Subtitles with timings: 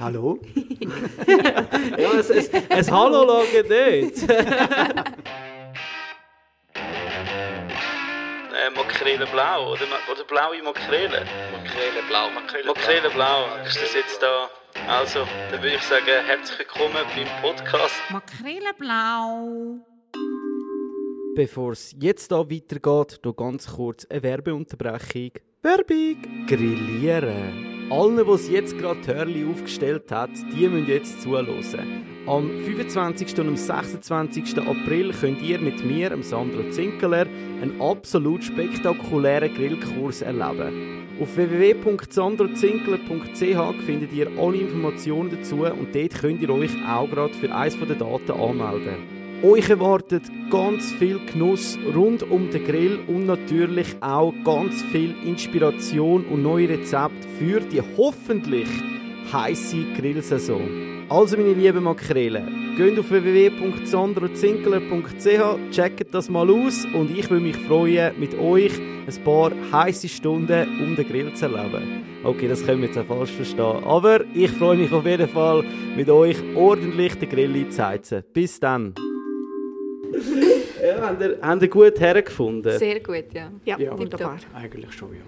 [0.00, 0.38] Hallo?
[1.98, 4.28] ja, es, es, es Hallo lange nicht.
[4.28, 4.44] äh,
[8.74, 11.26] Makrele blau oder, oder blaue Makrele?
[11.52, 14.48] Makrele blau, Makrele, Makrele blau, ist das jetzt da?
[14.88, 17.94] Also, dann würde ich sagen, herzlich willkommen beim Podcast.
[18.10, 19.78] Makrele blau.
[21.36, 25.32] Bevor es jetzt da weitergeht, noch ganz kurz eine Werbeunterbrechung.
[25.62, 26.46] Werbung!
[26.46, 27.73] Grillieren.
[27.90, 32.14] Allen, die es jetzt gerade Hörli aufgestellt hat, die müssen jetzt zuhören.
[32.26, 33.38] Am 25.
[33.38, 34.56] und am 26.
[34.58, 37.26] April könnt ihr mit mir, dem Sandro Zinkeler,
[37.60, 41.04] einen absolut spektakulären Grillkurs erleben.
[41.20, 47.54] Auf www.sandrozinkler.ch findet ihr alle Informationen dazu und dort könnt ihr euch auch gerade für
[47.54, 49.23] eines der Daten anmelden.
[49.42, 56.24] Euch erwartet ganz viel Genuss rund um den Grill und natürlich auch ganz viel Inspiration
[56.26, 58.68] und neue Rezepte für die hoffentlich
[59.32, 61.06] heiße Grillsaison.
[61.08, 67.56] Also meine lieben Makrelen, geht auf www.sandrozinkler.ch, checkt das mal aus und ich würde mich
[67.56, 68.72] freuen, mit euch
[69.06, 72.02] ein paar heiße Stunden um den Grill zu erleben.
[72.24, 75.62] Okay, das können wir jetzt auch falsch verstehen, aber ich freue mich auf jeden Fall,
[75.94, 78.24] mit euch ordentlich den Grill einzuheizen.
[78.32, 78.94] Bis dann!
[80.82, 82.78] Ja, habt ihr, habt ihr gut hergefunden?
[82.78, 83.50] Sehr gut, ja.
[83.64, 83.98] Ja, tipptopp.
[83.98, 84.36] wunderbar.
[84.54, 85.20] Eigentlich schon, ja.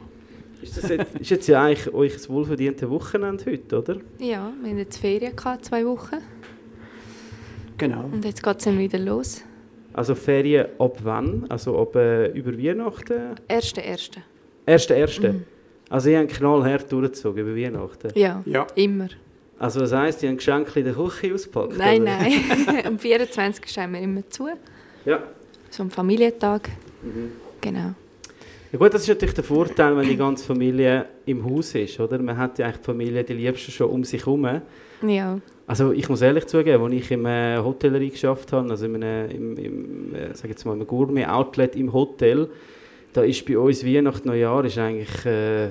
[0.62, 3.97] Ist, das jetzt, ist jetzt ja eigentlich euch das wohlverdiente Wochenende heute, oder?
[4.19, 6.17] Ja, wir hatten jetzt Ferien, gehabt, zwei Wochen.
[7.78, 8.05] Genau.
[8.11, 9.43] Und jetzt geht es dann wieder los.
[9.93, 11.45] Also Ferien ab wann?
[11.48, 13.34] Also ab äh, über Weihnachten?
[13.48, 14.23] Erste, erste.
[14.65, 15.34] Erste, erste.
[15.89, 18.11] Also ihr habt knallhart durchgezogen über Weihnachten.
[18.15, 18.67] Ja, Ja.
[18.75, 19.09] immer.
[19.59, 21.78] Also was heisst, ihr habt Geschenke in der Küche ausgepackt?
[21.78, 22.19] Nein, oder?
[22.19, 22.43] nein.
[22.87, 23.78] Am 24.
[23.78, 24.48] haben wir immer zu.
[25.07, 25.23] Ja.
[25.71, 26.69] So am Familientag.
[27.03, 27.33] Mhm.
[27.61, 27.95] Genau.
[28.73, 28.79] ja.
[28.79, 32.19] Gut, das ist natürlich der Vorteil, wenn die ganze Familie im Haus ist, oder?
[32.19, 34.61] Man hat ja eigentlich die Familie, die Liebsten schon um sich herum.
[35.07, 35.39] Ja.
[35.67, 39.31] Also ich muss ehrlich zugeben, als ich im äh, Hotellerie geschafft habe, also in einem,
[39.31, 42.49] im, im, äh, sag jetzt mal, einem Gourmet-Outlet im Hotel,
[43.12, 45.69] da ist bei uns Weihnachten Neujahr ist eigentlich äh,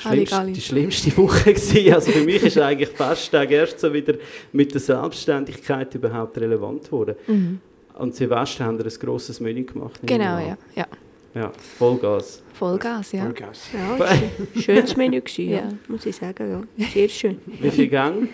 [0.00, 1.92] schlimmste, die schlimmste Woche gewesen.
[1.92, 4.14] Also für mich ist eigentlich Festtag erst so wieder
[4.52, 7.16] mit der Selbstständigkeit überhaupt relevant geworden.
[7.26, 7.60] Mhm.
[7.96, 10.00] Und Silvester haben wir ein grosses Menü gemacht.
[10.04, 10.46] Genau, an.
[10.48, 10.56] ja.
[10.74, 10.86] ja.
[11.34, 12.42] Ja, Vollgas.
[12.54, 13.24] Vollgas, ja.
[13.24, 13.68] Vollgas.
[13.74, 14.08] Ja,
[14.60, 15.68] schönes Menü, gewesen, ja.
[15.86, 16.66] Muss ich sagen.
[16.78, 16.86] Ja.
[16.86, 17.38] Sehr schön.
[17.44, 18.28] Wie viele Gänge?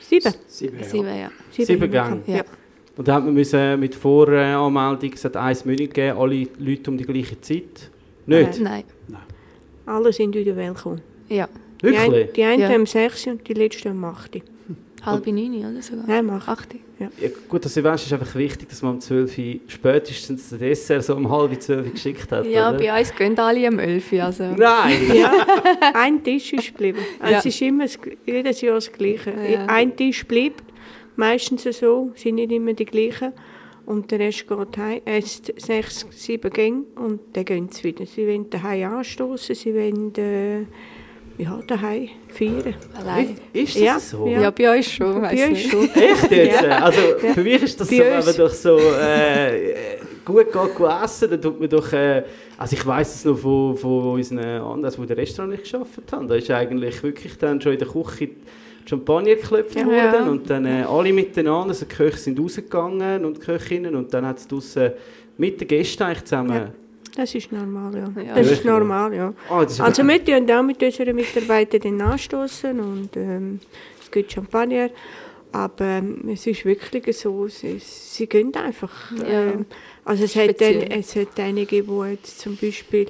[0.00, 0.32] Sieben.
[0.46, 0.84] Sieben, ja.
[0.84, 1.30] Sieben, ja.
[1.50, 2.22] Sieben Gänge.
[2.26, 2.44] Ja.
[2.96, 7.04] Und da man müssen mit Voranmeldung, es hat ein Menü gegeben, alle Leute um die
[7.04, 7.90] gleiche Zeit.
[8.26, 8.60] Nicht?
[8.60, 8.84] Nein.
[9.84, 11.00] Alle sind individuell gekommen.
[11.28, 11.48] Ja.
[11.82, 12.32] Die, ein, Wirklich?
[12.32, 12.68] die einen Ja.
[12.68, 14.36] haben sechs und die letzten um acht.
[15.06, 16.04] Halbe neun oder sogar.
[16.06, 16.48] Nein, mach.
[16.48, 16.74] Acht.
[16.98, 17.08] Ja,
[17.48, 21.14] gut, das Silvester ist einfach wichtig, dass man um 12 Uhr spätestens das Dessert so
[21.14, 22.46] um halb 12 Uhr geschickt hat.
[22.46, 22.78] Ja, oder?
[22.78, 24.24] bei uns gehen alle um 11 Uhr.
[24.24, 24.44] Also.
[24.44, 25.14] Nein!
[25.14, 25.32] Ja,
[25.94, 26.98] ein Tisch ist geblieben.
[27.20, 27.38] Also Ja.
[27.38, 27.86] Es ist immer
[28.24, 29.32] jedes Jahr das Gleiche.
[29.50, 29.66] Ja.
[29.66, 30.64] Ein Tisch bleibt,
[31.16, 33.32] meistens so, sind nicht immer die gleichen.
[33.84, 35.00] Und der Rest geht heim.
[35.04, 38.04] Es sind sechs, sieben Gänge und dann gehen sie wieder.
[38.04, 40.64] Sie wollen daheim anstoßen, sie wollen äh,
[41.38, 42.74] ja, daheim feiern.
[42.98, 43.36] Allein.
[43.52, 44.26] Ist das Ja, so?
[44.26, 44.40] Ja.
[44.42, 44.50] ja.
[44.50, 45.20] bei uns schon.
[45.20, 45.70] Bei uns nicht.
[45.70, 45.90] schon.
[45.94, 46.62] Echt jetzt?
[46.62, 46.78] Ja.
[46.84, 47.00] Also
[47.34, 49.74] für mich ist das Bei so, wenn man doch so äh,
[50.24, 51.92] gut geht go essen, dann tut man doch...
[51.92, 52.22] Äh,
[52.58, 56.28] also ich weiss es noch von, von unseren anderen, wo der Restaurant nicht gearbeitet haben.
[56.28, 58.30] Da ist eigentlich wirklich dann schon in der Küche
[58.86, 59.84] Champagner geklopft Ja.
[59.84, 59.94] worden
[60.26, 60.30] Ja.
[60.30, 64.24] und dann äh, alle miteinander, also die Köche sind rausgegangen und die Köchinnen und dann
[64.24, 64.92] hat es draussen
[65.36, 66.70] mit den Gästen eigentlich zusammen...
[67.16, 68.22] Das ist normal, ja.
[68.22, 68.34] Ja.
[68.34, 69.32] Das ist normal, ja.
[69.48, 73.60] Das ist Also wir tun auch mit unseren Mitarbeitern anstoßen und ähm,
[74.00, 74.90] es gibt Champagner.
[75.50, 78.92] Aber ähm, es ist wirklich so, sie, sie gehen einfach.
[79.26, 79.64] Ähm,
[80.04, 80.98] also es hat, dann, Speziell.
[80.98, 83.06] es hat einige, die jetzt zum Beispiel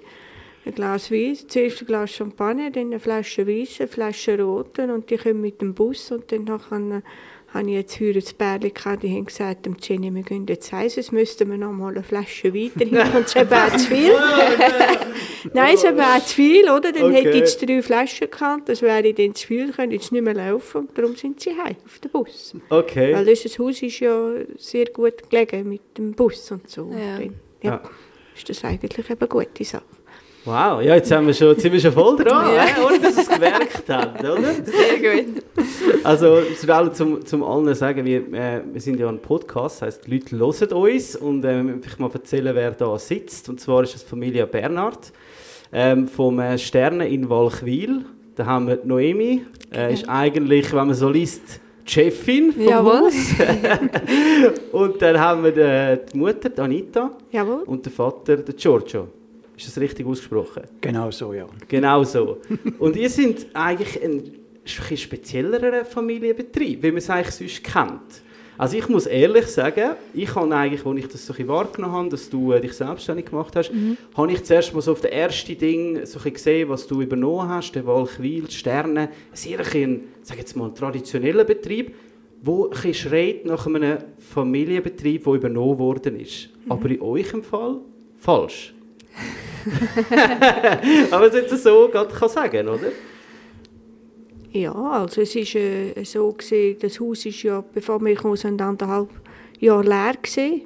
[0.64, 5.10] ein Glas Weiss, zuerst ein Glas Champagner, dann eine Flasche Weiss, eine Flasche Roten und
[5.10, 7.02] die kommen mit dem Bus und dann nachher
[7.54, 10.72] habe ich jetzt früher das Pärchen gehabt, die haben gesagt, dem Jenny, wir gehen jetzt
[10.72, 13.86] heim, sonst müssten wir noch mal eine Flasche weiter hin und es ist eben zu
[13.88, 14.12] viel.
[15.54, 16.92] Nein, es auch zu viel, oder?
[16.92, 17.14] Dann Okay.
[17.14, 20.34] hätte ich jetzt drei Flaschen gehabt, das wäre dann zu viel, können jetzt nicht mehr
[20.34, 22.54] laufen und darum sind sie heim, auf dem Bus.
[22.68, 23.14] Okay.
[23.14, 26.90] Weil unser Haus ist ja sehr gut gelegen mit dem Bus und so.
[26.92, 27.18] Ja.
[27.18, 27.70] Dann, Ja.
[27.70, 27.82] ja.
[28.34, 29.82] Ist das eigentlich eben eine gute Sache.
[30.46, 32.62] Wow, ja, jetzt, haben wir schon, jetzt sind wir schon voll dran, Ja.
[32.62, 32.80] hä?
[32.86, 34.54] ohne dass wir es gemerkt haben, oder?
[34.64, 35.42] Sehr gut.
[36.04, 39.86] Also, ich will zum, zum allen sagen, wir, äh, wir sind ja ein Podcast, das
[39.88, 43.48] heisst, die Leute hören uns und äh, ich mal erzählen, wer da sitzt.
[43.48, 45.12] Und zwar ist das Familie Bernhard
[45.72, 48.04] ähm, vom äh, Sterne in Walchwil.
[48.36, 49.42] Da haben wir Noemi,
[49.74, 53.00] äh, ist eigentlich, wenn man so liest, die Chefin vom Jawohl.
[53.00, 53.14] Haus.
[54.72, 57.62] und dann haben wir die, die Mutter, die Anita, Jawohl.
[57.66, 59.08] und den Vater, den Giorgio.
[59.56, 60.64] Ist das richtig ausgesprochen?
[60.80, 61.46] Genau so, ja.
[61.68, 62.38] Genau so.
[62.78, 64.22] Und ihr seid eigentlich ein,
[64.62, 68.22] bisschen speziellerer Familienbetrieb, wie man es eigentlich sonst kennt.
[68.58, 72.08] Also ich muss ehrlich sagen, ich habe eigentlich, als ich das so ein wahrgenommen habe,
[72.08, 73.98] dass du äh, dich selbstständig gemacht hast, Mhm.
[74.16, 77.48] habe ich zuerst mal so auf das erste Ding so ein gesehen, was du übernommen
[77.48, 81.94] hast, der Walchwil, die Sterne, sehr ein, sag jetzt mal, traditioneller Betrieb,
[82.42, 86.48] wo ein schreit nach einem Familienbetrieb, der übernommen worden ist.
[86.64, 86.72] Mhm.
[86.72, 87.76] Aber in eurem Fall
[88.16, 88.74] falsch.
[91.10, 92.92] Aber es jetzt so gerade kann sagen, oder?
[94.52, 98.60] Ja, also es ist äh, so gesehen, das Haus ist ja, bevor wir gekommen sind,
[98.62, 99.10] anderthalb
[99.60, 100.62] Jahre leer gewesen.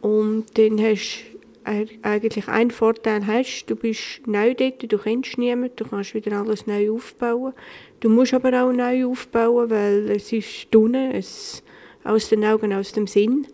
[0.00, 1.24] Und dann hast
[1.64, 6.40] du eigentlich einen Vorteil hast, du bist neu dort, du kennst niemanden, du kannst wieder
[6.40, 7.52] alles neu aufbauen.
[8.00, 11.62] Du musst aber auch neu aufbauen, weil es ist unten, es
[12.04, 13.46] aus den Augen, aus dem Sinn.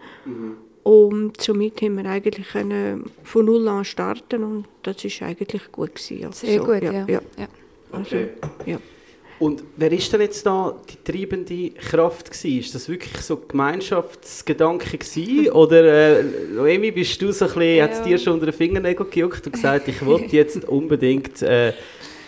[0.89, 5.95] Und somit haben wir eigentlich können von null an starten und das ist eigentlich gut
[5.95, 6.25] gewesen.
[6.25, 6.93] Also, Sehr gut, ja.
[7.07, 7.21] ja.
[7.37, 7.49] ja.
[7.93, 8.17] Also,
[8.65, 8.79] ja.
[9.39, 12.61] Und wer ist denn jetzt da die treibende Kraft gewesen?
[12.61, 15.51] Ist das wirklich so Gemeinschaftsgedanke gewesen?
[15.53, 16.25] Oder, äh,
[16.55, 17.85] Noemi, bist du so ein bisschen, Ja.
[17.85, 21.75] hat es dir schon unter den Fingernägeln gejuckt und gesagt, ich will jetzt unbedingt äh,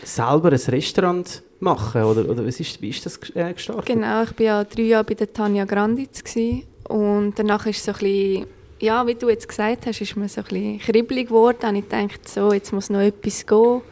[0.04, 2.02] selber ein Restaurant machen?
[2.02, 3.86] Oder, oder was ist, wie ist das äh, gestartet?
[3.86, 6.64] Genau, ich war ja drei Jahre bei der Tanja Granditz gewesen.
[6.88, 8.46] und danach ist so ein bisschen,
[8.80, 11.68] ja, wie du jetzt gesagt hast, ist mir so ein bisschen kribbelig geworden.
[11.68, 13.82] Und ich dachte, so, jetzt muss noch etwas gehen,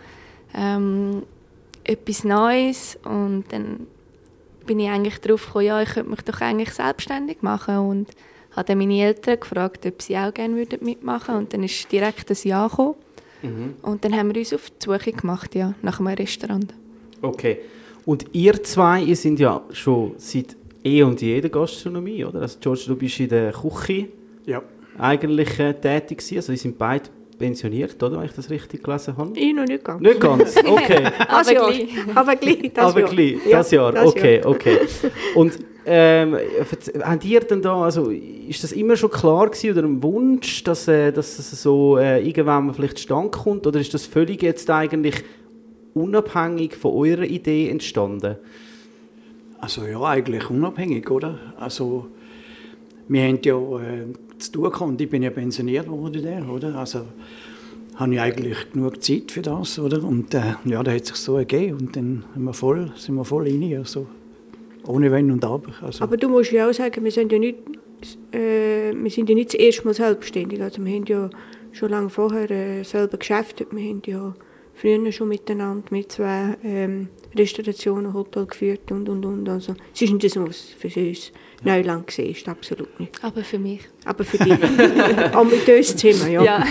[0.55, 1.22] ähm,
[1.84, 3.87] etwas Neues und dann
[4.66, 8.08] bin ich eigentlich darauf gekommen, ja, ich könnte mich doch eigentlich selbstständig machen und
[8.55, 12.31] habe dann meine Eltern gefragt, ob sie auch gerne würden mitmachen und dann ist direkt
[12.31, 12.94] ein Ja gekommen.
[13.43, 13.75] Mhm.
[13.82, 16.73] Und dann haben wir uns auf die Suche gemacht, ja, nach einem Restaurant.
[17.23, 17.58] Okay.
[18.05, 22.40] Und ihr zwei, ihr sind ja schon seit eh und je in der Gastronomie, oder?
[22.43, 24.06] Also George, du bist in der Küche
[24.46, 24.62] Ja.
[24.99, 26.37] eigentlich äh, tätig gewesen.
[26.37, 28.19] Also, die sind beide pensioniert, oder?
[28.19, 29.38] Wenn ich das richtig gelesen habe.
[29.38, 30.00] Ich noch nicht ganz.
[30.00, 31.05] Nicht ganz, okay.
[31.19, 31.67] Das Aber Jahr.
[31.70, 31.88] gleich.
[32.14, 33.11] Aber gleich, das Aber Jahr.
[33.11, 34.46] gleich, das Jahr, das okay, Jahr.
[34.46, 34.79] okay.
[35.34, 35.58] Und
[35.90, 36.37] ähm,
[37.02, 40.87] habt ihr denn da, also ist das immer schon klar gewesen oder ein Wunsch, dass,
[40.87, 45.25] äh, dass so äh, irgendwann mal vielleicht zustande kommt oder ist das völlig jetzt eigentlich
[45.94, 48.37] unabhängig von eurer Idee entstanden?
[49.58, 51.38] Also ja, eigentlich unabhängig, oder?
[51.58, 52.08] Also
[53.08, 54.06] wir haben ja äh,
[54.38, 56.75] zu tun gehabt ich bin ja pensioniert worden, der, oder?
[56.75, 57.06] Also
[57.96, 60.05] habe ich eigentlich genug Zeit für das, oder?
[60.05, 63.25] Und äh, ja, da hat sich so ergeben und dann sind wir voll, sind wir
[63.25, 64.06] voll rein, also
[64.88, 65.73] ohne Wenn und Aber.
[65.82, 67.58] Also, Aber du musst ja auch sagen, wir sind ja nicht,
[68.32, 70.61] äh, wir sind ja nicht das erste Mal selbstständig.
[70.62, 71.31] Also wir haben ja
[71.73, 73.69] schon lange vorher äh, selber geschäftet.
[73.70, 74.35] Wir haben ja
[74.75, 79.49] früher schon miteinander mit zwei ähm, Restaurationen, Hotel geführt und und und.
[79.49, 81.32] Also es ist nicht so, was für uns
[81.64, 83.23] Neuland gesehen ist, absolut nicht.
[83.23, 83.81] Aber für mich.
[84.05, 84.52] Aber für dich,
[85.34, 86.43] auch mit uns Zimmer, ja.
[86.43, 86.64] Ja,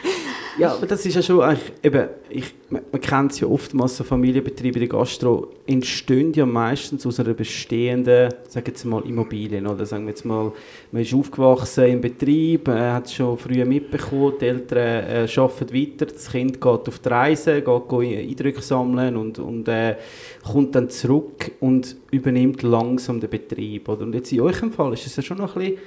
[0.68, 4.78] aber das ist ja schon eigentlich, eben, ich, man, kennt es ja oftmals, so Familienbetriebe
[4.78, 9.86] in der Gastro entstehen ja meistens aus einer bestehenden, sagen wir jetzt mal, Immobilien, oder
[9.86, 10.52] sagen wir jetzt mal,
[10.92, 15.74] man ist aufgewachsen im Betrieb, äh, hat es schon früh mitbekommen, die Eltern äh, arbeiten
[15.74, 19.96] weiter, das Kind geht auf die Reise, geht go Eindrücke sammeln und, und äh,
[20.42, 24.02] kommt dann zurück und übernimmt langsam den Betrieb, oder?
[24.02, 25.78] Und jetzt in eurem Fall ist es ja schon noch ein bisschen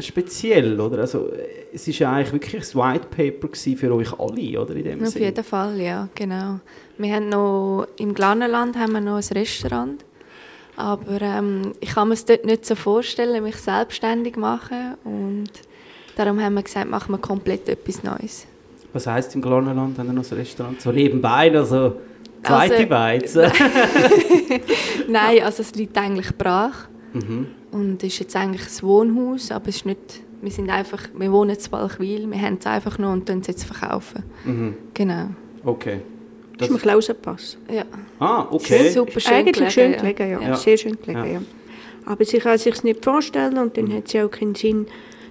[0.00, 0.98] speziell, oder?
[1.00, 4.74] Also, äh, es ist ja eigentlich wirklich ein White Paper für euch alle, oder?
[4.76, 5.22] In dem Auf Sinn.
[5.22, 6.60] jeden Fall, ja, genau.
[6.98, 10.04] Wir haben noch, im Glanenland haben wir noch ein Restaurant.
[10.76, 14.94] Aber ähm, ich kann mir es dort nicht so vorstellen, mich selbstständig machen.
[15.04, 15.50] Und
[16.16, 18.46] darum haben wir gesagt, machen wir komplett etwas Neues.
[18.92, 20.80] Was heisst im Glarnerland, haben wir noch ein Restaurant?
[20.80, 21.96] So nebenbei, also
[22.42, 23.34] zweite Also- Beiz.
[25.08, 26.88] Nein, also es liegt eigentlich brach.
[27.12, 27.46] mhm.
[27.72, 31.56] Und ist jetzt eigentlich ein Wohnhaus, aber es ist nicht, wir sind einfach, wir wohnen
[31.56, 34.24] in Balchwil, wir haben es einfach noch und tun es jetzt verkaufen.
[34.44, 34.74] Mhm.
[34.94, 35.28] Genau.
[35.64, 36.00] Okay.
[36.58, 37.56] Das ist mir Klausenpass.
[37.72, 37.84] Ja.
[38.18, 38.90] Ah, okay.
[38.90, 40.48] Super schön Eigentlich gelegen, schön gelegen, ja.
[40.48, 40.56] Ja.
[40.56, 41.32] Sehr schön gelegen, Ja.
[41.32, 41.42] ja.
[42.06, 44.86] Aber sie kann sich nicht vorstellen und dann hat sie auch keinen Sinn,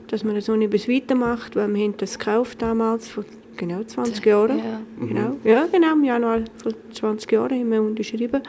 [0.08, 3.26] dass man so nicht weitermacht, weil wir haben das gekauft damals, vor
[3.58, 4.58] genau 20 Jahren.
[4.60, 4.82] Ja.
[5.00, 5.36] Genau.
[5.44, 8.42] Ja, genau, im Januar vor 20 Jahren haben wir unterschrieben.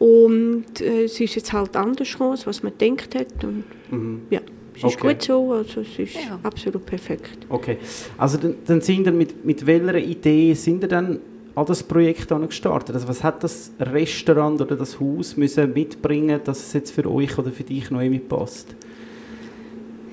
[0.00, 3.44] Und äh, es ist jetzt halt anders gekommen, als was man gedacht hat.
[3.44, 4.22] Und Mhm.
[4.30, 4.40] ja,
[4.74, 5.12] es ist Okay.
[5.14, 6.40] gut so, also es ist Ja.
[6.42, 7.46] absolut perfekt.
[7.50, 7.76] okay.
[8.16, 11.20] Also dann, dann sind ihr mit, mit welcher Idee sind ihr dann
[11.54, 12.94] an das Projekt gestartet?
[12.94, 17.36] Also was hat das Restaurant oder das Haus müssen mitbringen, dass es jetzt für euch
[17.38, 18.74] oder für dich noch passt?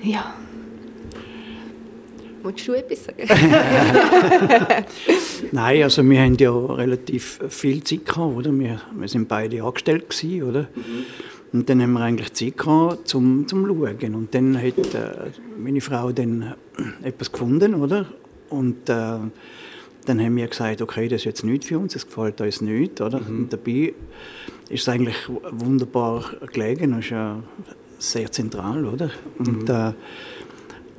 [0.02, 0.34] ja.
[2.42, 3.26] Wolltest du etwas sagen?
[5.52, 8.58] Nein, also wir haben ja relativ viel Zeit gehabt, oder?
[8.58, 10.68] Wir, wir sind beide angestellt gewesen, oder?
[11.52, 14.14] Und dann haben wir eigentlich Zeit gehabt zum, zum Schauen.
[14.14, 16.54] Und dann hat äh, meine Frau dann
[17.02, 18.06] äh, etwas gefunden, oder?
[18.50, 19.18] Und äh,
[20.08, 23.00] dann haben wir gesagt, okay, das ist jetzt nichts für uns, das gefällt uns nicht,
[23.00, 23.20] oder?
[23.26, 23.94] Und dabei
[24.68, 25.16] ist es eigentlich
[25.50, 26.92] wunderbar gelegen.
[26.94, 27.42] Es ist ja
[27.98, 29.10] sehr zentral, oder?
[29.38, 29.92] Und, äh,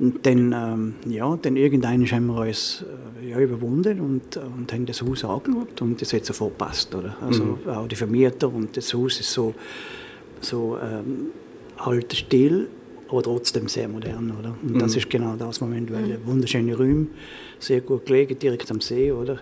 [0.00, 2.82] und dann, ähm, ja, dann irgendwann haben wir uns
[3.22, 7.18] äh, ja, überwunden und, und haben das Haus angeschaut und das hat sofort gepasst, oder?
[7.20, 9.54] Also auch die Vermieter und das Haus ist so,
[10.40, 11.26] so ähm,
[11.76, 12.68] halt still,
[13.10, 14.54] aber trotzdem sehr modern, oder?
[14.62, 16.18] Und das ist genau das, was wir wollen.
[16.24, 17.08] Wunderschöne Räume,
[17.58, 19.38] sehr gut gelegen, direkt am See, oder?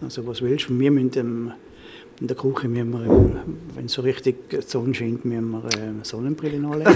[0.00, 0.78] Also was willst du?
[0.78, 1.52] Wir müssen ähm,
[2.20, 3.42] in der Küche, müssen wir,
[3.74, 6.92] wenn es so richtig die Sonne scheint, müssen wir ähm, Sonnenbrille anlegen.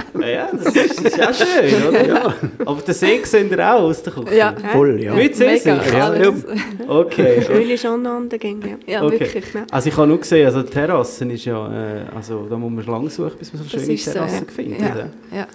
[0.26, 2.06] Ja, ja das, ist, das ist ja schön, oder?
[2.08, 2.34] Ja.
[2.64, 4.34] Aber den See sehen ihr auch aus der Küche?
[4.36, 5.14] Ja, Voll, ja.
[5.14, 5.58] Mit See mega.
[5.80, 6.04] sind wir?
[6.04, 6.46] alles.
[6.88, 7.42] Okay.
[7.42, 8.78] Schöne Sonnenuntergänge.
[8.86, 8.92] Ja.
[8.94, 9.20] Ja, Okay.
[9.20, 9.44] wirklich.
[9.70, 12.86] Also ich habe nur gesehen, also die Terrassen ist ja, äh, also da muss man
[12.86, 14.52] lang suchen, bis man so schöne ist so, Terrassen ja.
[14.52, 14.80] findet.
[14.80, 15.08] Ja.
[15.36, 15.46] Ja.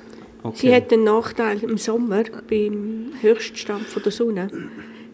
[0.43, 0.57] Okay.
[0.57, 4.49] Sie hat einen Nachteil im Sommer beim Höchststand von der Sonne.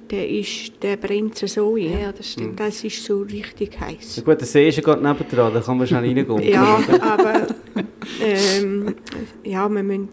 [0.09, 1.81] Der, ist, der brennt so ein.
[2.01, 2.57] ja, das stimmt.
[2.59, 4.15] Das ist so richtig heiß.
[4.17, 6.41] Ja, gut, der See ist ja gerade nebendran, da kann man schnell reingehen.
[6.43, 7.47] Ja, aber
[8.23, 8.95] ähm,
[9.43, 10.09] ja, wir, müssen,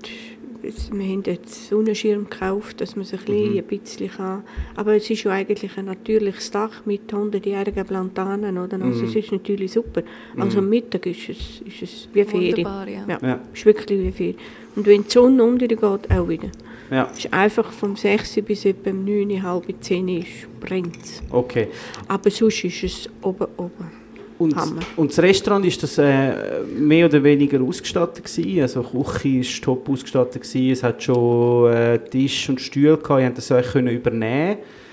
[0.63, 4.43] wir haben jetzt Sonnenschirm gekauft, dass man sich ein, bisschen, ein bisschen kann.
[4.75, 8.81] Aber es ist ja eigentlich ein natürliches Dach mit 100-jährigen Plantanen, oder?
[8.83, 10.03] Also es ist natürlich super.
[10.37, 12.57] Also am Mittag ist es, ist es wie Ferien.
[12.57, 13.05] Wunderbar, ja.
[13.09, 13.41] Ja, Ja.
[13.53, 14.37] ist wirklich wie Ferien.
[14.77, 16.49] Und wenn die Sonne untergeht, auch wieder.
[16.91, 21.69] Ja, Es ist einfach vom 6 bis etwa um 9, halb 10 ist, brennt okay.
[22.09, 24.05] Aber sonst ist es oben, oben.
[24.37, 24.81] Und, Hammer.
[24.97, 28.63] und das Restaurant, ist das äh, mehr oder weniger ausgestattet gewesen?
[28.63, 33.21] Also die Küche ist top ausgestattet gewesen, es hat schon äh, Tisch und Stühle gehabt,
[33.21, 34.84] ihr habt das euch können übernehmen Oh,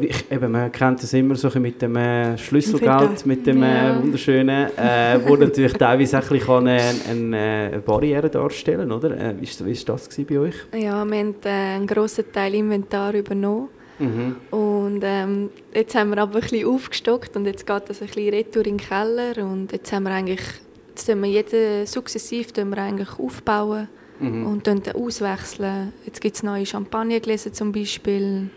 [0.00, 4.02] ich, eben, man kennt das immer so mit dem äh, Schlüsselgeld, mit dem äh, Ja.
[4.02, 6.80] wunderschönen, äh, wo natürlich teilweise auch ein kann, äh,
[7.10, 9.10] eine, eine Barriere darstellen oder?
[9.10, 10.54] Äh, wie ist das gewesen bei euch?
[10.74, 13.68] Ja, wir haben äh, einen grossen Teil Inventar übernommen.
[13.98, 14.36] Mhm.
[14.50, 18.28] Und ähm, jetzt haben wir aber ein bisschen aufgestockt und jetzt geht das ein bisschen
[18.34, 20.42] retour in den Keller und jetzt haben wir eigentlich,
[20.88, 24.46] jetzt tun wir jeden sukzessiv tun wir eigentlich aufbauen Mhm.
[24.46, 25.92] und dann auswechseln.
[26.06, 28.48] Jetzt gibt es neue Champagnergläser zum Beispiel.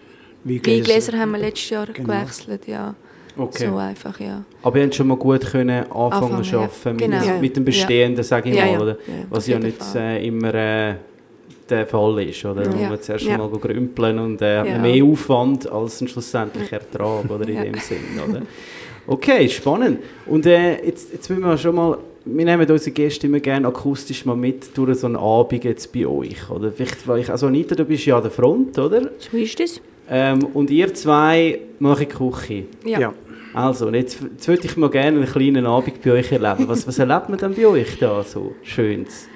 [0.43, 0.71] Weingläser.
[0.77, 2.07] Weingläser haben wir letztes Jahr Genau.
[2.07, 2.95] gewechselt, ja.
[3.37, 3.67] Okay.
[3.69, 4.43] So einfach, ja.
[4.63, 6.61] Aber ihr habt schon mal gut können anfangen Anfangen, zu ja.
[6.63, 7.25] arbeiten Genau.
[7.25, 8.79] mit, mit dem Bestehenden, sage ich Ja, mal, ja.
[8.81, 8.91] oder?
[8.91, 10.95] Ja, Was ja nicht äh, immer äh,
[11.69, 12.65] der Fall ist, oder?
[12.73, 12.89] Wo Ja.
[12.89, 13.37] man zuerst Ja.
[13.37, 14.77] mal grümpeln und äh, Ja.
[14.79, 17.63] mehr Aufwand als ein schlussendlicher Ertrag, oder in Ja.
[17.63, 18.41] dem Sinn, oder?
[19.07, 19.99] Okay, spannend.
[20.25, 24.25] Und äh, jetzt, jetzt müssen wir schon mal, wir nehmen unsere Gäste immer gerne akustisch
[24.25, 26.71] mal mit durch so einen Abend jetzt bei euch, oder?
[26.71, 29.09] Vielleicht, weil ich, also Anita, du bist ja an der Front, oder?
[29.17, 29.79] So ist es.
[30.09, 32.63] Ähm, und ihr zwei machen die Küche.
[32.85, 32.99] Ja.
[32.99, 33.13] Ja.
[33.53, 36.67] Also, und jetzt, jetzt würde ich mal gerne einen kleinen Abend bei euch erleben.
[36.67, 39.27] Was, was erlebt man denn bei euch da so Schönes?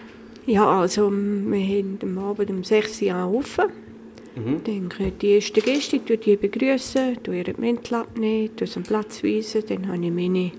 [0.46, 3.66] Ja, also wir haben am Abend um 6 Uhr anrufen.
[4.36, 4.64] Mhm.
[4.64, 9.64] Dann kommen die ersten Gäste, ich die begrüßen, tue ihre Mäntel abnehmen, am Platz weisen.
[9.68, 10.52] Dann habe ich meine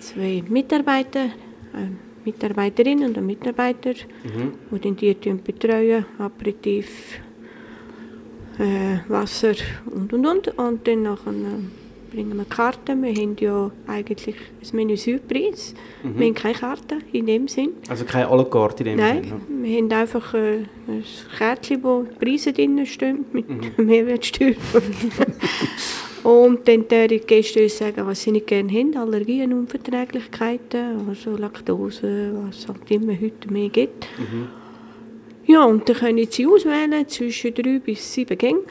[0.00, 1.90] zwei Mitarbeiter, äh,
[2.24, 3.92] Mitarbeiterinnen und einen Mitarbeiter,
[4.24, 4.52] Mhm.
[4.70, 7.20] die dann die betreuen, Aperitif,
[8.58, 9.54] äh, Wasser
[9.86, 10.58] und und und.
[10.58, 13.02] Und dann nachher, äh, bringen wir Karten.
[13.02, 15.74] Wir haben ja eigentlich ein Menü Südpreis.
[16.02, 17.70] Wir haben keine Karten in dem Sinn.
[17.88, 19.40] Also keine à la carte in dem Nein, Sinne.
[19.62, 21.04] wir haben einfach äh, ein
[21.36, 23.46] Kärtchen, wo die Preise drin stehen, mit
[23.78, 24.54] Mehrwertsteuer.
[26.24, 32.32] Und dann die Gäste uns sagen, was sie nicht gerne haben, Allergien, Unverträglichkeiten, also Laktose,
[32.34, 34.08] was es halt immer heute mehr gibt.
[35.48, 38.66] Ja, und dann können sie auswählen zwischen drei bis sieben Gängen.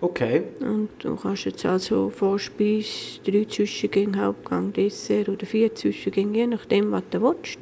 [0.00, 0.42] Okay.
[0.60, 6.90] Und du kannst jetzt also Vorspeise, drei Zwischengänge, Hauptgang, Dessert oder vier Zwischengänge, je nachdem,
[6.90, 7.58] was du willst.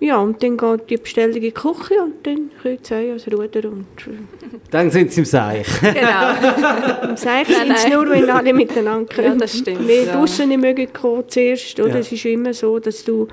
[0.00, 3.68] Ja, und dann geht die Bestellung in die Küche und dann können sie ans Ruder
[3.68, 5.66] und äh, Dann sind sie im Seich.
[5.80, 7.08] Genau.
[7.10, 9.28] im Seich sind sie nur, wenn alle miteinander kommen.
[9.28, 10.12] Ja, das stimmt, Wir ja.
[10.12, 11.94] draussen nicht mögen kommen zuerst, oder?
[11.94, 11.98] Ja.
[11.98, 13.26] Es ist immer so, dass du,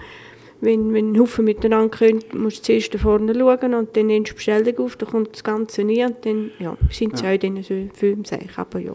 [0.62, 4.30] wenn, wenn ein Haufen miteinander kommen, musst du zuerst da vorne schauen und dann nimmst
[4.32, 7.38] du die Bestellung auf, dann kommt das Ganze nie und dann ja, sind sie auch
[7.38, 7.76] dann so
[8.24, 8.58] Seich.
[8.58, 8.94] Aber ja,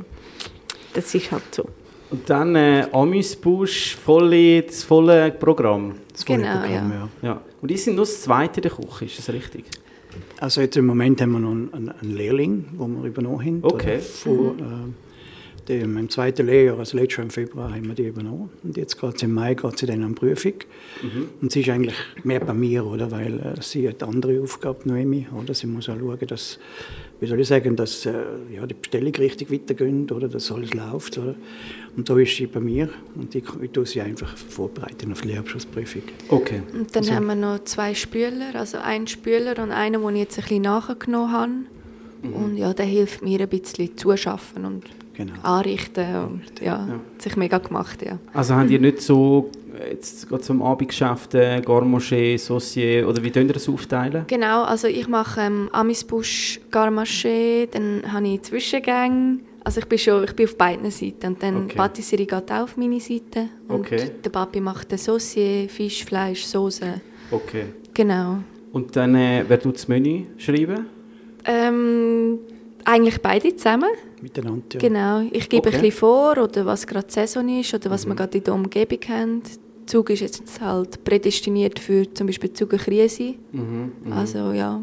[0.95, 1.64] das ist halt so.
[2.11, 5.95] Und dann äh, Amüsbusch, volle, das volle Programm.
[6.12, 7.09] Das volle Genau, Programm, ja.
[7.23, 7.29] ja.
[7.29, 7.40] Ja.
[7.62, 9.64] Und die sind nur das Zweite in der Küche, ist das richtig?
[10.40, 13.61] Also jetzt im Moment haben wir noch einen, einen- Lehrling, den wir übernommen haben.
[13.62, 13.97] Okay.
[13.99, 15.10] Oder Von, äh,
[15.71, 18.50] dem, Im zweiten Lehrjahr, also letztes Jahr im Februar, haben wir die übernommen.
[18.62, 20.55] Und jetzt geht im Mai geht sie dann an die Prüfung.
[21.41, 23.11] Und sie ist eigentlich mehr bei mir, oder?
[23.11, 25.27] weil äh, sie hat andere Aufgaben, Noemi.
[25.37, 25.55] Oder?
[25.55, 26.59] Sie muss auch schauen, dass,
[27.21, 28.12] wie soll ich sagen, dass äh,
[28.55, 30.29] ja, die Bestellung richtig weitergeht, oder?
[30.29, 31.17] dass alles läuft.
[31.19, 31.35] Oder?
[31.97, 35.29] Und da ist sie bei mir und ich, ich tue sie einfach vorbereiten auf die
[35.29, 36.03] Lehrabschlussprüfung.
[36.29, 36.62] Okay.
[36.73, 40.21] Und dann Also- haben wir noch zwei Spüler, also einen Spüler und einen, den ich
[40.23, 41.53] jetzt ein bisschen nachgenommen habe.
[42.23, 44.85] Und ja, der hilft mir ein bisschen zuschaffen und
[45.27, 45.41] genau.
[45.43, 47.00] anrichten und ja, Ja.
[47.19, 48.19] sich mega gemacht, ja.
[48.33, 49.50] Also habt ihr nicht so,
[49.91, 54.25] jetzt gerade zum Abendgeschäft, äh, Garmaché, Saucier, oder wie könnt ihr das aufteilen?
[54.27, 59.39] Genau, also ich mache ähm, Amisbusch Garmaché, dann habe ich Zwischengänge.
[59.62, 61.27] Also ich bin schon ich bin auf beiden Seiten.
[61.29, 61.77] Und dann Okay.
[61.77, 63.49] Patisserie geht auch auf meine Seite.
[63.69, 64.11] Und Okay.
[64.25, 67.00] der Papi macht den Saucier, Fisch, Fleisch, Soße.
[67.31, 67.65] Okay.
[67.93, 68.39] Genau.
[68.73, 70.87] Und dann, äh, wer tut das Menü schreiben?
[71.45, 72.39] Ähm,
[72.84, 73.90] eigentlich beide zusammen.
[74.22, 74.62] Miteinander.
[74.75, 74.78] Ja.
[74.80, 75.20] Genau.
[75.32, 75.76] Ich gebe Okay.
[75.76, 77.92] ein bisschen vor, oder was gerade die Saison ist, oder Mhm.
[77.92, 79.42] was wir gerade in der Umgebung haben.
[79.42, 83.34] Der Zug ist jetzt halt prädestiniert für zum Beispiel Zugerkrise.
[83.52, 83.92] Mhm.
[84.04, 84.12] mhm.
[84.12, 84.80] Also ja.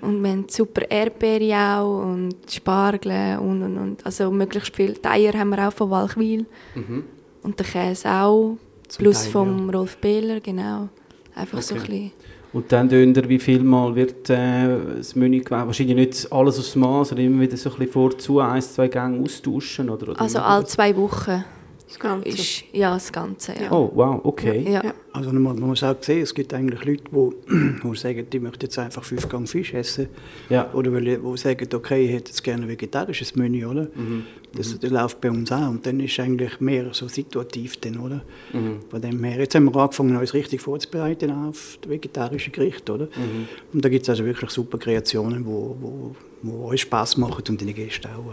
[0.00, 4.04] Und wir haben super Erdbeere auch und Spargel und und und.
[4.04, 4.92] Also möglichst viel.
[4.92, 6.44] Die Eier haben wir auch von Walchwil.
[6.74, 7.04] Mhm.
[7.42, 8.56] Und den Käse auch.
[8.88, 10.88] Zum Plus Teil, vom Rolf Behler, genau.
[11.34, 11.88] Einfach so ein Okay.
[11.90, 12.12] bisschen.
[12.54, 15.66] Und dann dünnt ihr, wie viel Mal wird äh, das Menü gewählt?
[15.66, 18.86] Wahrscheinlich nicht alles aufs Maß, sondern immer wieder so ein bisschen vor zu ein, zwei
[18.86, 19.90] Gänge austauschen?
[19.90, 21.44] Oder, oder Also alle zwei Wochen
[21.86, 22.28] Das Ganze.
[22.28, 23.52] ist ja das Ganze.
[23.60, 23.70] Ja.
[23.70, 24.64] Oh, wow, okay.
[24.66, 24.82] Ja.
[24.84, 24.94] Ja.
[25.12, 28.64] Also man, man muss auch sehen, es gibt eigentlich Leute, die, die sagen, die möchten
[28.64, 30.08] jetzt einfach fünf Gang Fisch essen.
[30.48, 30.72] Ja.
[30.72, 33.82] Oder weil- die sagen, okay, ich hätte jetzt gerne ein vegetarisches Menü, oder?
[33.94, 34.24] Mhm.
[34.56, 35.68] Das, das läuft bei uns auch.
[35.68, 38.22] Und dann ist eigentlich mehr so situativ, dann, oder?
[38.52, 38.78] Mhm.
[38.88, 43.06] Von dem her, jetzt haben wir angefangen, uns richtig vorzubereiten auf das vegetarische Gericht, oder?
[43.06, 43.46] Mhm.
[43.72, 47.60] Und da gibt es also wirklich super Kreationen, wo, wo, wo uns Spaß machen und
[47.60, 48.32] den Gästen auch.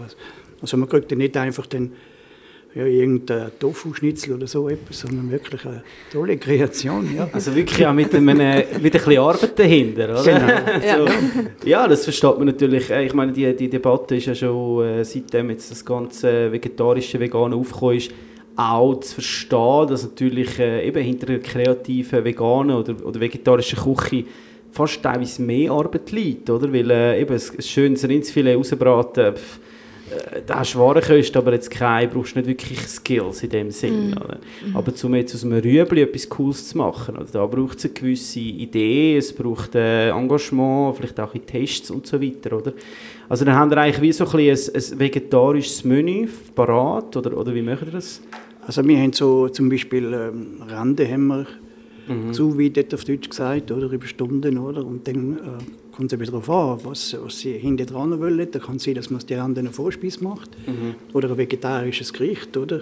[0.62, 1.91] Also man kriegt dann nicht einfach den,
[2.74, 7.30] ja, irgendein Tofu-Schnitzel oder so etwas, sondern wirklich eine tolle Kreation, ja.
[7.34, 10.24] Also wirklich auch mit, einem, äh, mit ein bisschen Arbeit dahinter, oder?
[10.24, 11.06] Genau.
[11.62, 11.68] so.
[11.68, 12.90] Ja, das versteht man natürlich.
[12.90, 17.20] Äh, Ich meine, die, die Debatte ist ja schon, äh, seitdem jetzt das ganze vegetarische,
[17.20, 18.12] vegane aufgekommen ist,
[18.56, 24.25] auch zu verstehen, dass natürlich eben hinter der kreativen, veganen oder, oder vegetarischen Küche
[24.72, 26.72] fast teilweise mehr Arbeit liegt, oder?
[26.72, 29.60] Weil eben ein, schönes Rindsfilet rausbraten, pff,
[30.46, 34.13] da hast du Warenkosten, aber jetzt kein, brauchst nicht wirklich Skills in dem Sinn.
[34.13, 34.39] Oder?
[34.74, 37.27] Aber um jetzt aus einem Rüebli etwas Cooles zu machen, oder?
[37.32, 42.07] da braucht es eine gewisse Idee, es braucht äh, Engagement, vielleicht auch in Tests und
[42.07, 42.57] so weiter.
[42.57, 42.74] Oder?
[43.29, 47.38] Also dann haben wir eigentlich wie so ein, bisschen ein, ein vegetarisches Menü parat, oder,
[47.38, 48.22] oder wie machen wir das?
[48.66, 51.48] Also wir haben so zum Beispiel ähm, Rande haben wir
[52.07, 52.33] Mhm.
[52.33, 54.83] zuweidet auf Deutsch gesagt, oder, über Stunden, oder?
[54.86, 55.40] Und dann äh,
[55.92, 58.48] kommt es eben darauf an, was, was sie hinten dran wollen.
[58.51, 60.96] Da kann es sein, dass man aus der Rande eine Vorspeise macht Mhm.
[61.14, 62.82] oder ein vegetarisches Gericht, oder?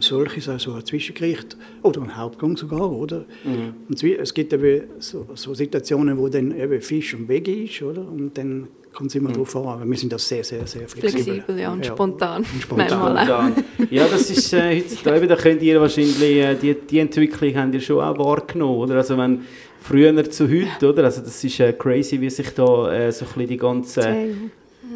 [0.00, 3.24] Solches, also ein Zwischengericht oder ein Hauptgang sogar, oder?
[3.44, 3.74] Mhm.
[3.88, 8.06] Und es gibt eben so, so Situationen, wo dann eben Fisch und Veggie ist, oder?
[8.06, 11.24] Und dann kommt es immer darauf an, aber wir sind da sehr, sehr, sehr flexibel.
[11.24, 12.42] Flexibel ja, und spontan.
[12.52, 13.16] und spontan.
[13.16, 13.24] Auch.
[13.24, 13.64] Spontan.
[13.90, 17.80] Ja, das ist äh, heutzutage, da könnt ihr wahrscheinlich, äh, die, die Entwicklung habt ihr
[17.80, 18.96] schon auch wahrgenommen, oder?
[18.96, 19.40] Also wenn
[19.80, 21.04] früher zu heute, oder?
[21.04, 24.00] Also das ist äh, crazy, wie sich da äh, so ein bisschen die ganze...
[24.00, 24.50] Zehn.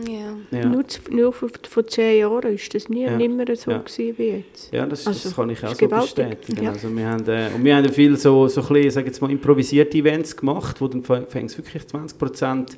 [0.09, 0.59] Ja.
[0.59, 0.67] Ja.
[0.67, 3.17] Nur, nur vor, vor zehn Jahren ist das nie, Ja.
[3.17, 3.79] nicht mehr so Ja.
[3.79, 4.73] gewesen wie jetzt.
[4.73, 6.15] Ja, das, das Also, kann ich auch ist so gewaltig.
[6.41, 6.65] bestätigen.
[6.65, 6.71] Ja.
[6.71, 9.31] Also wir haben, äh, und wir haben viel so, so ein bisschen, sag jetzt mal,
[9.31, 12.69] improvisierte Events gemacht, wo dann fängst wirklich 20%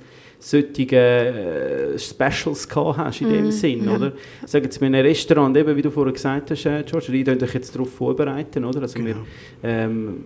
[0.45, 4.13] solche äh, Specials gehabt hast in Mhm, dem Sinn, oder?
[4.45, 7.43] Ich sage jetzt, in einem Restaurant, eben, wie du vorher gesagt hast, äh, George, könnt
[7.43, 8.83] euch jetzt darauf vorbereiten, oder?
[8.83, 9.25] Also wir, Genau.
[9.63, 10.25] ähm,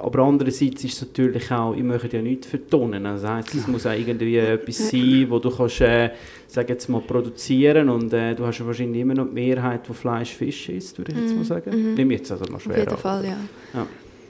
[0.00, 3.04] aber andererseits ist es natürlich auch, ihr möchtet ja nichts vertonen.
[3.06, 6.10] Also heisst, es muss auch irgendwie etwas sein, wo du kannst, äh,
[6.46, 9.94] sag jetzt mal, produzieren und äh, du hast ja wahrscheinlich immer noch die Mehrheit, die
[9.94, 11.94] Fleisch, Fisch isst, würde ich jetzt mal sagen.
[11.94, 12.98] Nimm jetzt also mal Auf schwer jeden an.
[12.98, 13.36] Fall, ja.
[13.74, 13.86] Ja.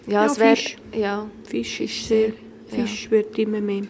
[0.09, 0.29] Ja, Ja.
[0.29, 0.77] Fisch.
[0.97, 1.27] Ja.
[1.45, 2.33] Fisch ist sehr, Ja.
[2.69, 3.83] Fisch wird immer mehr.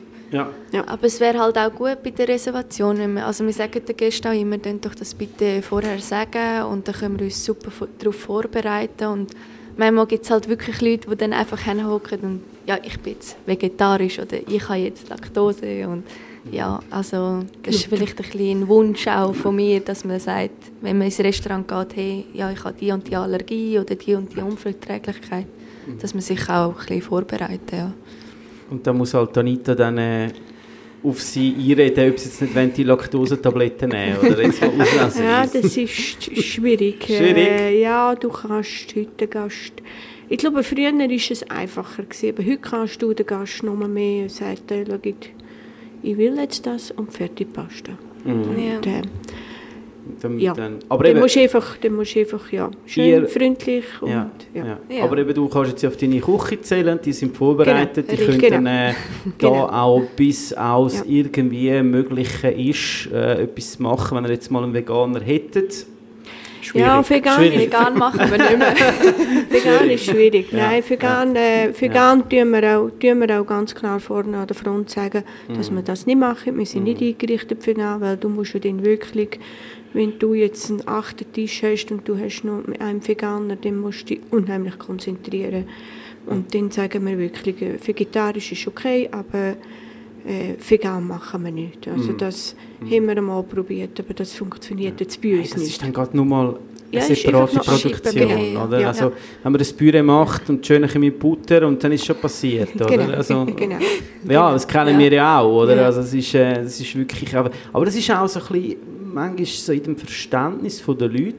[0.72, 0.86] Ja.
[0.86, 2.98] Aber es wäre halt auch gut bei der Reservation.
[2.98, 6.64] wenn wir- Also wir sagen den Gästen auch immer, "Könnt doch das bitte vorher sagen
[6.64, 9.06] und dann können wir uns super darauf vorbereiten.
[9.06, 9.30] Und
[9.76, 13.36] manchmal gibt es halt wirklich Leute, die dann einfach hinhocken und ja, ich bin jetzt
[13.46, 16.02] vegetarisch oder ich habe jetzt Laktose und
[16.50, 20.50] ja, also das ist vielleicht ein, bisschen ein Wunsch auch von mir, dass man sagt,
[20.80, 24.14] wenn man ins Restaurant geht, hey, ja, ich habe die und die Allergie oder die
[24.14, 25.46] und die Unverträglichkeit,
[26.00, 27.92] dass man sich auch ein bisschen vorbereitet, ja.
[28.70, 30.28] Und dann muss halt Anita dann äh,
[31.02, 35.24] auf sie einreden, ob sie jetzt nicht wollen, die Laktosetabletten nehmen oder jetzt mal auslassen.
[35.24, 37.04] Ja, das ist sch- schwierig.
[37.04, 37.36] Schwierig?
[37.48, 39.72] Äh, ja, du kannst heute den Gast...
[40.28, 42.02] Ich glaube, früher war es einfacher.
[42.02, 45.14] Gewesen, aber heute kannst du den Gast noch mehr sagen, äh, ich-
[46.02, 47.92] ich will jetzt das und fertig Pasta.
[48.24, 48.42] Mhm.
[48.58, 48.76] ja.
[48.78, 49.02] Und, äh,
[50.20, 50.54] Dann, Ja.
[50.54, 54.10] dann, aber dann eben, musst du einfach, dann musst einfach ja, schön Ihr- freundlich und
[54.10, 54.64] ja, ja.
[54.66, 54.78] ja.
[54.88, 55.04] Ja.
[55.04, 58.30] Aber eben, du kannst jetzt auf deine Küche zählen, die sind vorbereitet, Genau, die können
[58.40, 58.92] richtig, dann äh,
[59.38, 59.66] da Genau.
[59.68, 61.04] auch bis aus Ja.
[61.06, 65.86] irgendwie Mögliche ist, äh, etwas machen, wenn ihr jetzt mal einen Veganer hättet.
[66.74, 67.58] Ja, vegan, Schwierig.
[67.60, 68.74] Vegan machen wir nicht mehr.
[69.50, 70.50] vegan ist schwierig.
[70.50, 74.48] Ja, Nein, vegan, äh, vegan tun, wir auch, tun wir auch ganz klar vorne an
[74.48, 75.22] der Front sagen,
[75.56, 75.76] dass Mhm.
[75.76, 76.58] wir das nicht machen.
[76.58, 79.38] Wir sind nicht eingerichtet für das, weil du musst ja dann wirklich
[79.92, 84.02] wenn du jetzt einen achten Tisch hast und du hast noch einen Veganer, dann musst
[84.10, 85.64] du dich unheimlich konzentrieren.
[86.26, 89.56] Und dann sagen wir wirklich, äh, vegetarisch ist okay, aber
[90.26, 91.86] äh, vegan machen wir nicht.
[91.86, 92.18] Also Mhm.
[92.18, 95.82] das haben wir einmal probiert, aber das funktioniert jetzt bei uns Das ist nicht.
[95.82, 96.58] dann gerade nur mal
[96.92, 98.64] Ja, eine ist separate Produktion, Genau.
[98.64, 98.80] oder?
[98.80, 98.88] Ja.
[98.88, 102.74] Also, wenn man das Püree macht und schön mit Butter und dann ist schon passiert,
[102.76, 102.86] oder?
[102.86, 103.76] Genau, Also, genau.
[104.28, 104.98] Ja, das kennen Ja.
[104.98, 105.84] wir ja auch, oder?
[105.86, 108.76] Also es ist, äh, ist wirklich, aber, aber das ist auch so ein bisschen,
[109.12, 111.34] manchmal so in dem Verständnis der Leute,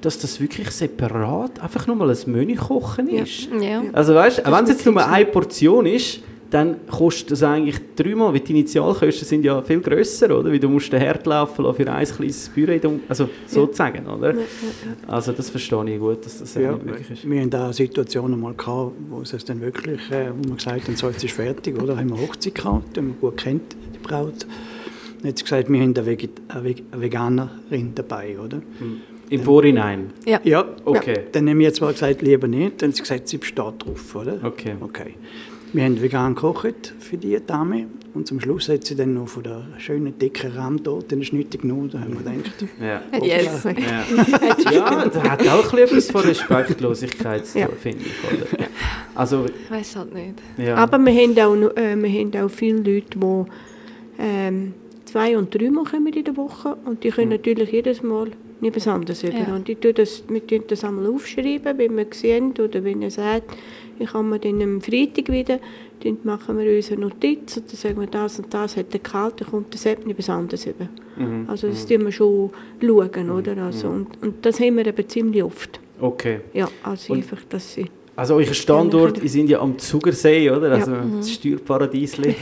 [0.00, 3.48] dass das wirklich separat einfach nur mal ein Menü kochen ist.
[3.92, 8.40] Also weißt, wenn es jetzt nur eine Portion ist, dann kostet das eigentlich dreimal, weil
[8.40, 10.50] die Initialkosten sind ja viel grösser, oder?
[10.52, 14.34] Weil du musst den Herd laufen lassen für ein kleines Püree, also sozusagen, oder?
[15.08, 17.28] Also das verstehe ich gut, dass das Ja, nicht möglich ist.
[17.28, 20.96] wir haben da Situationen mal gehabt, wo es dann wirklich, äh, wo wir gesagt haben,
[20.96, 21.96] so jetzt ist fertig, oder?
[21.96, 24.46] Haben wir Hochzeit gehabt, die man gut kennt, die Braut.
[25.24, 28.60] Hat sie gesagt, wir haben eine, Veget eine Veg- eine Veganerin dabei, oder?
[29.28, 30.12] Im Vorhinein?
[30.24, 30.40] Ja.
[30.44, 31.20] Ja, Okay.
[31.32, 34.38] dann haben wir zwar gesagt, lieber nicht, dann hat sie gesagt, sie besteht drauf, oder?
[34.44, 34.74] Okay.
[34.80, 35.14] Okay.
[35.76, 37.84] Wir haben vegan gekocht für die Dame
[38.14, 41.90] und zum Schluss hat sie dann noch von der schönen dicken Rahmtorte eine Schnitte genommen.
[41.92, 43.02] Da haben wir gedacht, Ja.
[43.22, 43.62] Yes.
[43.64, 47.68] Ja, ja das hat auch ein bisschen etwas von Respektlosigkeit zu Ja.
[47.68, 48.54] finde ich.
[48.56, 48.66] Oder?
[49.14, 50.38] Also, Ich weiß halt nicht.
[50.56, 50.76] ja.
[50.76, 53.44] Aber wir haben auch, äh, wir haben auch viele Leute, die
[54.18, 54.72] ähm,
[55.04, 58.28] zwei- und dreimal kommen in der Woche und die können natürlich jedes Mal
[58.62, 59.34] nicht etwas anderes über.
[59.36, 59.54] Ja.
[59.54, 63.10] Und ich tue das, wir tun das einmal aufschreiben, wenn wir sehen oder wenn er
[63.10, 63.54] sagt,
[63.98, 65.58] ich komme dann am Freitag wieder,
[66.02, 69.36] dann machen wir unsere Notiz und dann sagen wir, das und das hat er gehalten,
[69.40, 70.88] dann kommt das nicht etwas anderes über.
[71.16, 71.44] Mhm.
[71.48, 73.56] Also das tun wir schon schauen, oder?
[73.58, 75.80] Also, und, und das haben wir eben ziemlich oft.
[76.00, 76.40] Okay.
[76.52, 77.86] Ja, also Und- einfach, dass sie...
[78.18, 80.72] Also euer Standort, ihr seid ja am Zugersee, oder?
[80.72, 81.04] Also Ja.
[81.18, 82.34] das Steuerparadiesli.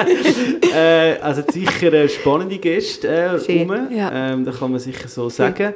[0.74, 3.88] äh, also sicher äh, spannende Gäste äh, rum.
[3.92, 4.32] ja.
[4.32, 5.74] ähm, da kann man sicher so sagen.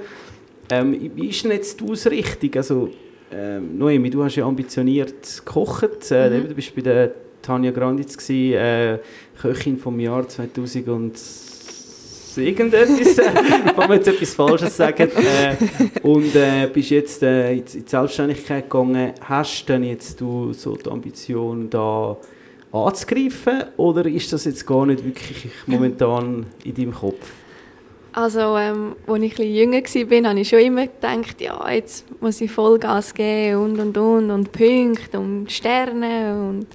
[0.68, 2.50] Ähm, wie ist denn jetzt die Ausrichtung?
[2.56, 2.88] Also,
[3.32, 6.10] ähm, Noemi, du hast ja ambitioniert gekocht.
[6.10, 7.12] Äh, eben, Du bist bei der
[7.42, 8.98] Tanja Granditz, gewesen, äh,
[9.40, 11.14] Köchin vom Jahr 2000 und
[12.36, 13.24] irgendetwas, äh,
[13.74, 15.08] kann man jetzt etwas Falsches sagen.
[15.10, 15.56] Äh,
[16.02, 19.12] und äh, bist jetzt äh, in die in die Selbstständigkeit gegangen.
[19.20, 22.16] Hast denn jetzt du so die Ambition, da
[22.72, 23.64] anzugreifen?
[23.76, 27.32] Oder ist das jetzt gar nicht wirklich momentan in deinem Kopf?
[28.12, 32.40] Also, ähm, als ich etwas jünger war, habe ich schon immer gedacht, ja, jetzt muss
[32.40, 36.48] ich Vollgas geben und und und und Punkte und Sterne.
[36.48, 36.66] Und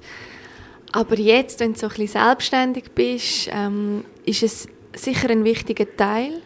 [0.94, 5.86] Aber jetzt, wenn du so ein bisschen selbstständig bist, ähm, ist es sicher ein wichtiger
[5.98, 6.42] Teil.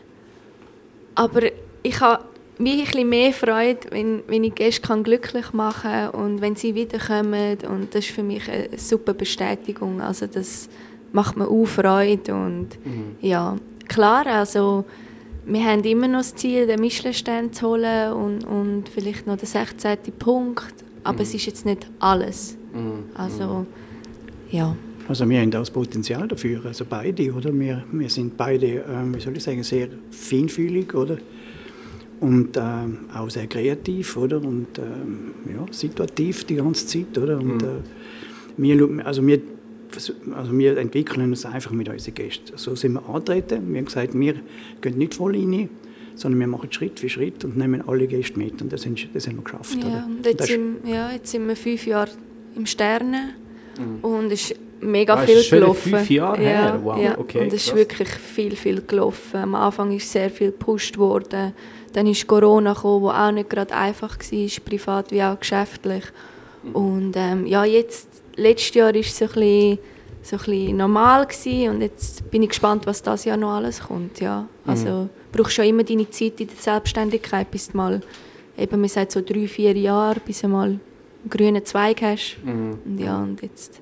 [1.13, 1.41] Aber
[1.83, 2.23] ich habe
[2.57, 6.55] wie ein bisschen mehr Freude, wenn, wenn ich Gäste kann glücklich machen kann und wenn
[6.55, 7.57] sie wiederkommen.
[7.69, 10.01] Und das ist für mich eine super Bestätigung.
[10.01, 10.67] Also das
[11.13, 12.33] macht mir auch Freude.
[12.33, 12.69] Und
[13.21, 13.55] ja,
[13.89, 14.85] klar, also
[15.45, 19.47] wir haben immer noch das Ziel, den Michelin-Stern zu holen und, und vielleicht noch den
[19.47, 19.97] 16.
[20.17, 20.73] Punkt.
[21.03, 22.57] Aber es ist jetzt nicht alles.
[23.15, 23.65] Also,
[24.51, 24.75] ja.
[25.07, 27.51] Also wir haben auch das Potenzial dafür, also beide, oder?
[27.57, 31.17] Wir, wir sind beide, ähm, wie soll ich sagen, sehr feinfühlig, oder?
[32.19, 34.37] Und ähm, auch sehr kreativ, oder?
[34.37, 37.39] Und ähm, ja, situativ die ganze Zeit, oder?
[37.39, 37.67] Und äh,
[38.57, 39.41] wir, also wir,
[40.35, 42.53] also wir entwickeln uns einfach mit unseren Gästen.
[42.57, 43.71] So sind wir angetreten.
[43.71, 44.35] Wir haben gesagt, wir
[44.81, 45.69] gehen nicht voll rein,
[46.15, 48.61] sondern wir machen Schritt für Schritt und nehmen alle Gäste mit.
[48.61, 51.85] Und das, haben- das haben wir geschafft, Ja, jetzt, sind, ja, jetzt sind wir fünf
[51.87, 52.11] Jahre
[52.55, 53.35] im Sterne
[54.01, 55.91] und es ist mega Ah, viel gelaufen.
[55.91, 56.79] fünf Jahre ja, her?
[56.83, 57.17] Wow, ja.
[57.17, 59.37] okay, Und es ist wirklich viel, viel gelaufen.
[59.37, 61.53] Am Anfang ist sehr viel gepusht worden.
[61.93, 66.03] Dann ist Corona gekommen, wo auch nicht gerade einfach war, privat wie auch geschäftlich.
[66.63, 66.71] Mhm.
[66.75, 68.08] Und ähm, ja, jetzt,
[68.39, 69.79] letztes Jahr war es so ein bisschen,
[70.21, 73.81] so ein bisschen normal gewesen und jetzt bin ich gespannt, was das Jahr noch alles
[73.81, 74.19] kommt.
[74.19, 74.41] Ja.
[74.41, 74.69] Mhm.
[74.69, 78.01] Also brauchst schon immer deine Zeit in der Selbstständigkeit, bis du mal,
[78.57, 80.81] eben, man sagt so drei, vier Jahre, bis du mal einen
[81.29, 82.37] grünen Zweig hast.
[82.43, 82.77] Mhm.
[82.85, 83.81] Und ja, und jetzt...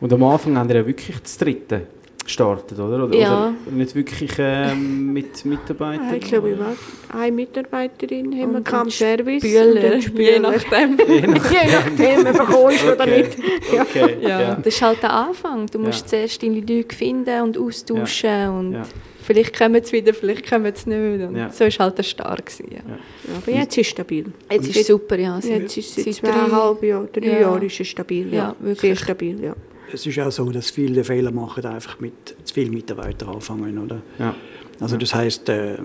[0.00, 1.86] Und am Anfang haben wir ja wirklich das dritte
[2.26, 3.04] gestartet, oder?
[3.04, 3.54] oder Ja.
[3.66, 6.14] Oder nicht wirklich ähm, mit Mitarbeitern?
[6.14, 6.74] Ich glaube, ich war
[7.20, 9.42] eine Mitarbeiterin haben wir Und gehabt, Service.
[9.44, 10.40] Und dann je Spüler.
[10.40, 10.98] nachdem.
[10.98, 13.16] Je nachdem, ob du bekommst oder Okay.
[13.22, 13.38] nicht.
[13.80, 14.54] Okay, Ja, ja.
[14.56, 15.66] das ist halt der Anfang.
[15.66, 16.06] Du musst Ja.
[16.18, 18.82] zuerst deine Leute finden und austauschen und Ja.
[19.22, 21.26] vielleicht kommen sie wieder, vielleicht kommen sie nicht.
[21.28, 21.50] Und Ja.
[21.50, 22.44] So war halt der Start.
[22.46, 22.78] gewesen, Ja.
[22.78, 24.26] Ja, aber jetzt ist es stabil.
[24.50, 25.38] Jetzt ist es super, ja.
[25.38, 27.40] Jetzt ist es seit zweieinhalb Jahren, drei Ja.
[27.40, 28.28] Jahren ist es stabil.
[28.32, 28.80] Ja, Ja, wirklich.
[28.80, 29.54] Sehr stabil, ja.
[29.96, 34.02] Es ist auch so, dass viele Fehler machen, einfach mit zu vielen Mitarbeitern anfangen, oder?
[34.18, 34.34] Ja.
[34.78, 35.78] Also das heißt, äh,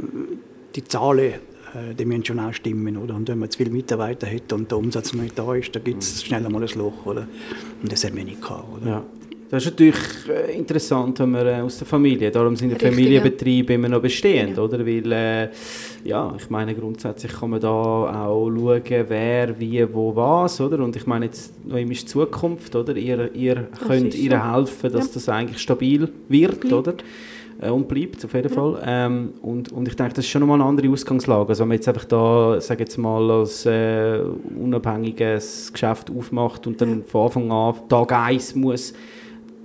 [0.76, 1.36] die Zahlen,
[1.74, 3.16] äh, die müssen schon auch stimmen, oder?
[3.16, 6.04] Und wenn man zu viele Mitarbeiter hat und der Umsatz nicht da ist, dann gibt
[6.04, 7.26] es schnell einmal ein Loch, oder?
[7.82, 8.86] Und das haben wir nicht gehabt, oder?
[8.86, 9.04] Ja.
[9.52, 9.96] Das ist natürlich
[10.30, 14.02] äh, interessant, wenn man äh, aus der Familie, darum sind die Richtig, Familienbetriebe immer noch
[14.02, 14.64] bestehend, Genau.
[14.64, 14.86] oder?
[14.86, 15.50] Weil, äh,
[16.06, 20.80] ja, ich meine, grundsätzlich kann man da auch schauen, wer, wie, wo, was, oder?
[20.80, 22.96] Und ich meine, jetzt noch immer ist Zukunft, oder?
[22.96, 24.54] Ihr, ihr könnt ihr so.
[24.54, 25.12] helfen, dass Ja.
[25.16, 26.74] das eigentlich stabil wird, Bleibt.
[26.74, 26.94] oder?
[27.62, 28.82] Äh, und bleibt, auf jeden Fall.
[28.86, 31.50] Ähm, und, und ich denke, das ist schon nochmal eine andere Ausgangslage.
[31.50, 34.20] Also wenn man jetzt einfach da, sage jetzt mal, als äh,
[34.58, 38.94] unabhängiges Geschäft aufmacht und dann von Anfang an, Tag 1 muss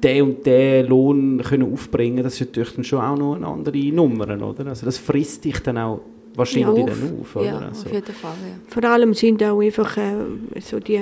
[0.07, 3.92] den und den Lohn können aufbringen das ist natürlich dann schon auch noch eine andere
[3.92, 4.66] Nummer, oder?
[4.66, 6.01] Also das frisst dich dann auch
[6.35, 7.45] wahrscheinlich Ja, dann auf, oder?
[7.45, 8.59] Ja, also, auf jeden Fall, ja.
[8.69, 11.01] Vor allem sind auch einfach äh, so die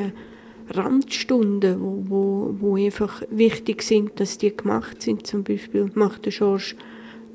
[0.70, 5.26] Randstunden, wo, wo, wo einfach wichtig sind, dass die gemacht sind.
[5.26, 6.74] Zum Beispiel macht der George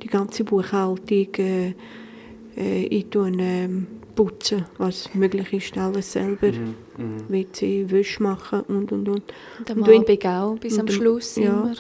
[0.02, 1.74] die ganze Buchhaltung, äh,
[2.58, 6.52] äh, ich tue ähm, putzen, was möglich ist, alles selber.
[6.52, 6.76] Mhm,
[7.30, 9.24] WC, Wäsche machen und und und.
[9.60, 11.44] Und der Und wenn- auch, bis am Schluss ja.
[11.44, 11.74] immer.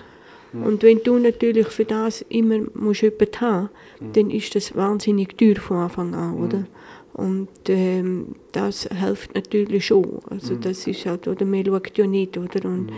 [0.65, 3.69] Und wenn du natürlich für das immer musst jemanden haben,
[4.13, 6.65] dann ist das wahnsinnig teuer von Anfang an, oder?
[7.13, 10.19] Und ähm, das hilft natürlich schon.
[10.29, 12.67] Also das ist halt, oder man schaut ja nicht, oder?
[12.67, 12.91] Und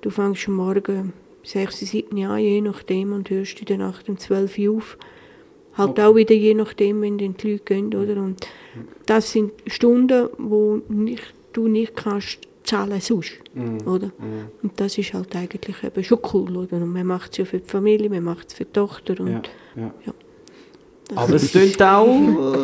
[0.00, 4.16] du fängst am Morgen 6, 7 an, je nachdem, und hörst in der Nacht um
[4.18, 4.96] 12 Uhr auf.
[5.76, 8.16] Halt auch wieder je nachdem, wenn dann die Leute gehen, oder?
[8.22, 8.46] Und
[9.06, 13.32] das sind Stunden, wo nicht, du nicht kannst zahlen sonst,
[13.84, 14.10] oder?
[14.62, 16.76] Und das ist halt eigentlich eben schon cool, oder?
[16.78, 19.28] Und man macht es ja für die Familie, man macht es für die Tochter und
[19.32, 19.42] ja,
[19.76, 19.94] ja.
[20.06, 20.12] Ja.
[21.14, 22.06] Aber es ist- klingt auch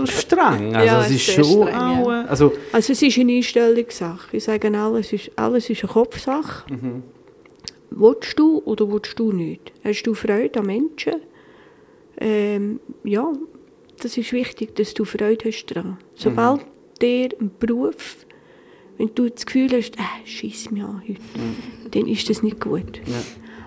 [0.03, 0.75] äh, streng.
[0.75, 2.09] Also Ja, es ist schon streng, auch...
[2.11, 2.23] ja.
[2.25, 4.37] äh, Also, Also es ist eine Einstellungssache.
[4.37, 6.65] Ich sage alles ist, alles ist eine Kopfsache.
[7.91, 9.73] Willst du oder willst du nicht?
[9.85, 11.15] Hast du Freude an Menschen?
[12.25, 13.33] Ähm, ja,
[14.01, 15.99] das ist wichtig, dass du Freude hast daran.
[16.15, 16.61] Sobald
[17.01, 18.27] dir ein Beruf,
[18.99, 21.21] wenn du das Gefühl hast, äh, schieß mich an heute,
[21.91, 23.01] dann ist das nicht gut.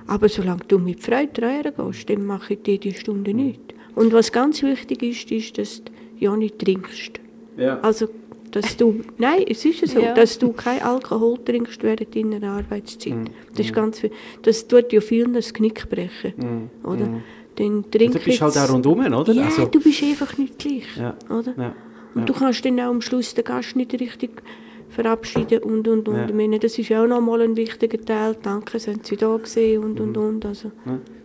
[0.08, 3.74] Aber solange du mit Freude daran gehst, dann mache ich dir die Stunde nicht.
[3.96, 7.20] Und was ganz wichtig ist, ist, dass du ja nicht trinkst.
[7.58, 7.80] ja.
[7.82, 8.08] Also,
[8.52, 10.13] dass du, nein, es ist ja so, Ja.
[10.13, 13.13] dass du kein Alkohol trinkst während deiner Arbeitszeit.
[13.13, 13.26] Mhm.
[13.54, 14.12] Das ist ganz viel.
[14.44, 17.22] Das tut ja vielen das Knick brechen, oder?
[17.56, 18.18] Dann trink Mhm.
[18.20, 19.34] Du bist halt auch rundum, oder?
[19.34, 21.15] Ja, also, du bist einfach nicht gleich, Ja.
[21.30, 21.54] oder?
[21.58, 21.74] ja.
[22.13, 22.26] Und ja.
[22.26, 24.41] du kannst dann auch am Schluss den Gast nicht richtig
[24.89, 26.15] verabschieden und und und.
[26.15, 26.26] Ja.
[26.28, 28.36] Ich meine, das ist ja auch nochmal ein wichtiger Teil.
[28.41, 30.46] Danke, sind Sie da gesehen und und und.
[30.46, 30.72] Also,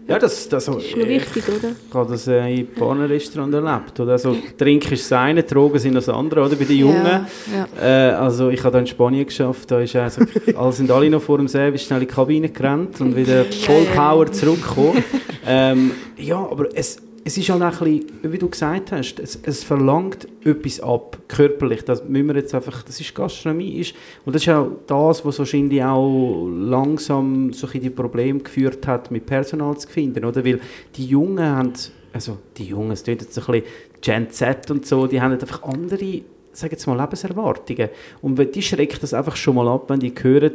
[0.08, 1.70] Ja, das, das, das ist noch wichtig, oder?
[1.88, 4.00] Ich habe das äh, in ein paar Restaurants erlebt.
[4.00, 4.12] Oder?
[4.12, 6.56] Also, Trinken ist das eine, Drogen sind das andere, oder?
[6.56, 7.04] Bei den Jungen.
[7.04, 7.26] Ja,
[7.80, 8.10] ja.
[8.10, 10.22] Äh, also, ich habe da in Spanien geschafft, da ist also,
[10.56, 13.84] alle sind alle noch vor dem Service schnell in die Kabine gerannt und wieder voll
[13.94, 15.04] Power zurückgekommen.
[15.46, 19.38] ähm, ja, aber es, es ist halt auch ein bisschen, wie du gesagt hast, es,
[19.42, 21.82] es verlangt etwas ab, körperlich.
[21.84, 23.80] Das müssen wir jetzt einfach, das ist Gastronomie.
[23.80, 28.86] Ist, und das ist auch das, was wahrscheinlich auch langsam so ein die Probleme geführt
[28.86, 30.44] hat, mit Personal zu finden, oder?
[30.44, 30.60] Weil
[30.96, 31.72] die Jungen haben,
[32.12, 33.64] also die Jungen, es klingt jetzt ein bisschen
[34.00, 36.22] Gen Z und so, die haben einfach andere,
[36.52, 37.90] sag jetzt mal, Lebenserwartungen.
[38.22, 40.54] Und die schreckt das einfach schon mal ab, wenn die hören,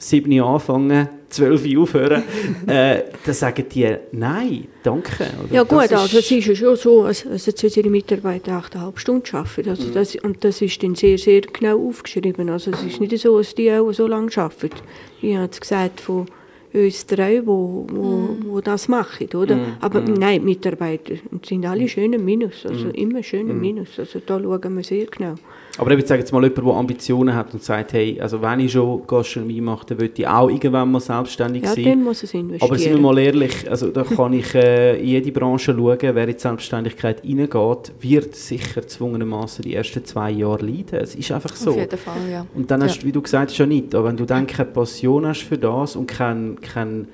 [0.00, 2.22] 7 Uhr anfangen, 12 Uhr aufhören,
[2.66, 5.26] äh, dann sagen die, nein, danke.
[5.44, 5.54] Oder?
[5.54, 9.36] Ja gut, Das also es ist ja schon so, also also unsere Mitarbeiter 8,5 Stunden
[9.36, 9.68] arbeiten.
[9.70, 9.92] Also Mhm.
[9.92, 12.48] das, und das ist dann sehr, sehr genau aufgeschrieben.
[12.48, 14.70] Also es ist nicht so, dass die auch so lange arbeiten.
[15.20, 16.26] Ich habe jetzt gesagt, von
[16.72, 19.56] uns drei, wo, wo, wo das machen, oder?
[19.56, 19.62] Mhm.
[19.80, 21.14] Aber nein, die Mitarbeiter
[21.46, 22.94] sind alle schön im Minus, also Mhm.
[22.94, 23.98] immer schön im Minus.
[23.98, 25.34] Also da schauen wir sehr genau.
[25.78, 28.72] Aber ich sage jetzt mal, jemand, der Ambitionen hat und sagt, hey, also wenn ich
[28.72, 31.84] schon Gastronomie mache, dann will ich auch irgendwann mal selbstständig Ja, sein.
[31.84, 32.70] dann muss es investieren.
[32.70, 36.28] Aber sind wir mal ehrlich, also da kann ich äh, in jede Branche schauen, wer
[36.28, 40.98] in die Selbstständigkeit reingeht, wird sicher gezwungenermaßen die ersten zwei Jahre leiden.
[41.00, 41.70] Es ist einfach so.
[41.70, 42.46] Auf jeden Fall, ja.
[42.54, 43.02] Und dann hast Ja.
[43.02, 43.94] du, wie du gesagt hast, ja nicht.
[43.94, 47.06] Aber wenn du dann keine Passion hast für das und keine, keine,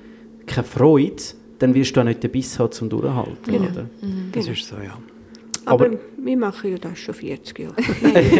[0.45, 1.15] keine Freude,
[1.59, 3.35] dann wirst du auch nicht den Biss haben zum Durchhalten.
[3.45, 3.63] Genau.
[3.65, 3.85] Oder?
[4.33, 4.51] Das Genau.
[4.57, 4.97] ist so, ja.
[5.67, 7.75] Aber, aber- wir machen ja das schon 40 Jahre.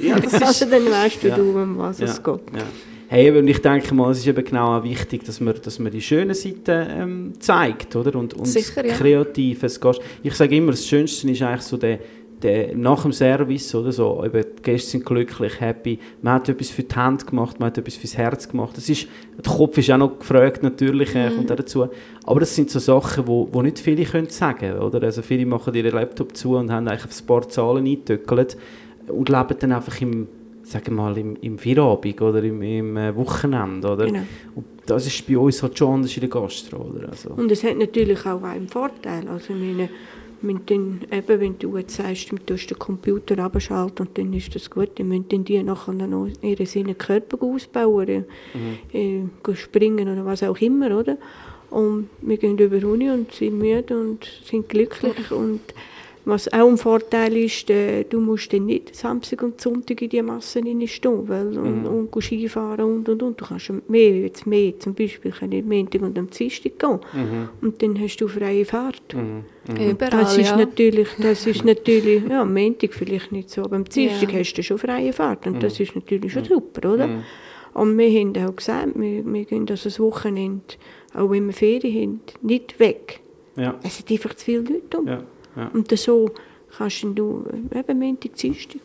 [0.00, 1.36] Ja, das ist, also dann weißt du, Ja.
[1.36, 2.40] du um was ja, es geht.
[2.56, 2.62] ja.
[3.08, 5.90] Hey, aber ich denke mal, es ist eben genau auch wichtig, dass man, dass man
[5.90, 8.14] die schönen Seiten ähm, zeigt, oder?
[8.16, 8.94] Und, und Sicher, ja.
[8.94, 10.00] Kreatives Gast.
[10.22, 11.98] Ich sage immer, das Schönste ist eigentlich so der,
[12.42, 16.70] der nach dem Service, oder so, eben, die Gäste sind glücklich, happy, man hat etwas
[16.70, 18.76] für die Hand gemacht, man hat etwas fürs Herz gemacht.
[18.76, 21.88] Das ist, der Kopf ist auch noch gefragt, natürlich, äh, kommt auch dazu.
[22.24, 25.02] Aber das sind so Sachen, wo, wo nicht viele können sagen oder?
[25.02, 28.56] Also viele machen ihren Laptop zu und haben eigentlich ein paar Zahlen eingetöckelt
[29.08, 30.28] und leben dann einfach im,
[30.62, 34.06] sagen mal, im, im Feierabend oder im, im äh, Wochenende, oder?
[34.06, 34.22] Genau.
[34.54, 37.08] Und das ist bei uns halt schon anders in der Gastro, oder?
[37.08, 39.28] Also, Und es hat natürlich auch einen Vorteil.
[39.28, 39.88] Also meine,
[40.42, 44.54] müssen dann, eben, wenn du jetzt sagst, du tust den Computer abschalten und dann ist
[44.54, 48.24] das gut, dann müssen dann die nachher noch ihre seinen Körper ausbauen,
[48.54, 49.30] mhm.
[49.50, 51.16] äh, springen oder was auch immer, oder?
[51.70, 55.60] Und wir gehen über die Uni und sind müde und sind glücklich und
[56.24, 60.22] was auch ein Vorteil ist, äh, du musst dann nicht Samstag und Sonntag in die
[60.22, 61.86] Massen stehen weil, und, mhm.
[61.86, 63.40] und, und Skifahren und und und.
[63.40, 67.00] Du kannst mehr, jetzt mehr zum Beispiel, kann ich Montag und am Dienstag gehen.
[67.12, 67.48] Mhm.
[67.62, 69.14] Und dann hast du freie Fahrt.
[69.14, 69.44] Mhm.
[69.68, 69.90] mhm.
[69.90, 70.56] Überall, das ist ja.
[70.56, 74.40] natürlich, das ist natürlich, ja, am Montag vielleicht nicht so, aber am Dienstag ja.
[74.40, 75.84] hast du schon freie Fahrt und das mhm.
[75.84, 76.48] ist natürlich schon mhm.
[76.48, 77.08] super, oder?
[77.72, 80.74] Und wir haben auch gesagt, wir, wir gehen das also Wochenende,
[81.14, 83.20] auch wenn wir Ferien haben, nicht weg.
[83.56, 83.78] Ja.
[83.82, 85.06] Es sind einfach zu viele Leute um.
[85.06, 85.22] Ja.
[85.60, 85.70] Ja.
[85.74, 86.30] Und so
[86.76, 87.44] kannst du
[87.74, 88.80] eben Montag, Dienstag.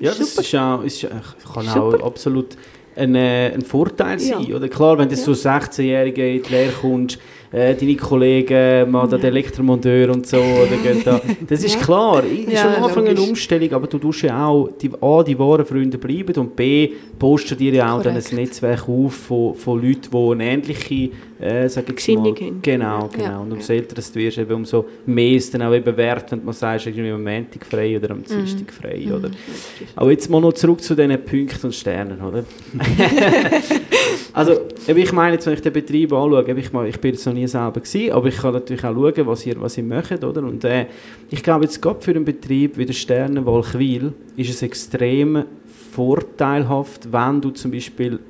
[0.00, 1.82] Ja, das ist auch, ist, kann Super.
[1.82, 2.56] auch absolut
[2.96, 4.42] ein, äh, ein Vorteil sein.
[4.42, 4.56] Ja.
[4.56, 5.20] Oder klar, wenn du ja.
[5.20, 7.18] so 16-Jährige in die Lehre kommst,
[7.52, 11.20] äh, deine Kollegen, mal der Elektromonteur und so, oder da.
[11.48, 14.90] das ist klar, ist ja, am Anfang eine Umstellung, aber du tust ja auch, die,
[15.00, 19.14] A, die wahren Freunde bleiben und B, postest dir ja auch dann ein Netzwerk auf
[19.14, 23.08] von, von Leuten, die eine ähnliche äh, sag ich mal, genau, genau.
[23.18, 23.38] Ja.
[23.38, 26.54] Und umso älter du wirst, eben, umso mehr ist dann auch eben wert, wenn man
[26.54, 28.70] sagt, irgendwie am Montag frei oder am Dienstag mhm.
[28.70, 29.12] frei, mhm.
[29.12, 29.30] oder?
[29.94, 32.44] Aber jetzt mal noch zurück zu diesen Punkten und Sternen, oder?
[34.32, 37.46] also, ich meine, jetzt, wenn ich den Betrieb anschaue, ich, ich bin jetzt noch nie
[37.46, 40.42] selber gewesen, aber ich kann natürlich auch schauen, was ihr, was ihr macht, oder?
[40.42, 40.86] Und äh,
[41.30, 45.44] ich glaube, jetzt gerade für einen Betrieb wie der Sterne Walchwil ist es extrem
[45.92, 48.20] vorteilhaft, wenn du zum Beispiel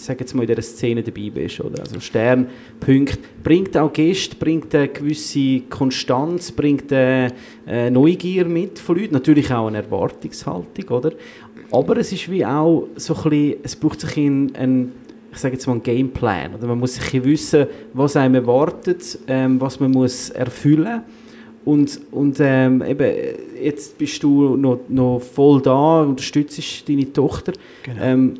[0.00, 1.60] sage jetzt mal, in dieser Szene dabei bist.
[1.60, 1.80] Oder?
[1.80, 7.32] Also Sternpunkt bringt auch Gäste, bringt eine gewisse Konstanz, bringt eine,
[7.66, 11.12] eine Neugier mit von Leuten, natürlich auch eine Erwartungshaltung, oder?
[11.72, 14.92] Aber es ist wie auch so ein bisschen, es braucht sich in ein
[15.32, 16.54] ich sage jetzt mal einen Gameplan.
[16.54, 21.02] Oder man muss sich wissen, was einem erwartet, ähm, was man muss erfüllen
[21.64, 23.12] und, und ähm, eben,
[23.62, 27.52] jetzt bist du noch, noch voll da, unterstützt deine Tochter.
[27.82, 28.02] Genau.
[28.02, 28.34] Ähm,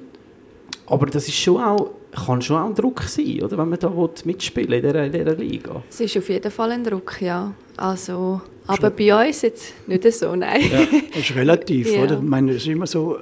[0.86, 1.90] aber das ist schon auch,
[2.26, 3.92] kann schon auch ein Druck sein, oder, wenn man da
[4.24, 5.82] mitspielen in dieser, in dieser Liga.
[5.88, 7.52] Es ist auf jeden Fall ein Druck, ja.
[7.76, 10.62] Also, aber bei uns jetzt nicht so, nein.
[10.70, 12.02] Ja, das ist relativ, ja.
[12.02, 12.16] oder?
[12.16, 13.18] Ich meine, es ist immer so,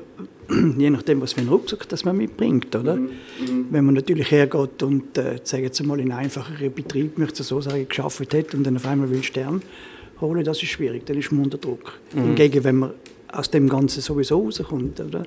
[0.78, 2.96] je nachdem, was für einen Rucksack das man mitbringt, oder?
[2.96, 3.66] Mhm.
[3.70, 7.60] Wenn man natürlich hergeht und, äh, sagen jetzt mal, in einfacheren Betrieb, möchte ich so
[7.60, 9.62] sagen, geschafft hat und dann auf einmal will Stern
[10.20, 11.98] holen, das ist schwierig, dann ist man unter Druck.
[12.14, 12.22] Mhm.
[12.22, 12.90] Hingegen, wenn man
[13.30, 15.24] aus dem Ganzen sowieso rauskommt, oder?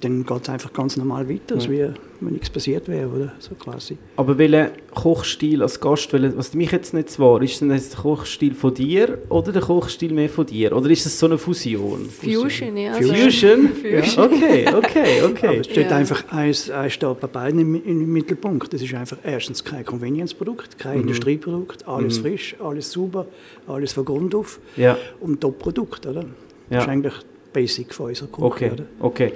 [0.00, 1.92] Dann geht es einfach ganz normal weiter, als ja.
[2.20, 3.32] wenn nichts passiert wäre, oder?
[3.38, 3.96] So quasi.
[4.16, 8.54] Aber welcher Kochstil als Gast, was mich jetzt nicht war, ist denn das der Kochstil
[8.54, 10.76] von dir oder der Kochstil mehr von dir?
[10.76, 12.08] Oder ist es so eine Fusion?
[12.08, 12.94] Fusion, ja.
[12.94, 13.68] Fusion?
[13.68, 14.24] Fusion?
[14.24, 15.46] Okay, okay, okay.
[15.46, 15.96] Aber es steht ja.
[15.96, 18.72] einfach eins, eins steht bei beiden im, im, Mittelpunkt.
[18.72, 21.02] Das ist einfach erstens kein Convenience-Produkt, kein mhm.
[21.02, 22.22] Industrieprodukt, alles mhm.
[22.22, 23.26] frisch, alles sauber,
[23.66, 24.96] alles von Grund auf ja.
[25.20, 26.24] und Top-Produkt, oder?
[26.70, 27.14] Das ist eigentlich
[27.52, 28.70] Basic von unserer Küche, okay.
[28.70, 28.84] oder?
[29.00, 29.32] Okay.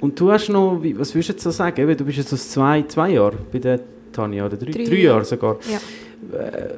[0.00, 1.96] Und du hast noch, was würdest du jetzt so sagen?
[1.96, 3.80] Du bist jetzt aus zwei, zwei Jahren bei der
[4.12, 5.58] Tanja, oder drei, drei, drei Jahre sogar.
[5.70, 6.38] Ja.
[6.38, 6.74] Äh,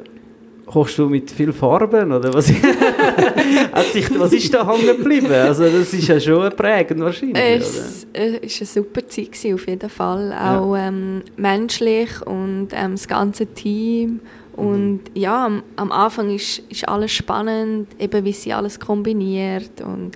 [0.70, 2.46] kochst du mit viel Farben, oder was?
[3.92, 5.32] sich, was ist da hängen geblieben?
[5.32, 9.66] Also das ist ja schon prägend wahrscheinlich, Es war äh, eine super Zeit, gewesen, auf
[9.66, 10.32] jeden Fall.
[10.32, 10.88] Auch ja.
[10.88, 14.20] ähm, menschlich und ähm, das ganze Team.
[14.52, 15.00] Und mhm.
[15.14, 20.12] ja, am, am Anfang ist, ist alles spannend, eben wie sie alles kombiniert und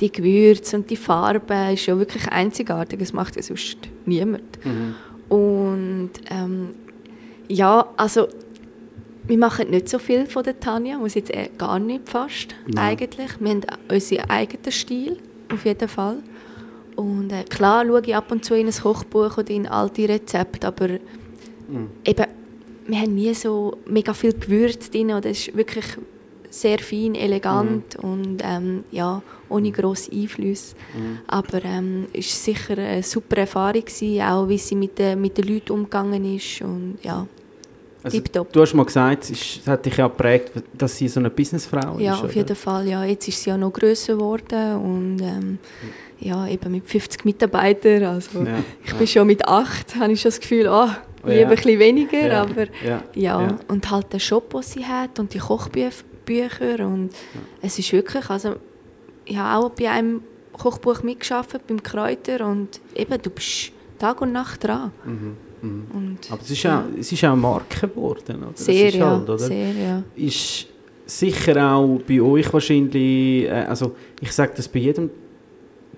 [0.00, 2.98] die Gewürze und die Farbe ist ja wirklich einzigartig.
[2.98, 4.64] Das macht ja sonst niemand.
[4.64, 4.94] Mhm.
[5.28, 6.70] Und ähm,
[7.48, 8.28] ja, also
[9.26, 12.78] wir machen nicht so viel von der Tanja, muss jetzt eh gar nicht fast Nein.
[12.78, 13.30] eigentlich.
[13.38, 15.18] Wir haben unseren eigenen Stil,
[15.52, 16.18] auf jeden Fall.
[16.96, 20.66] Und äh, klar schaue ich ab und zu in ein Kochbuch oder in alte Rezepte,
[20.66, 21.90] aber mhm.
[22.04, 22.26] eben,
[22.86, 25.12] wir haben nie so mega viel Gewürze drin.
[25.12, 25.84] Oder es ist wirklich
[26.50, 28.10] sehr fein, elegant mhm.
[28.10, 30.74] und ähm, ja, ohne grosse Einflüsse.
[30.94, 31.18] Mhm.
[31.26, 35.38] Aber ähm, es war sicher eine super Erfahrung, gewesen, auch wie sie mit, den, mit
[35.38, 36.60] den Leuten umgegangen ist.
[36.62, 37.26] Und, ja,
[38.02, 38.18] also,
[38.50, 42.02] du hast mal gesagt, es hat dich ja geprägt, dass sie so eine Businessfrau ist.
[42.02, 42.88] Ja, auf jeden Fall.
[42.88, 43.04] Ja.
[43.04, 45.58] Jetzt ist sie ja noch grösser geworden und ähm,
[46.18, 48.04] ja, eben mit 50 Mitarbeitern.
[48.04, 48.96] Also, ja, ich ja.
[48.96, 50.88] bin schon mit 8, habe ich schon das Gefühl, oh,
[51.24, 51.48] lieber ja.
[51.48, 52.26] ein bisschen weniger.
[52.26, 52.42] Ja.
[52.42, 53.02] Aber ja.
[53.14, 53.58] Ja.
[53.68, 55.90] Und halt der Shop, den sie hat und die Kochbücher
[56.30, 57.40] Bücher und ja.
[57.62, 58.56] es ist wirklich, also
[59.24, 60.22] ich habe auch bei einem
[60.52, 64.92] Kochbuch mitgearbeitet, beim Kräuter und eben, du bist Tag und Nacht dran.
[65.04, 65.36] Mhm.
[65.62, 65.86] Mhm.
[65.92, 66.80] Und, Aber es ist, ja.
[66.80, 68.52] auch, es ist auch eine Marke geworden, oder?
[68.54, 69.10] Sehr, ja.
[69.10, 69.38] Halt, oder?
[69.38, 70.02] Sehr, ja.
[70.16, 70.66] Ist
[71.06, 75.10] sicher auch bei euch wahrscheinlich, äh, also ich sage das bei jedem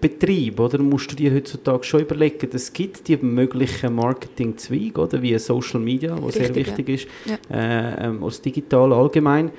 [0.00, 0.78] Betrieb, oder?
[0.78, 5.22] Musst du dir heutzutage schon überlegen, es gibt die möglichen Marketingzweige, oder?
[5.22, 7.36] Wie Social Media, was sehr wichtig ist, Ja.
[7.56, 9.50] äh, ähm, als digital allgemein,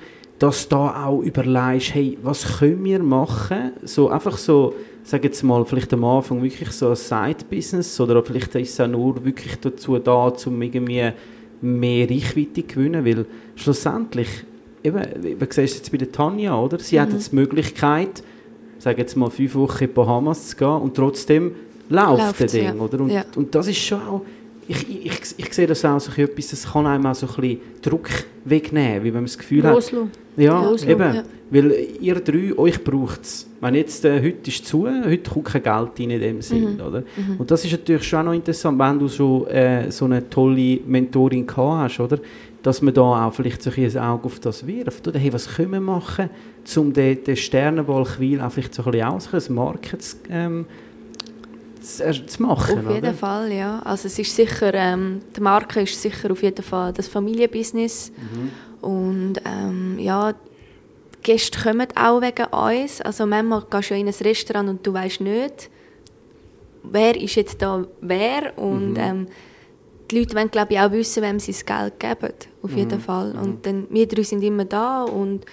[0.44, 3.72] dass da auch überlegst, hey, was können wir machen?
[3.84, 8.54] So einfach so, sag jetzt mal, vielleicht am Anfang wirklich so ein Side-Business oder vielleicht
[8.56, 11.12] ist es auch nur wirklich dazu da, um irgendwie
[11.62, 13.26] mehr Reichweite zu gewinnen, weil
[13.56, 14.28] schlussendlich,
[14.84, 16.78] eben, wie siehst du jetzt bei der Tanja, oder?
[16.78, 18.22] Sie hat jetzt die Möglichkeit,
[18.80, 21.56] sag jetzt mal, fünf Wochen in die Bahamas zu gehen und trotzdem
[21.88, 22.74] läuft Läuft's, das Ding, ja.
[22.74, 23.00] oder?
[23.00, 23.24] Und, Ja.
[23.38, 24.22] und das ist schon auch,
[24.68, 27.60] ich, ich, ich, sehe das auch so etwas, das kann einem auch so ein bisschen
[27.82, 28.10] Druck
[28.46, 30.12] wegnehmen, wie wenn man das Gefühl hat, Loslassen.
[30.38, 31.16] ja, Loslassen, eben.
[31.16, 31.24] ja.
[31.50, 33.48] Weil ihr drei, euch braucht es.
[33.62, 37.04] Wenn jetzt, äh, heute ist zu, heute kommt kein Geld rein in dem Sinn, oder?
[37.38, 40.80] Und das ist natürlich schon auch noch interessant, wenn du so, äh, so eine tolle
[40.86, 42.20] Mentorin gehabt hast, oder?
[42.64, 45.20] Dass man da auch vielleicht so ein Auge auf das wirft, oder?
[45.20, 46.30] Hey, was können wir machen,
[46.76, 50.83] um den, den Sternenball Quil auch vielleicht so ein bisschen aus, ein Market ähm, zu,
[52.00, 53.14] äh, zu machen, Auf jeden oder?
[53.14, 53.80] Fall, ja.
[53.84, 58.12] Also es ist sicher, ähm, die Marke ist sicher auf jeden Fall das Familienbusiness.
[58.82, 60.38] Und ähm, ja, die
[61.22, 63.02] Gäste kommen auch wegen uns.
[63.02, 65.70] Also manchmal gehst du in ein Restaurant und du weißt nicht,
[66.84, 68.58] wer ist jetzt da wer.
[68.58, 69.28] Und ähm,
[70.12, 72.34] die Leute wollen, glaube ich, auch wissen, wem sie das Geld geben.
[72.62, 73.34] Auf jeden Fall.
[73.42, 75.46] Und dann, wir drei sind immer da und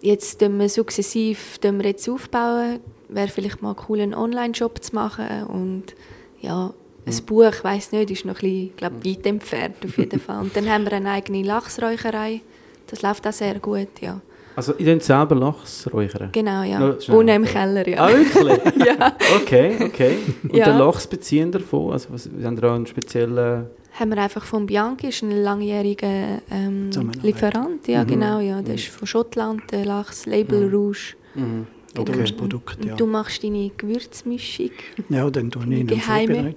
[0.00, 2.80] jetzt wir sukzessiv wir jetzt aufbauen.
[3.12, 5.44] Wäre vielleicht mal cool, einen Online-Shop zu machen.
[5.44, 5.94] Und
[6.40, 6.72] ja,
[7.06, 10.42] ein Buch, ich weiss nicht, ist noch ein bisschen, glaub, weit entfernt auf jeden Fall.
[10.42, 12.40] Und dann haben wir eine eigene Lachsräucherei.
[12.86, 14.20] Das läuft auch sehr gut, ja.
[14.56, 16.30] Also, ihr könnt selber Lachs räuchern?
[16.32, 17.00] Genau, ja.
[17.00, 17.44] Schnell, Unten im.
[17.44, 18.04] Keller, ja.
[18.04, 18.76] Ah, wirklich?
[18.86, 19.16] ja.
[19.36, 20.18] Okay, okay.
[20.42, 20.66] Und Ja.
[20.66, 21.92] den Lachs beziehen davon?
[21.92, 23.66] Also, was, haben ihr auch einen speziellen...
[23.92, 26.90] Haben wir einfach von Bianchi, ist ein langjähriger ähm.
[27.22, 28.62] Lieferant, ja genau, ja.
[28.62, 31.14] Der ist von Schottland, der Lachs, Label Rouge.
[31.34, 31.66] Mhm.
[31.98, 32.20] Oder Okay.
[32.20, 32.92] das Produkt, ja.
[32.92, 34.70] Und du machst deine Gewürzmischung.
[35.08, 36.54] Ja, dann tue ich ihn Geheime.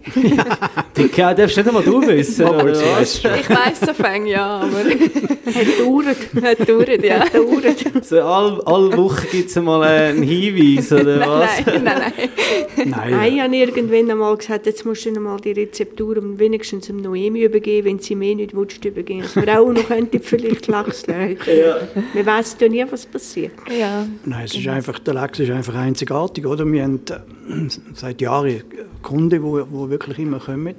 [0.96, 3.32] Die ja, darfst du nicht einmal du wissen, oder sie weiss schon.
[3.40, 6.18] Ich weiss so fängt ja, aber Hat gedauert.
[6.42, 7.24] hat gedauert, ja.
[7.26, 8.06] gedauert.
[8.06, 11.66] So, alle, alle Wochen gibt es mal einen Hinweis, oder was?
[11.66, 12.30] Nein, nein, nein.
[12.76, 16.88] Nein, Nein, ich habe irgendwann einmal gesagt, jetzt musst du noch mal die Rezeptur wenigstens
[16.88, 20.70] dem Noemi übergeben, wenn sie mir nicht willst, übergeben Dass wir auch noch könnten vielleicht
[20.70, 21.38] räuchern.
[21.48, 21.78] Ja.
[22.14, 23.54] Wir wissen ja nie, was passiert.
[23.78, 26.70] Ja, Nein, es ist einfach, der Lachs ist einfach einzigartig, oder?
[26.70, 28.62] Wir haben äh, seit Jahren
[29.02, 30.76] Kunden, die wirklich immer kommen.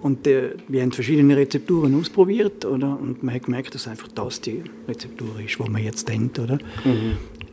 [0.00, 2.98] Und äh, wir haben verschiedene Rezepturen ausprobiert, oder?
[2.98, 6.56] Und man hat gemerkt, dass einfach das die Rezeptur ist, die man jetzt denkt, oder?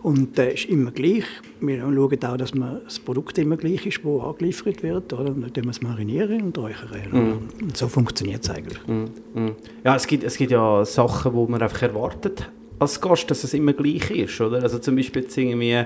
[0.01, 1.25] Und äh, ist immer gleich.
[1.59, 5.31] Wir schauen auch, dass man das Produkt immer gleich ist, das angeliefert wird, oder?
[5.31, 7.11] Und dann wir es marinieren und räuchern.
[7.11, 7.37] oder?
[7.63, 8.79] Und so funktioniert es eigentlich.
[8.87, 9.55] Mhm.
[9.83, 12.49] Ja, es gibt, es gibt ja Sachen, wo man einfach erwartet
[12.79, 14.61] als Gast, dass es immer gleich ist, oder?
[14.61, 15.85] Also zum Beispiel jetzt irgendwie,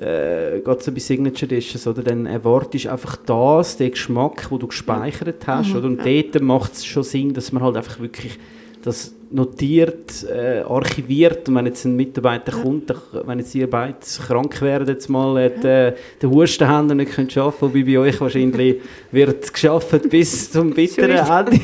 [0.00, 2.02] äh, geht so bei Signature Dishes, oder?
[2.02, 5.86] Dann erwartest du einfach das, den Geschmack, den du gespeichert hast, oder?
[5.86, 8.38] Und dort macht es schon Sinn, dass man halt einfach wirklich
[8.82, 12.92] das notiert, äh, archiviert und wenn jetzt ein Mitarbeiter kommt,
[13.26, 17.36] wenn jetzt ihr beide krank wären, jetzt mal äh, den, Husten haben und nicht könnt
[17.36, 18.80] arbeiten, wobei bei euch wahrscheinlich
[19.12, 21.60] wird geschafft bis zum bitteren Ende.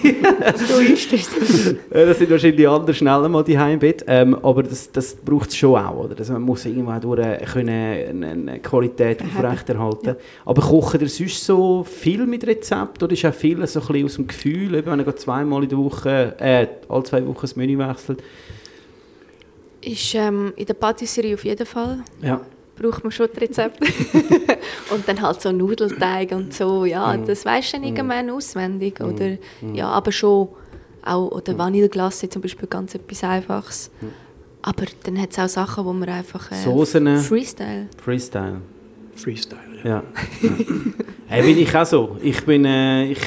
[0.56, 1.74] So ist es.
[1.94, 4.04] Ja, das sind wahrscheinlich andere schneller mal die im Bett.
[4.06, 6.04] Ähm, aber das, das braucht es schon auch.
[6.04, 6.18] Oder?
[6.18, 10.16] Also man muss irgendwann durch äh, können eine, Qualität aufrechterhalten.
[10.44, 14.04] Aber kochen ihr sonst so viel mit Rezept oder ist auch viel so ein bisschen
[14.04, 17.56] aus dem Gefühl, eben, wenn ihr zweimal in der Woche, äh, alle zwei Wochen das
[17.56, 18.22] Menü wechselt?
[19.84, 22.02] ist ähm, in der Patisserie auf jeden Fall.
[22.22, 22.40] Ja.
[22.76, 23.84] braucht man schon die Rezepte.
[24.90, 29.00] und dann halt so Nudelteig und so, ja, das weisst du dann irgendwann auswendig.
[29.00, 29.36] Oder,
[29.72, 30.48] ja, aber schon
[31.04, 33.90] auch, oder Vanilleglace zum Beispiel, ganz etwas Einfaches.
[34.62, 36.50] Aber dann hat es auch Sachen, wo man einfach...
[36.50, 37.18] Äh, Soßen.
[37.18, 37.88] Freestyle.
[38.02, 38.62] Freestyle.
[39.14, 39.73] Freestyle.
[39.84, 39.90] Ja.
[39.90, 40.02] Ja.
[40.42, 40.50] ja.
[41.26, 42.16] hey, bin ich auch so.
[42.22, 43.18] Ich bin, äh, ich,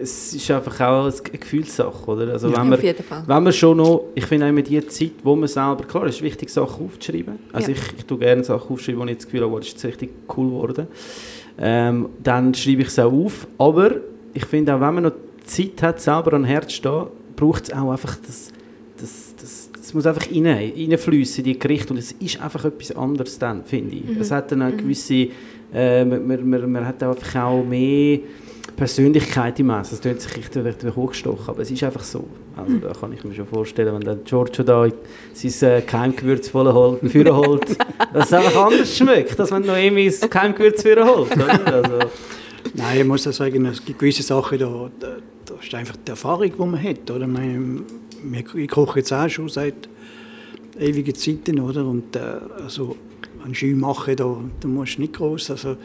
[0.00, 2.32] es ist einfach auch eine Gefühlssache, oder?
[2.32, 3.22] Also wenn Auf man, jeden Fall.
[3.26, 6.16] wenn man schon noch, ich finde auch immer die Zeit, wo man selber, klar, es
[6.16, 7.38] ist wichtig, Sachen aufzuschreiben.
[7.52, 7.76] Also Ja.
[7.76, 10.46] ich, ich tue gerne Sachen aufschreiben, wo ich das Gefühl habe, das ist richtig cool
[10.48, 10.86] geworden.
[11.58, 13.46] Ähm, dann schreibe ich es auch auf.
[13.58, 13.92] Aber
[14.34, 15.12] ich finde auch, wenn man noch
[15.44, 17.06] Zeit hat, selber an Herz zu stehen,
[17.36, 18.50] braucht es auch einfach das,
[18.98, 22.94] das, das, das muss einfach rein, reinfließen in die Gerichte und es ist einfach etwas
[22.96, 24.02] anderes dann, finde ich.
[24.20, 25.28] Es hat dann eine gewisse,
[25.72, 28.20] äh, man, man, man, hat einfach auch mehr
[28.76, 29.90] Persönlichkeit im Essen.
[29.92, 32.24] Das klingt sich echt vielleicht hochgestochen, aber es ist einfach so.
[32.56, 34.88] Also da kann ich mir schon vorstellen, wenn dann Giorgio da
[35.32, 37.76] sein äh, Keimgewürz holt, Führer holt,
[38.12, 41.36] dass es einfach anders schmeckt, als wenn Noemi das Keimgewürz Führer holt.
[41.66, 41.98] Also,
[42.74, 46.10] Nein, ich muss ja sagen, es gibt gewisse Sachen, da, da, da ist einfach die
[46.10, 47.10] Erfahrung, die man hat.
[47.10, 47.22] Oder?
[47.22, 47.82] Ich, meine,
[48.54, 49.88] ich koche jetzt auch schon seit
[50.78, 51.60] ewigen Zeiten.
[51.60, 51.86] Oder?
[51.86, 52.20] Und, äh,
[52.62, 52.96] also,
[53.46, 55.50] ein Schü machen, da, da musst du nicht groß.
[55.50, 55.76] Also,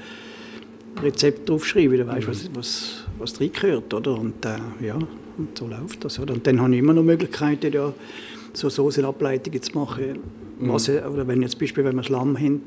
[1.01, 4.19] Rezept draufschreiben, dann weißt du, was, was, was reingehört, oder?
[4.19, 4.95] Und äh, ja,
[5.37, 6.33] und so läuft das, oder?
[6.33, 7.93] Und dann habe ich immer noch Möglichkeiten, ja,
[8.53, 10.19] so Soßenableitungen zu machen.
[10.59, 12.61] Was, oder wenn jetzt Beispiel, wenn wir Schlamm haben,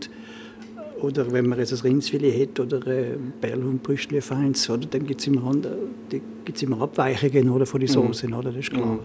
[1.01, 5.27] oder wenn man jetzt ein Rindsfilet hat oder äh, Bärlauchbrüstchen feins, oder, dann gibt es
[5.27, 5.77] immer, andere-
[6.11, 8.99] die- gibt's immer Abweichungen oder, von den Soßen, oder, das ist klar.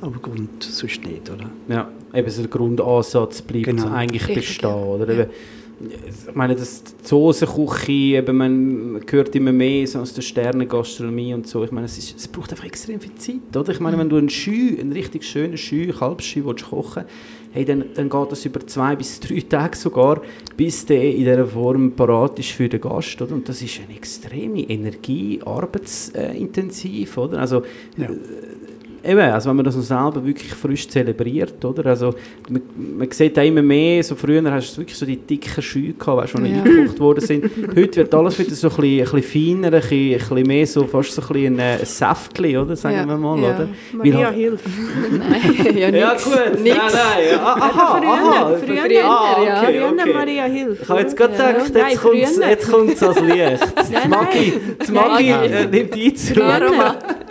[0.00, 1.50] Aber Grund sonst nicht, oder?
[1.68, 3.88] Ja, eben so der Grundansatz bleibt Genau.
[3.90, 4.70] eigentlich Richtig, bestehen.
[4.70, 4.76] ja.
[4.76, 5.08] Oder?
[5.08, 5.30] Eben,
[6.28, 11.46] ich meine, das, die Soßenküche, eben, man hört immer mehr so aus der Sternengastronomie und
[11.46, 11.64] so.
[11.64, 13.54] Ich meine, es, ist, es braucht einfach extrem viel Zeit.
[13.54, 13.72] Oder?
[13.72, 17.04] Ich meine, wenn du einen Schü, einen richtig schönen Schü, Kalbsschü willst kochen
[17.52, 20.20] hey, dann, dann geht das über zwei bis drei Tage sogar,
[20.58, 23.20] bis der in dieser Form parat ist für den Gast.
[23.22, 23.34] Oder?
[23.34, 27.16] Und das ist eine extreme Energie, arbeitsintensiv.
[27.16, 27.38] Oder?
[27.38, 27.62] Also,
[27.96, 28.08] Ja.
[29.06, 31.86] Eben, also wenn man das noch selber wirklich frisch zelebriert, oder?
[31.86, 32.14] Also
[32.48, 32.62] man,
[32.98, 36.22] man sieht auch immer mehr, so früher hast du wirklich so die dicken Schühe gehabt,
[36.34, 36.62] weißt, die Ja.
[36.62, 37.44] eingekocht worden sind.
[37.76, 40.66] Heute wird alles wieder so ein bisschen, ein bisschen feiner, ein bisschen, ein bisschen mehr
[40.66, 42.76] so, fast so ein, bisschen ein, Säftchen, oder?
[42.76, 43.54] Sagen Ja, wir mal, ja.
[43.54, 43.68] oder?
[43.92, 44.60] Maria, halt- hilf.
[45.30, 46.24] Nein, ja, Ja nix.
[46.24, 46.76] gut, nix.
[46.76, 49.62] nein, nein, ah, aha, früher, aha, früher, früher, ah, ja.
[49.62, 50.12] okay, Früher okay.
[50.12, 50.82] Maria, hilf.
[50.82, 51.52] Ich habe jetzt gerade Ja.
[51.52, 53.74] gedacht, jetzt kommt es jetzt kommt's ans Licht.
[53.88, 54.52] Die Maggi,
[54.88, 56.36] die äh, nimmt Einzug.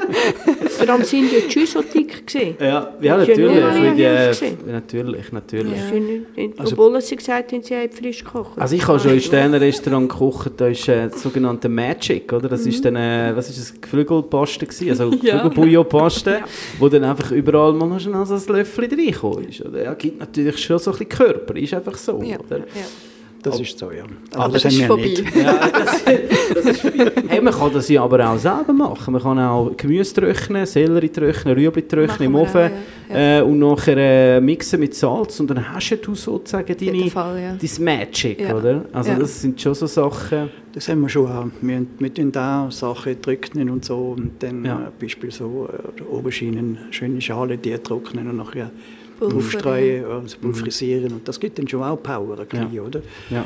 [0.89, 2.55] Allem sind ja die Schuhe so dick gewesen.
[2.59, 3.63] Ja, ja, ja natürlich.
[3.63, 5.73] weil die, äh, natürlich, natürlich.
[5.93, 5.99] Ja.
[5.99, 8.57] Nicht- Also- Obwohl sie gesagt haben, sie haben frisch gekocht.
[8.59, 12.49] Also ich habe schon in Sternenrestaurant gekocht, da ist äh, das sogenannte Magic, oder?
[12.49, 12.69] Das Mhm.
[12.69, 15.35] ist dann, äh, was ist das, Geflügelpaste gewesen, also Ja.
[15.43, 16.39] Geflügelbouillonpaste,
[16.79, 17.99] wo dann einfach überall mal noch
[18.35, 18.87] ein Löffel
[19.65, 19.83] oder?
[19.83, 22.37] Ja, gibt natürlich schon so ein bisschen Körper, ist einfach so, Ja.
[22.39, 22.61] oder?
[23.45, 23.51] Ja.
[23.51, 24.03] Das ist so, ja.
[24.33, 25.03] Aber das Das ist haben wir vorbei.
[25.03, 25.35] nicht.
[25.35, 26.03] Ja, das,
[26.55, 27.11] das ist viel.
[27.27, 29.11] Hey, man kann das ja aber auch selber machen.
[29.13, 33.39] Man kann auch Gemüse trocknen, Sellerie trocknen, Rüebli trocknen im Ofen auch, ja.
[33.39, 37.55] äh, und nachher äh, mixen mit Salz und dann hast du sozusagen deine, Fall, ja.
[37.55, 38.55] dein Magic, Ja.
[38.55, 38.85] oder?
[38.91, 39.19] Also Ja.
[39.19, 40.49] das sind schon so Sachen...
[40.73, 41.45] Das haben wir schon auch.
[41.61, 44.13] Wir, wir tun da Sachen trocknen und so.
[44.17, 44.87] Und dann Ja.
[44.87, 48.71] äh, Beispiel so äh, Oberschienen, schöne Schale, die trocknen und nachher
[49.19, 51.11] Pulver, aufstreuen, also pulverisieren.
[51.13, 52.81] Und das gibt dann schon auch Power, ein bisschen, Ja.
[52.81, 53.01] oder?
[53.29, 53.45] Ja.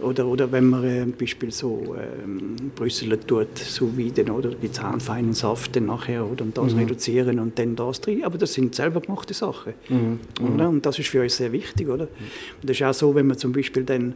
[0.00, 1.94] Oder, oder wenn man äh, Beispiel so
[2.24, 4.48] ähm, Brüssel tut, so wie dann, oder?
[4.48, 6.42] Gibt es feinen Saft dann nachher, oder?
[6.42, 8.24] Und das reduzieren und dann das drin.
[8.24, 9.74] Aber das sind selber gemachte Sachen.
[9.90, 10.18] Mhm.
[10.54, 10.70] Oder?
[10.70, 12.04] Und das ist für uns sehr wichtig, oder?
[12.04, 14.14] Und das ist auch so, wenn man zum Beispiel dann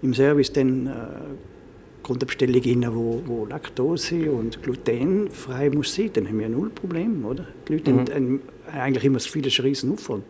[0.00, 0.90] im Service dann äh,
[2.06, 6.48] kommt eine Bestellung rein, wo, wo Laktose und Gluten frei muss sein, dann haben wir
[6.48, 7.46] null Problem, oder?
[7.68, 7.98] Die Leute Mhm.
[8.10, 8.40] haben,
[8.72, 10.24] eigentlich immer das Gefühl, das ist ein riesen Aufwand.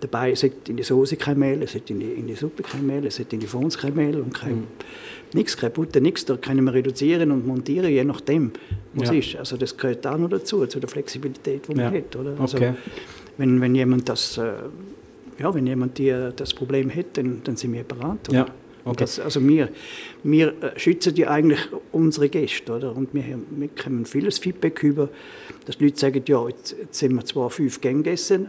[0.00, 2.86] Dabei hat in die Soße kein Mehl, es hat in die, in die Suppe kein
[2.86, 4.64] Mehl, es hat in die Fons kein Mehl und kein, Mhm.
[5.32, 6.26] nichts, keine Butter, nichts.
[6.26, 8.52] Da können wir reduzieren und montieren, je nachdem,
[8.92, 9.14] was Ja.
[9.14, 9.36] ist.
[9.36, 11.98] Also das gehört auch noch dazu, zu der Flexibilität, die man Ja.
[11.98, 12.38] hat, oder?
[12.38, 12.74] Also, Okay.
[13.38, 14.52] wenn, wenn jemand das, äh,
[15.38, 18.28] ja, wenn jemand die, das Problem hat, dann, dann sind wir bereit.
[18.28, 18.36] Oder?
[18.38, 18.46] Ja,
[18.86, 18.96] okay.
[18.98, 19.68] Das, also wir,
[20.22, 21.60] wir äh, schützen ja eigentlich
[21.92, 22.96] unsere Gäste, oder?
[22.96, 25.08] Und wir, wir bekommen vieles Feedback über,
[25.66, 28.48] dass die Leute sagen, ja, jetzt, jetzt sind wir zwar fünf Gänge gegessen,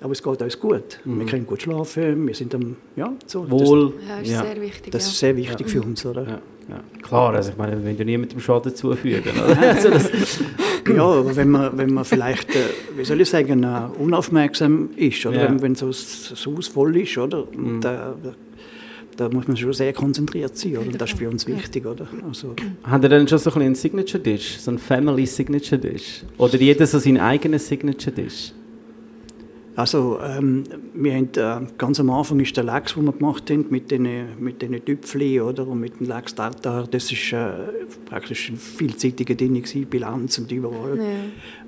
[0.00, 1.00] aber es geht uns gut.
[1.04, 3.42] Wir können gut schlafen, wir sind am, ja, so.
[3.42, 3.50] Mhm.
[3.50, 3.92] Wohl.
[4.08, 4.42] Ja, ist ja.
[4.42, 4.92] sehr wichtig.
[4.92, 5.12] Das, das ja.
[5.12, 6.22] ist sehr wichtig für uns, oder?
[6.22, 6.80] Ja, ja.
[7.02, 9.58] Klar, also ich meine, wenn du niemandem Schaden zufügen, oder?
[9.70, 10.10] also das,
[10.88, 12.60] Ja, aber wenn man, wenn man vielleicht, äh,
[12.96, 15.48] wie soll ich sagen, äh, unaufmerksam ist, oder Ja.
[15.48, 17.46] wenn, wenn so das das Haus voll ist, oder?
[17.48, 17.98] Und, äh,
[19.16, 20.86] da muss man schon sehr konzentriert sein, oder?
[20.86, 22.06] Und das ist für uns wichtig, oder?
[22.26, 25.80] Also, Habt ihr dann schon so ein bisschen einen Signature Dish, so einen Family Signature
[25.80, 26.22] Dish?
[26.38, 28.52] Oder jeder so seinen eigenen Signature Dish?
[29.76, 30.64] Also ähm,
[30.94, 34.06] wir haben, äh, ganz am Anfang ist der Lachs, den wir gemacht haben, mit den,
[34.38, 35.66] mit den Tüpfchen, oder?
[35.66, 37.50] Und mit dem Lachs Tartar, das ist äh,
[38.06, 41.04] praktisch ein vielseitiger Ding gewesen, Bilanz und überall, Ja.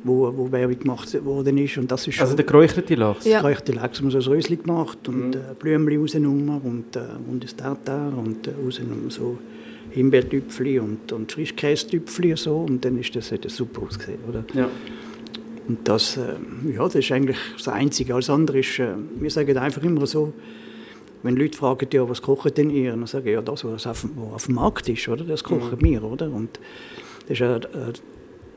[0.04, 1.78] wo, wo Werbung gemacht worden ist.
[1.78, 3.24] Und das ist Also schon- der geräucherte Lachs?
[3.24, 3.40] Ja.
[3.40, 5.32] Geräuchte Lachs haben wir so ein Rösli gemacht und Mhm.
[5.34, 7.00] äh, Blümchen rausgenommen und, äh,
[7.30, 9.38] und das Tartar und äh, rausgenommen so
[9.90, 14.44] Himbeertüpfli und, und Frischkäsetüpfli und so und dann ist das, hat das super ausgesehen, oder?
[14.54, 14.68] Ja.
[15.68, 16.34] Und das, äh,
[16.72, 18.14] ja, das ist eigentlich das Einzige.
[18.14, 20.32] Alles andere ist, äh, wir sagen einfach immer so,
[21.22, 22.90] wenn Leute fragen, ja, was kochen denn ihr?
[22.90, 25.24] Dann sage ich, ja, das, was auf, was auf dem Markt ist, oder?
[25.24, 26.30] das kochen wir, oder?
[26.30, 26.60] Und
[27.22, 27.92] das ist ja äh,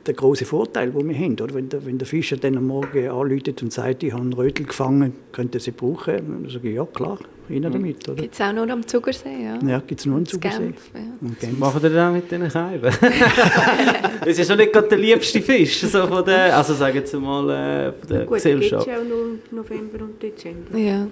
[0.09, 1.33] der große Vorteil, den wir haben.
[1.33, 1.53] Oder?
[1.53, 4.65] Wenn, der, wenn der Fischer dann am Morgen anruft und sagt, ich habe einen Rötel
[4.65, 6.15] gefangen, könnt ihr sie brauchen?
[6.43, 8.09] Dann sage ich, ja, klar, rein damit.
[8.09, 8.21] Oder?
[8.23, 9.59] Gibt es auch nur am Zugersee, ja.
[9.65, 10.63] Ja, gibt es nur einen Das Zugersee.
[10.63, 11.29] Genf, ja.
[11.39, 11.59] Genf.
[11.59, 12.91] Machen ihr dann auch mit diesen Scheiben?
[12.91, 17.01] das ist ja schon nicht gerade der liebste Fisch, so von der, also sagen wir
[17.01, 18.87] jetzt mal, äh, von der Gut, da gibt es Gesellschaft.
[18.87, 20.77] ja auch nur November und Dezember.
[20.77, 21.07] Ja.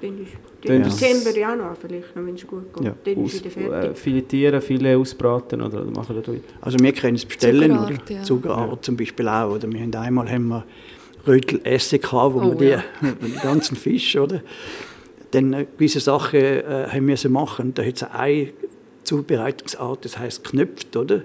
[0.00, 0.32] Dann ist
[0.64, 2.84] Ist- Dezember, Januar vielleicht, noch, wenn es gut geht.
[2.84, 2.94] Ja.
[3.04, 3.98] Dann ist Aus, wieder äh, fertig.
[3.98, 8.14] filetieren, viele ausbraten oder, oder machen wir das Also wir können es bestellen, Zuckerart, oder?
[8.14, 8.22] ja.
[8.22, 9.54] Zuckerart zum Beispiel auch.
[9.54, 10.64] Oder wir haben einmal haben wir
[11.26, 12.82] Rötel Essig gehabt, wo Oh, wir die, ja.
[13.22, 14.40] den ganzen Fisch, oder?
[15.32, 17.74] Dann äh, gewisse Sachen äh, haben wir machen.
[17.74, 18.50] Da hat es ein
[19.04, 21.22] Zubereitungsart, das heißt knöpft, oder?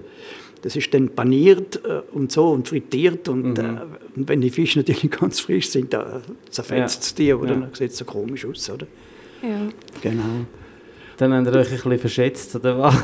[0.62, 3.64] Das ist dann paniert äh, und so und frittiert und, Mhm.
[3.64, 3.78] äh,
[4.16, 6.20] und wenn die Fische natürlich ganz frisch sind, da
[6.50, 7.54] zerfetzt es die, oder?
[7.54, 7.60] Ja.
[7.60, 8.86] Dann sieht es so komisch aus, oder?
[9.42, 9.68] Ja.
[10.02, 10.22] Genau.
[11.18, 12.94] Dann habt ihr euch ein bisschen verschätzt, oder was?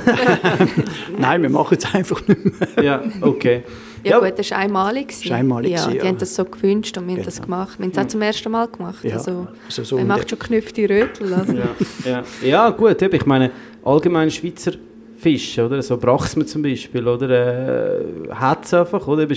[1.19, 2.45] Nein, wir machen es einfach nicht
[2.77, 2.85] mehr.
[2.85, 3.65] ja, okay.
[4.05, 5.09] Ja, gut, das war einmalig.
[5.09, 6.05] Das war einmalig Ja, die ja.
[6.05, 7.47] haben das so gewünscht und wir haben das Genau.
[7.47, 7.79] gemacht.
[7.79, 9.03] Wir haben es auch zum ersten Mal gemacht.
[9.03, 11.35] Ja, Also, also so man macht schon geknüpfte Rötel.
[11.35, 11.53] Also.
[11.55, 11.69] Ja,
[12.05, 12.23] ja.
[12.43, 13.51] ja gut, ich meine,
[13.83, 14.73] allgemein Schweizer
[15.25, 15.81] Fisch, oder?
[15.81, 17.31] So Brachsmann zum Beispiel, oder?
[17.31, 19.23] Äh, hat es einfach, oder?
[19.23, 19.35] Eben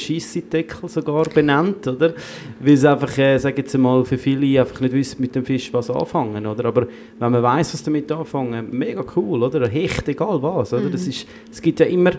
[0.88, 2.14] sogar benannt, oder?
[2.60, 5.74] Weil es einfach, äh, sag jetzt mal, für viele einfach nicht wissen mit dem Fisch
[5.74, 6.66] was anfangen, oder?
[6.66, 6.88] Aber
[7.20, 9.66] wenn man weiß, was damit anfangen, mega cool, oder?
[9.70, 10.90] Hecht, egal was, oder?
[10.90, 12.12] Das ist, es gibt ja immer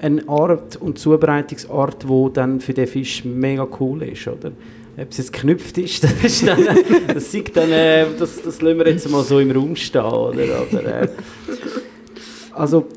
[0.00, 4.50] eine Art und Zubereitungsart, wo dann für den Fisch mega cool ist, oder?
[4.96, 6.66] Ob es jetzt geknüpft ist, das, ist dann,
[7.14, 10.42] das, sieht dann, äh, das, das lassen wir jetzt mal so im Raum stehen, oder?
[10.58, 11.08] Aber, äh,
[12.52, 12.88] also,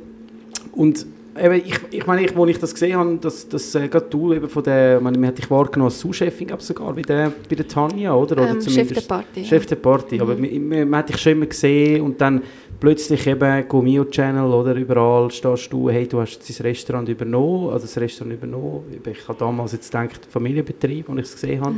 [0.76, 1.06] und
[1.42, 4.34] eben, ich, ich meine, ich, wo ich das gesehen habe, dass, dass äh, gerade du
[4.34, 7.32] eben von der, ich meine, man hat dich wahrgenommen als Sous-Chefin, glaube sogar bei der,
[7.50, 8.38] bei der Tanja, oder?
[8.38, 9.42] oder Ähm, Chef der Party.
[9.42, 9.46] ja.
[9.46, 12.42] Chef der Party, aber man, man, man hat dich schon immer gesehen und dann
[12.80, 17.86] plötzlich eben Gomio Channel oder überall stehst du, hey, du hast das Restaurant übernommen, also
[17.86, 18.84] das Restaurant übernommen.
[19.06, 21.76] Ich habe damals jetzt gedacht, Familienbetrieb, als ich es gesehen habe,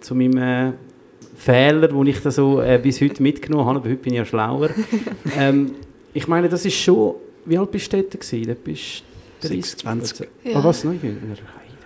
[0.00, 0.72] zu meinem äh,
[1.36, 4.24] Fehler, den ich da so äh, bis heute mitgenommen habe, aber heute bin ich ja
[4.24, 4.70] schlauer.
[5.38, 5.72] ähm,
[6.12, 7.14] ich meine, das ist schon,
[7.44, 8.46] wie alt bist du dort gewesen?
[8.46, 9.02] Da bist
[9.42, 10.28] du 26.
[10.44, 10.56] Ja.
[10.56, 11.16] Ah, was, noch jünger?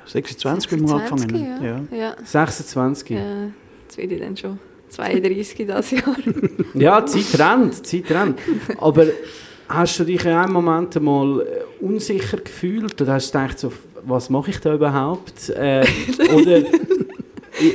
[0.06, 1.64] 26, wie wir angefangen haben.
[1.64, 1.80] ja.
[1.90, 1.96] Ja.
[1.96, 2.16] Ja.
[2.24, 3.10] 26?
[3.10, 3.46] Ja,
[3.84, 4.58] jetzt werde ich dann schon
[4.90, 6.16] 32 dieses Jahr.
[6.74, 8.38] Ja, Zeit rennt, Zeit rennt.
[8.78, 9.06] Aber
[9.68, 13.72] hast du dich in einem Moment mal äh, unsicher gefühlt oder hast du gedacht, so,
[14.04, 15.48] was mache ich da überhaupt?
[15.50, 15.86] Äh,
[16.34, 16.62] oder,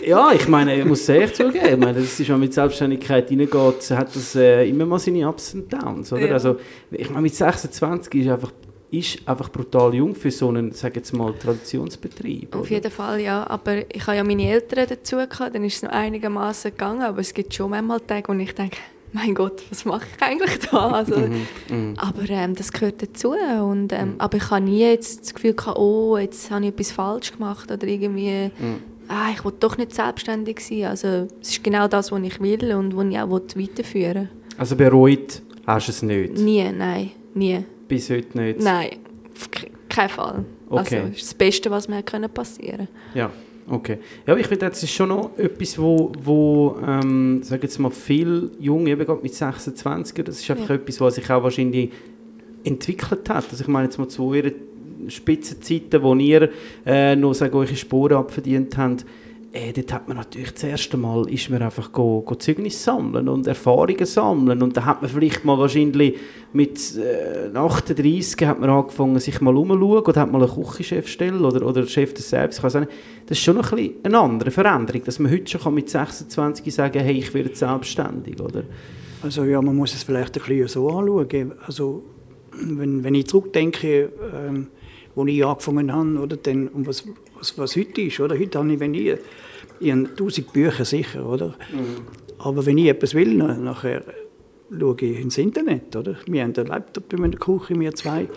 [0.06, 2.54] ja, ich meine, ich muss es ehrlich zugeben, ich meine, das ist, wenn man mit
[2.54, 6.28] Selbstständigkeit reingeht, hat das äh, immer mal seine Ups und Downs, oder?
[6.28, 6.34] Ja.
[6.34, 6.58] Also,
[6.92, 8.52] ich meine, mit 26 ist einfach,
[8.92, 12.56] ist einfach brutal jung für so einen, sag jetzt mal, Traditionsbetrieb.
[12.56, 12.70] Auf oder?
[12.70, 13.46] jeden Fall, ja.
[13.48, 17.04] Aber ich habe ja meine Eltern dazu gehabt, dann ist es noch einigermaßen gegangen.
[17.04, 18.78] Aber es gibt schon manchmal Tage, wo ich denke,
[19.14, 20.90] mein Gott, was mache ich eigentlich da?
[20.90, 21.94] Also, Mhm.
[21.98, 23.30] Aber ähm, das gehört dazu.
[23.32, 26.92] Und, ähm, Aber ich habe nie jetzt das Gefühl gehabt, oh, jetzt habe ich etwas
[26.92, 28.82] falsch gemacht oder irgendwie, Mhm.
[29.10, 30.86] Ah, ich will doch nicht selbstständig sein.
[30.86, 34.30] Also es ist genau das, was ich will und was ich auch weiterführen will.
[34.58, 36.38] Also bereut hast du es nicht?
[36.38, 37.64] Nie, nein, nie.
[37.88, 38.62] Bis heute nicht?
[38.62, 38.90] Nein,
[39.36, 40.46] auf ke- keinen Fall.
[40.70, 40.96] Okay.
[40.98, 43.32] Also, das ist das Beste, was mir passieren Ja,
[43.68, 43.98] okay.
[44.28, 48.52] Ja, ich finde, das ist schon noch etwas, wo, wo ähm, sag jetzt mal, viel
[48.60, 50.76] Junge, eben gerade mit 26, das ist einfach Ja.
[50.76, 51.92] etwas, was sich auch wahrscheinlich
[52.64, 53.46] entwickelt hat.
[53.50, 54.54] Also ich meine jetzt mal zu euren
[55.08, 56.50] Spitzenzeiten, wo ihr
[56.86, 59.06] äh, noch sag, eure Sporen abverdient habt,
[59.52, 63.28] äh, dort hat man natürlich das erste Mal ist man einfach go, go Zeugnis sammeln
[63.28, 66.18] und Erfahrungen sammeln und da hat man vielleicht mal wahrscheinlich
[66.54, 71.66] mit äh, 38 hat man angefangen sich mal umzuschauen oder hat mal eine Küchenchefstelle oder,
[71.66, 72.62] oder Chef des nicht.
[72.62, 77.18] das ist schon ein eine andere Veränderung, dass man heute schon mit 26 sagen hey,
[77.18, 78.64] ich werde selbstständig, oder?
[79.24, 81.54] Also ja, man muss es vielleicht ein bisschen so anschauen.
[81.66, 82.04] Also
[82.62, 84.68] wenn, wenn ich zurückdenke, ähm,
[85.16, 87.04] wo ich angefangen habe, oder, dann, und was,
[87.38, 88.38] was, was heute ist, oder?
[88.38, 89.16] Heute habe ich, wenn ich,
[89.80, 91.56] ich habe 1000 Bücher sicher, oder?
[92.38, 94.04] Aber wenn ich etwas will, na- nachher
[94.78, 96.16] schaue ich ins Internet, oder?
[96.28, 98.28] Wir haben einen Laptop in der Küche, wir zwei.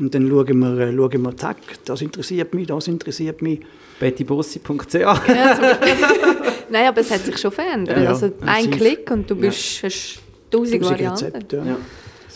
[0.00, 3.60] Und dann schauen wir, äh, schauen wir, zack, das interessiert mich, das interessiert mich.
[4.00, 4.94] bettybossi.ch
[6.70, 7.98] Nein, aber es hat sich schon verändert.
[8.02, 8.70] Ja, also ein.
[8.70, 10.18] Klick und du bist, hast
[10.50, 11.24] tausend Tausend Varianten.
[11.26, 11.76] Rezepte, ja.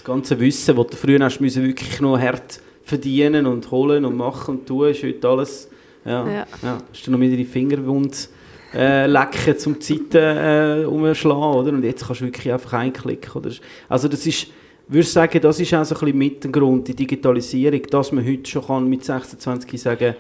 [0.09, 4.57] Ganze Wissen, das du früher hast, müssen wirklich noch hart verdienen und holen und machen
[4.57, 5.69] und tun, ist heute alles.
[6.03, 6.47] Ja, ja.
[6.63, 6.79] Ja.
[6.91, 8.31] Hast du noch wieder die Fingerwund
[8.73, 11.73] äh, lecken, zum Zeiten äh, umschlagen, oder?
[11.73, 13.33] Und jetzt kannst du wirklich einfach einklicken.
[13.35, 13.51] Oder?
[13.87, 14.47] Also das ist,
[14.87, 18.11] würde ich sagen, das ist auch so ein bisschen mit dem Grund, die Digitalisierung, dass
[18.11, 20.15] man heute schon kann mit 26 sagen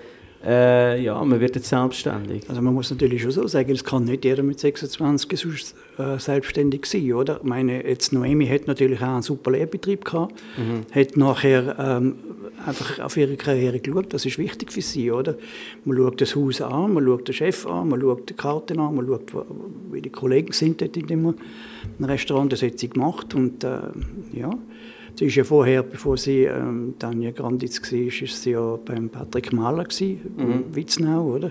[0.44, 2.48] äh, ja, man wird jetzt selbstständig.
[2.48, 6.18] Also man muss natürlich schon so sagen, es kann nicht jeder mit 26 sonst, äh,
[6.18, 7.38] selbstständig sein, oder?
[7.38, 10.34] Ich meine, jetzt Noemi hat natürlich auch einen super Lehrbetrieb gehabt,
[10.92, 12.14] hat nachher ähm,
[12.64, 15.36] einfach auf ihre Karriere geschaut, das ist wichtig für sie, oder?
[15.84, 18.94] Man schaut das Haus an, man schaut den Chef an, man schaut die Karten an,
[18.94, 19.32] man schaut,
[19.90, 21.34] wie die Kollegen sind dort in dem
[22.00, 23.78] Restaurant, das hat sie gemacht und äh,
[24.32, 24.50] ja,
[25.18, 29.52] Sie ist ja vorher, bevor sie ähm, Tanja Granditz war, ist sie ja beim Patrick
[29.52, 31.50] Mahler gewesen, in Witznau, oder?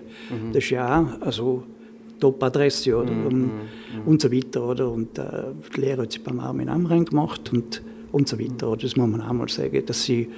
[0.54, 1.64] Das ist ja auch also
[2.18, 3.12] Top-Adresse, oder?
[3.12, 3.52] Und,
[4.06, 4.90] und so weiter, oder?
[4.90, 5.24] Und äh,
[5.76, 7.82] die Lehre hat sie beim Armin Amrein gemacht und,
[8.14, 8.84] und so weiter, oder?
[8.84, 10.30] Das muss man auch mal sagen, dass sie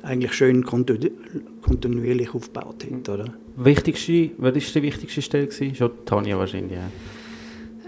[0.00, 1.10] eigentlich schön kontinu
[1.60, 3.34] kontinuierlich aufgebaut hat, oder?
[3.56, 5.52] Wichtigste, was war die wichtigste Stelle?
[5.52, 6.90] Schon Tanja wahrscheinlich, ja.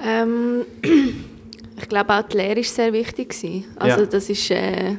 [0.06, 0.66] Ähm,
[1.76, 3.28] ich glaube auch die Lehre war sehr wichtig.
[3.30, 3.64] gewesen.
[3.76, 4.06] Also Ja.
[4.06, 4.96] das ist äh,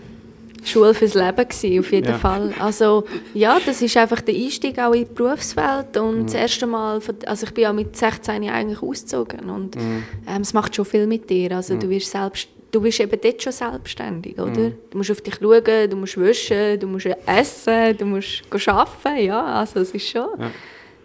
[0.64, 2.18] Schule fürs Leben gewesen, auf jeden Ja.
[2.18, 2.54] Fall.
[2.60, 6.26] Also ja, das ist einfach der Einstieg auch in die Berufswelt und Mhm.
[6.26, 10.04] das erste Mal, also ich bin ja mit 16 eigentlich ausgezogen und Mhm.
[10.28, 11.52] ähm, es macht schon viel mit dir.
[11.56, 14.48] Also du wirst selbst Du bist eben dort schon selbstständig, oder?
[14.60, 14.74] Mhm.
[14.90, 19.46] Du musst auf dich schauen, du musst waschen, du musst essen, du musst arbeiten, ja,
[19.46, 20.52] also es ist schon, Ja.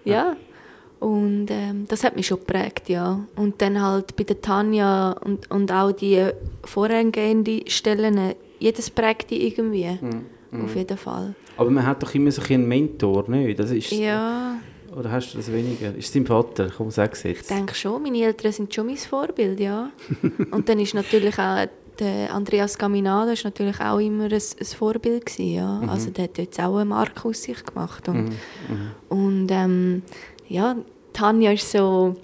[0.05, 0.37] ja.
[1.01, 3.21] Und ähm, das hat mich schon geprägt, ja.
[3.37, 6.23] Und dann halt bei der Tanja und, und auch die
[6.65, 9.99] vorangehenden Stellen, äh, jedes prägt die irgendwie,
[10.53, 10.65] Mhm.
[10.65, 11.35] auf jeden Fall.
[11.57, 13.59] Aber man hat doch immer so ein einen Mentor, nicht?
[13.59, 14.57] Das ist, Ja,
[14.97, 15.95] Oder hast du das weniger?
[15.95, 16.69] Ist es dein Vater?
[16.77, 17.51] Komm, sag's ich jetzt.
[17.51, 19.91] denke schon, meine Eltern sind schon mein Vorbild, ja.
[20.51, 21.67] und dann ist natürlich auch
[21.99, 25.81] der Andreas Caminado ist natürlich auch immer ein, ein Vorbild gewesen, ja.
[25.87, 28.33] Also der hat jetzt auch eine Marke aus sich gemacht und,
[29.09, 30.03] und ähm,
[30.51, 30.77] ja,
[31.13, 32.17] Tanja ist so,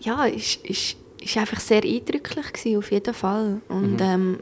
[0.00, 3.62] ja, ist, ist, ist einfach sehr eindrücklich gewesen, auf jeden Fall.
[3.68, 4.38] Und ähm,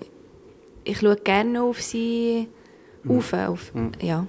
[0.84, 2.48] ich schaue gerne auf sie
[3.08, 4.26] auf, auf ja.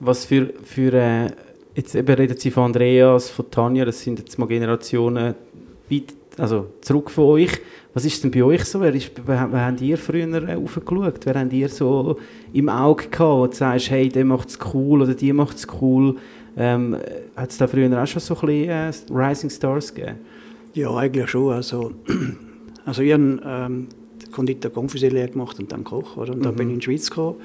[0.00, 1.30] Was für, für äh,
[1.74, 5.34] jetzt eben reden Sie von Andreas, von Tanja, das sind jetzt mal Generationen
[5.90, 7.60] weit, also zurück von euch.
[7.92, 8.80] Was ist denn bei euch so?
[8.80, 11.20] Wer, ist, wer, wer habt ihr früher äh, aufgeschaut?
[11.24, 12.18] Wer habt ihr so
[12.52, 15.66] im Auge gehabt, wo du sagst, hey, der macht es cool oder die macht es
[15.80, 16.16] cool?
[16.56, 16.96] Ähm,
[17.36, 20.18] Hat es da früher auch schon so ein bisschen äh, Rising Stars gegeben?
[20.74, 21.52] Ja, eigentlich schon.
[21.52, 21.92] Also,
[22.84, 23.88] also ich habe ähm,
[24.30, 26.16] Konditor Konfiserie gemacht und dann Koch.
[26.16, 26.32] Oder?
[26.34, 27.36] Und dann bin ich in die Schweiz gekommen.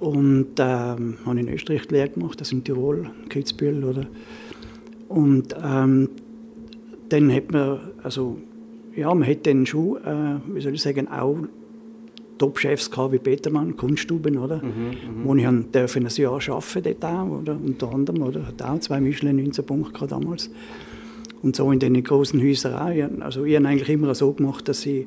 [0.00, 3.84] Und ähm, habe in Österreich die Lehre gemacht, das in Tirol, Kitzbühel.
[3.84, 4.06] Oder?
[5.08, 6.08] Und ähm,
[7.08, 8.38] dann hat man, also,
[8.94, 11.36] ja, man hat dann schon, äh, wie soll ich sagen, auch
[12.44, 14.60] Top-Chefs wie Petermann, Kunststuben, oder?
[15.22, 17.56] Wo ich han durfte ein Jahr arbeiten dort auch, oder?
[17.64, 18.46] Unter anderem, oder?
[18.46, 20.50] Hat auch zwei Michelin 19 Punkte damals.
[21.40, 22.90] Und so in den großen Häusern auch.
[22.90, 25.06] Ich, also ich habe eigentlich immer so gemacht, dass ich,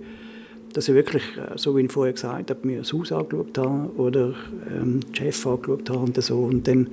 [0.74, 3.92] dass ich wirklich, äh, so wie ich vorher gesagt habe, mir das Haus angeschaut habe
[3.98, 4.34] oder
[4.76, 6.40] ähm, den Chef angeschaut habe und so.
[6.40, 6.90] Und dann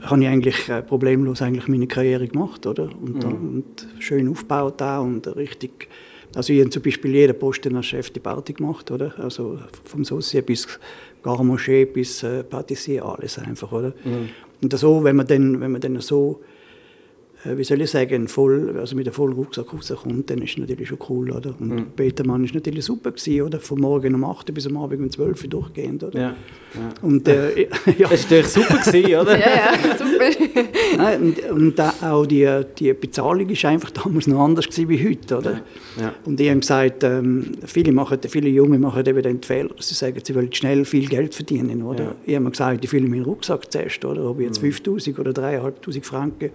[0.00, 2.88] habe ich eigentlich äh, problemlos eigentlich meine Karriere gemacht, oder?
[3.02, 3.64] Und, da- und
[3.98, 5.88] schön aufgebaut auch und richtig...
[6.34, 9.14] Also ich habe zum Beispiel jeden Posten als Chef die Party gemacht, oder?
[9.18, 10.66] Also vom Saucier bis
[11.22, 13.92] Garmoché bis äh, Patissier, alles einfach, oder?
[14.60, 16.40] Und so, wenn man dann, wenn man dann so
[17.44, 20.88] wie soll ich sagen, voll, also mit einem vollen Rucksack rauskommt, dann ist es natürlich
[20.88, 21.54] schon cool, oder?
[21.58, 23.60] Und Petermann ist natürlich super gewesen, oder?
[23.60, 26.18] Von morgen um 8 Uhr bis am Abend um 12 Uhr durchgehend, oder?
[26.18, 26.34] Ja.
[27.02, 27.62] Und, äh,
[27.98, 29.38] ja, Das war natürlich super, gewesen, oder?
[29.38, 30.44] Ja, ja, super.
[30.96, 35.08] Nein, und, und da auch die, die Bezahlung ist einfach damals noch anders gewesen wie
[35.08, 35.60] heute, oder?
[36.00, 36.14] Ja.
[36.24, 39.94] Und ich habe gesagt, ähm, viele, machen, viele Junge machen eben den Fehler, dass sie
[39.94, 42.04] sagen, sie wollen schnell viel Geld verdienen, oder?
[42.04, 42.14] Ja.
[42.24, 44.24] Ich habe mir gesagt, ich fülle meinen Rucksack zuerst, oder?
[44.28, 46.50] Ob ich jetzt 5'000 oder 3'500 Franken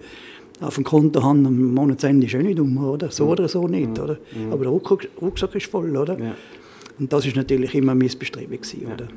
[0.60, 3.10] auf dem Konto habe, am Monatsende ist auch nicht um, oder?
[3.10, 4.18] So oder so nicht, oder?
[4.50, 4.72] Aber der
[5.20, 6.18] Rucksack, ist voll, oder?
[6.18, 6.34] Ja.
[6.98, 9.08] Und das ist natürlich immer mein Bestreben gewesen, oder?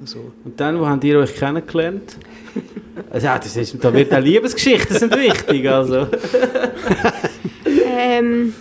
[0.00, 2.16] Also, Und dann, wo habt ihr euch kennengelernt?
[3.10, 6.06] Also, ja, das ist, da wird auch Liebesgeschichten sind wichtig, also.
[7.92, 8.54] Ähm,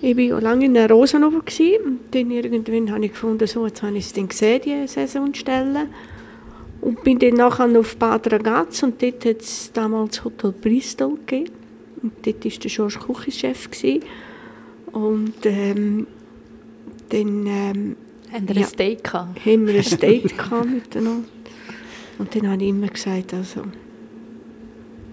[0.00, 3.82] ich war ja lange in der gewesen, und dann irgendwann habe ich gefunden, so, jetzt
[3.82, 5.86] habe ich es dann gesehen, die Saisonstelle.
[6.80, 11.52] Und bin dann nachher auf Bad Ragaz und dort hat es damals Hotel Bristol gegeben.
[12.02, 13.68] Und dort war der George Küchenchef.
[14.92, 16.06] Und ähm,
[17.08, 17.96] dann ähm,
[18.32, 18.60] Haben wir Ja.
[18.62, 19.44] ein Steak gehabt?
[19.44, 21.28] haben wir ein Steak gehabt miteinander.
[22.18, 23.62] Und dann habe ich immer gesagt, also,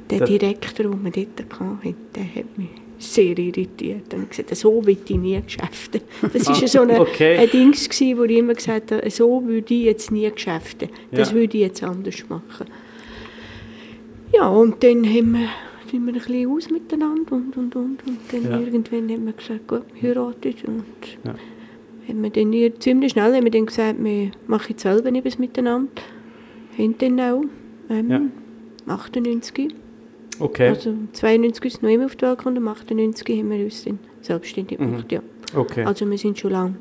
[0.09, 4.13] der Der- Direktor, den wir dort hatten, der hat mich sehr irritiert.
[4.13, 6.01] Und gesagt, so will ich nie geschäften.
[6.33, 7.37] Das war so eine, okay.
[7.37, 10.89] ein Ding, gewesen, wo ich immer gesagt habe, so würde ich jetzt nie geschäften.
[11.11, 11.35] Das Ja.
[11.35, 12.67] würde ich jetzt anders machen.
[14.33, 15.47] Ja, und dann haben wir,
[15.89, 17.97] sind wir ein bisschen aus miteinander und, und, und.
[18.05, 18.59] Und dann Ja.
[18.59, 20.53] irgendwann haben wir gesagt, gut, wir heiraten.
[20.67, 20.83] Und
[21.23, 21.35] Ja.
[22.09, 25.91] haben wir dann ziemlich schnell haben wir dann gesagt, wir machen jetzt selber etwas miteinander.
[26.77, 27.43] Haben dann auch
[27.89, 28.21] ähm, Ja.
[28.87, 29.69] 98,
[30.39, 30.69] Okay.
[30.69, 35.11] also 92 ist noch immer auf die und 98 haben wir uns dann selbstständig gemacht,
[35.11, 35.21] ja.
[35.55, 35.85] okay.
[35.85, 36.75] Also wir sind schon lange.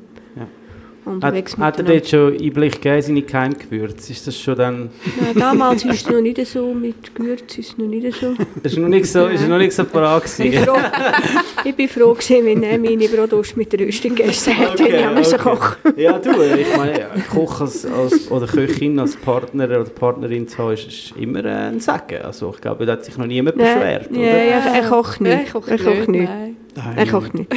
[1.05, 4.11] Unterwegs Hat, hat er dort schon Einblick gegeben, seine Geheimgewürze?
[4.11, 4.89] Ist das schon dann...
[5.19, 8.33] Nein, damals ist es noch nicht so, mit Gewürz ist es noch nicht so.
[8.61, 10.77] Das ist noch nicht so, ist noch nicht so parat Ich froh,
[11.63, 15.23] ich bin froh gewesen, wenn er meine Bratwurst mit Röstung gegessen hat, wenn ich okay.
[15.23, 15.77] so koche.
[15.95, 20.73] Ja, du, ich meine, Koch als, als, oder Köchin als Partner oder Partnerin zu haben,
[20.73, 22.21] ist, ist immer ein Segen.
[22.23, 24.45] Also ich glaube, da hat sich noch niemand beschwert, Ja, oder?
[24.45, 25.33] ja, er kocht nicht.
[25.33, 26.29] Er kocht Er kocht nicht.
[26.29, 26.55] Nein.
[26.95, 27.51] Er kocht nicht.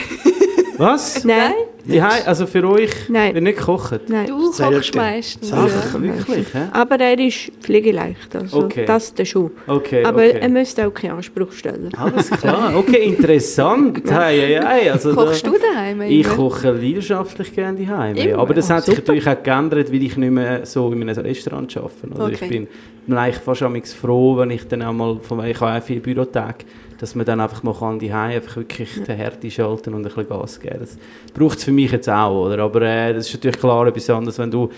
[0.79, 1.25] Was?
[1.25, 1.53] Nein,
[1.89, 3.35] Die Hei, also für euch, Nein.
[3.35, 4.09] wenn nicht kocht?
[4.09, 4.27] Nein.
[4.27, 4.75] Du Selten.
[4.75, 5.49] kochst meistens.
[5.49, 5.67] Selten.
[5.69, 5.83] Ja.
[5.89, 6.59] Ach, wirklich, hä?
[6.73, 8.85] Aber er ist pflegeleicht, also Okay.
[8.85, 9.51] das der schon.
[9.67, 10.39] Okay, Aber okay.
[10.39, 11.91] er müsste auch keinen Anspruch stellen.
[11.97, 14.03] Alles klar, okay, interessant.
[14.11, 14.93] Hei, hei, hei.
[14.93, 16.03] Also Kochst da, du daheim?
[16.03, 18.17] Ich koche leidenschaftlich gerne daheim.
[18.39, 19.13] Aber das Ah, hat sich super.
[19.15, 22.07] natürlich auch geändert, weil ich nicht mehr so in einem Restaurant arbeite.
[22.15, 22.25] Oder?
[22.27, 22.45] Okay.
[22.45, 22.69] Ich
[23.07, 26.01] bin eigentlich fast am froh, wenn ich dann auch mal, von, ich habe auch viele
[26.01, 26.67] Bürotage,
[27.01, 30.29] dass man dann einfach mal kann daheim einfach wirklich den Härte schalten und ein bisschen
[30.29, 30.77] Gas geben.
[30.81, 30.99] Das
[31.33, 32.59] braucht es für mich jetzt auch, oder?
[32.63, 34.69] Aber äh, das ist natürlich klar etwas anderes, wenn du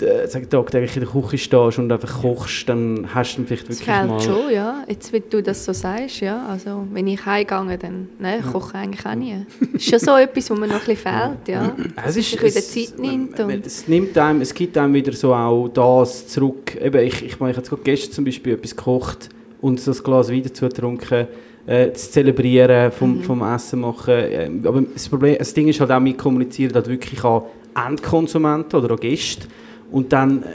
[0.00, 3.78] äh, sag, tagtäglich in der Küche stehst und einfach kochst, dann hast du vielleicht Das
[3.78, 4.20] wirklich fehlt mal...
[4.20, 4.82] schon, ja.
[4.88, 6.44] Jetzt, wenn du das so sagst, ja.
[6.48, 9.46] Also, wenn ich heimgehe, dann nein, ich koche eigentlich auch nie.
[9.72, 11.76] ist schon so etwas, was mir noch ein bisschen fehlt, ja.
[12.04, 15.32] Es ist, wieder es- Zeit nimmt und- Es, nimmt einem, es gibt einem wieder so
[15.32, 16.76] auch das zurück.
[16.80, 19.28] Eben, ich, ich meine, ich habe jetzt gestern zum Beispiel etwas gekocht
[19.60, 21.28] und so ein Glas Wein dazu getrunken,
[21.66, 23.22] äh, zu zelebrieren, vom, Mhm.
[23.22, 24.14] vom Essen machen.
[24.14, 27.42] Äh, aber das, Problem, das Ding ist halt auch, wir kommunizieren halt wirklich an
[27.74, 29.46] Endkonsumenten oder an Gäste.
[29.90, 30.46] Und dann äh,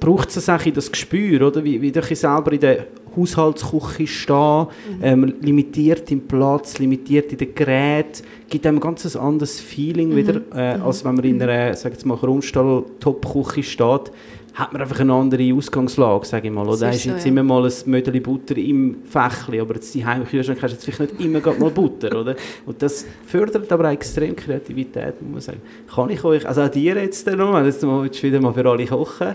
[0.00, 1.64] braucht es auch das Gespür, oder?
[1.64, 2.86] Wie, wie ich selber in der
[3.16, 4.68] Haushaltsküche stehe,
[5.02, 10.40] ähm, limitiert im Platz, limitiert in den Geräten, gibt einem ganz ein anderes Feeling wieder,
[10.54, 14.12] äh, als wenn man in einer, sag jetzt mal, Grundstall-Top-Küche steht,
[14.54, 16.66] hat man einfach eine andere Ausgangslage, sage ich mal.
[16.66, 17.30] Oder ist hast so, jetzt ja.
[17.30, 21.18] immer mal ein Mödeli Butter im Fächli, aber jetzt die Heimkühlschrank hast du jetzt vielleicht
[21.18, 22.34] nicht immer gerade mal Butter, oder?
[22.66, 25.62] Und das fördert aber auch extrem Kreativität, muss man sagen.
[25.94, 28.68] Kann ich euch, also auch dir jetzt noch, wenn jetzt mal du wieder mal für
[28.68, 29.34] alle kochen,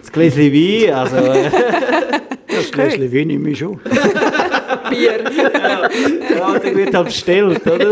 [0.00, 1.50] das Gläschen Wein, also äh,
[2.46, 3.80] Das Gläschen Wein nehme ich schon.
[4.92, 7.90] ja, dann wird halt bestellt, oder?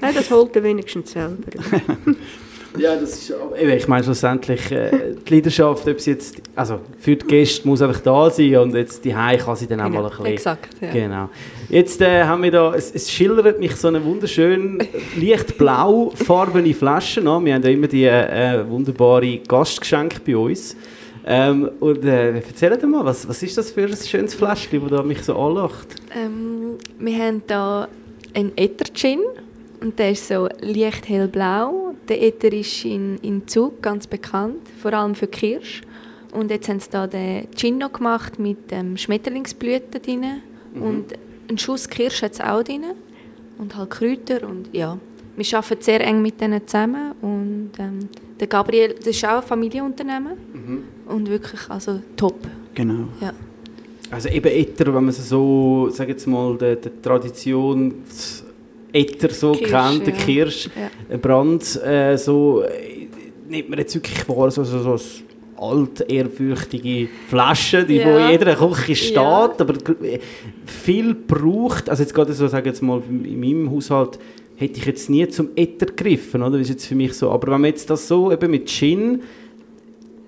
[0.00, 1.36] Nein, das holt er wenigstens selber.
[2.78, 7.26] Ja, das ist, ich meine schlussendlich, äh, die Leidenschaft, ob sie jetzt, also für die
[7.26, 10.10] Gäste muss einfach da sein und jetzt die Hause kann sie dann auch mal ein
[10.10, 10.26] bisschen...
[10.26, 10.90] Exakt, ja.
[10.90, 11.28] Genau.
[11.68, 14.78] Jetzt äh, haben wir da, es, es schildert mich so eine wunderschön
[15.16, 17.44] leicht blau farbene Flasche an.
[17.44, 20.76] Wir haben ja immer die äh, wunderbare Gastgeschenke bei uns.
[21.30, 24.90] Ähm, und äh, erzähl dir mal, was, was ist das für ein schönes Fläschchen, das
[24.90, 25.88] da mich so anlacht?
[26.16, 27.88] Ähm, wir haben hier
[28.34, 29.20] einen Ether-Gin
[29.80, 31.94] und der ist so leicht hellblau.
[32.08, 35.82] Der Ether ist in, in Zug ganz bekannt, vor allem für Kirsch.
[36.32, 40.24] Und jetzt haben sie da den Gin noch gemacht mit ähm, Schmetterlingsblüten drin
[40.74, 41.14] und
[41.48, 42.84] einen Schuss Kirsch hat es auch drin
[43.58, 44.98] und halt Kräuter und ja.
[45.36, 48.08] Wir arbeiten sehr eng mit denen zusammen und ähm,
[48.38, 50.32] der Gabriel, das ist auch ein Familienunternehmen
[51.06, 52.38] und wirklich also top.
[52.74, 53.08] Genau.
[53.20, 53.32] Ja.
[54.10, 58.02] Also eben Etter, wenn man so, sag jetzt mal, der, der Tradition
[58.92, 60.20] Etter so Kirsch, kennt, der ja.
[60.24, 60.70] Kirsch,
[61.10, 61.16] Ja.
[61.16, 63.06] Brand, äh, so äh,
[63.48, 65.00] nimmt man jetzt wirklich wahr, so, so, so eine
[65.70, 68.26] alte, ehrfürchtige Flasche, die wo Ja.
[68.26, 69.52] in jeder Küche steht, Ja.
[69.58, 69.74] aber
[70.04, 70.18] äh,
[70.66, 74.18] viel braucht, also jetzt gerade so, sag jetzt mal, in meinem Haushalt
[74.56, 76.52] hätte ich jetzt nie zum Etter gegriffen, oder?
[76.52, 79.20] Das ist jetzt für mich so, aber wenn man jetzt das so eben mit Gin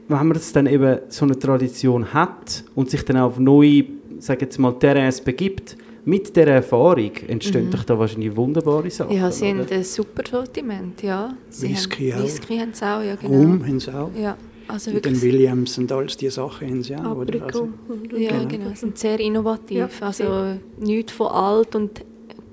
[0.09, 3.85] wenn man das dann eben so eine Tradition hat und sich dann auf neue,
[4.19, 9.15] sag jetzt mal, Terrains begibt, mit dieser Erfahrung entstehen doch da wahrscheinlich wunderbare Sachen.
[9.15, 9.21] Mhm.
[9.23, 9.61] Ja, sie oder?
[9.65, 11.35] haben ein super Sortiment, ja.
[11.49, 12.25] Sie Whisky haben, auch.
[12.27, 13.35] Whisky haben sie auch, ja genau.
[13.35, 14.11] Rum haben sie auch.
[14.19, 14.37] Ja,
[14.69, 15.21] also Mit den.
[15.21, 17.17] Williams und all diese Sachen haben sie auch.
[17.17, 17.45] Oder?
[17.45, 17.69] Also,
[18.17, 18.49] Ja, Genau.
[18.49, 18.69] genau.
[18.71, 19.77] Sie sind sehr innovativ.
[19.79, 22.05] Ja, also nichts von alt und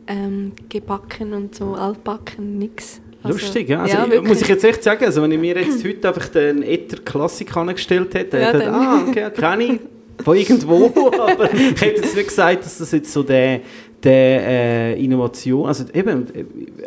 [0.08, 3.02] ähm, gebacken und so altbacken, nix.
[3.24, 3.82] Also, Lustig, ja.
[3.82, 4.28] Also, ich- wirklich.
[4.28, 7.56] muss ich jetzt echt sagen, also wenn ich mir jetzt heute einfach den Ether Klassik
[7.58, 9.80] angestellt hätte, Ja, hätte ich gedacht, ah, okay, kenne ich
[10.24, 13.62] von irgendwo, aber ich hätte jetzt nicht gesagt, dass das jetzt so der,
[14.04, 16.26] der äh, Innovation, also eben,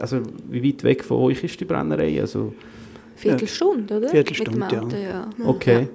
[0.00, 2.20] also wie weit weg von euch ist die Brennerei?
[2.20, 2.52] Also,
[3.16, 4.08] Viertelstunde, oder?
[4.08, 5.28] Viertelstunde, Mit dem Auto, ja.
[5.44, 5.88] Okay.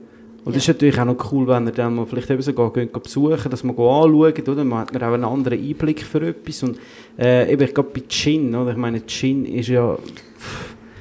[0.45, 2.93] Und es ist natürlich auch noch cool, wenn ihr dann mal vielleicht eben sogar geht,
[2.93, 4.63] geht besuchen dass man anschaut, oder?
[4.63, 6.61] Man hat man auch einen anderen Einblick für etwas.
[6.61, 6.77] Und
[7.17, 8.69] äh, eben, ich glaube bei Gin, oder?
[8.69, 9.97] Ich meine, Gin ist ja,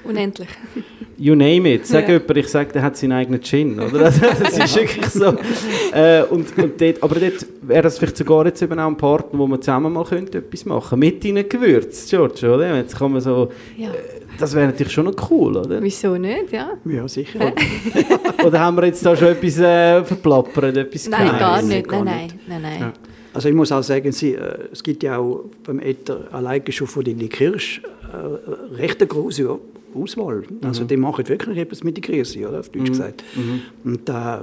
[0.05, 0.49] Unendlich.
[1.19, 1.87] you name it.
[1.87, 2.15] Sag Ja.
[2.15, 4.07] jemand, ich sage, der hat seinen eigenen Gin, oder?
[4.07, 5.35] Also, das ist wirklich so.
[5.93, 9.39] Äh, und, und dort, aber dort wäre das vielleicht sogar jetzt eben auch ein Partner,
[9.39, 12.77] wo man zusammen mal könnte etwas machen Mit deinen Gewürzen, George, oder?
[12.77, 13.91] Jetzt kann man so, Ja.
[14.39, 15.83] das wäre natürlich schon noch cool, oder?
[15.83, 16.73] Wieso nicht, ja?
[16.85, 17.53] ja, sicher.
[18.45, 21.89] Oder haben wir jetzt da schon etwas äh, verplappert, etwas Nein, gar nicht.
[21.89, 22.37] gar nein, nicht.
[22.49, 22.81] nein, nein, nein.
[22.81, 22.93] Ja.
[23.33, 26.87] Also ich muss auch sagen, sie, äh, es gibt ja auch beim Ether alleine schon
[26.87, 27.83] von den Kirsch
[28.13, 29.59] äh, recht eine große
[29.95, 30.43] Auswahl.
[30.63, 33.25] Also die machen wirklich etwas mit der Krise, oder, auf Deutsch gesagt.
[33.85, 34.43] Und äh, das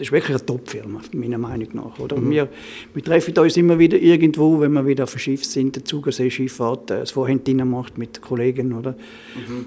[0.00, 1.98] ist wirklich eine Top-Firma, meiner Meinung nach.
[1.98, 2.16] Oder?
[2.30, 2.48] Wir,
[2.94, 6.90] wir treffen uns immer wieder irgendwo, wenn wir wieder auf dem Schiff sind, der Zugersee-Schifffahrt,
[6.90, 8.72] äh, das Vorhändchen macht mit Kollegen.
[8.72, 8.94] Oder?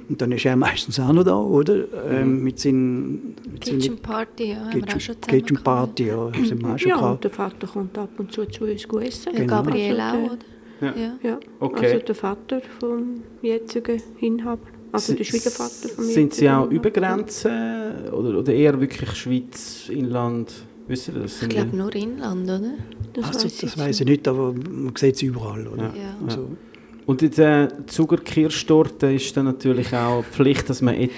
[0.10, 1.86] Und dann ist er meistens auch noch da, oder?
[2.10, 6.32] Ähm, mit seinen, mit seinen Kitchen Party, ja, haben wir auch schon Kitchen Party, ja,
[6.44, 7.16] sind wir auch schon Ja, gehabt.
[7.16, 9.34] und der Vater kommt ab und zu zu uns essen.
[9.36, 9.48] Genau.
[9.48, 10.38] Gabriel auch, der- oder?
[10.82, 10.94] Ja.
[11.02, 11.14] Ja.
[11.24, 11.40] Ja.
[11.60, 11.86] Okay.
[11.94, 14.60] Also der Vater vom jetzigen Inhaber.
[14.96, 16.90] Also der Schwiegervater vom Sind Sie auch über.
[16.92, 17.52] Grenzen
[18.12, 20.52] oder, oder eher wirklich Schweiz, Inland?
[20.88, 21.42] Wissen Sie das?
[21.42, 22.62] Ich glaube die- nur Inland, oder?
[23.14, 25.68] Das Also, weiss das ich weiß ich nicht, aber man sieht es überall.
[25.68, 25.84] Oder?
[25.96, 26.02] Ja.
[26.02, 26.16] Ja.
[26.26, 26.48] Also,
[27.08, 31.10] Und in der Zuckerkirschtorte ist dann natürlich auch Pflicht, dass man eher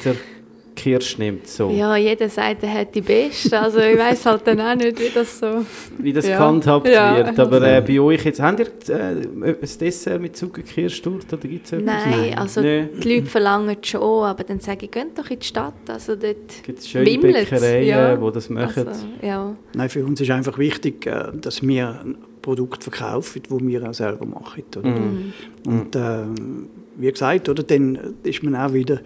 [0.77, 1.47] Kirsch nimmt.
[1.47, 1.69] So.
[1.71, 3.59] Ja, jeder sagt, er hat die Beste.
[3.59, 5.65] Also ich weiß halt dann auch nicht, wie das so...
[5.97, 6.37] wie das Ja.
[6.37, 7.17] gehandhabt Ja.
[7.17, 7.39] wird.
[7.39, 8.99] Aber äh, bei euch jetzt, habt ihr äh,
[9.43, 11.85] ein Dessert mit Zuckerkirschtorte oder gibt es etwas?
[12.05, 12.89] Nein, also Nein.
[13.03, 15.73] die Leute verlangen es schon, aber dann sage ich, geht doch in die Stadt.
[15.87, 18.15] Also dort Gibt es schöne wimmelt's, Bäckereien, ja.
[18.15, 18.87] die das machen?
[18.87, 19.55] Also, ja.
[19.73, 23.93] nein, für uns ist einfach wichtig, äh, dass wir ein Produkt verkaufen, das wir auch
[23.93, 24.63] selber machen.
[24.77, 24.87] Oder?
[24.87, 25.33] Mhm.
[25.65, 28.99] Und ähm, wie gesagt, oder, dann ist man auch wieder,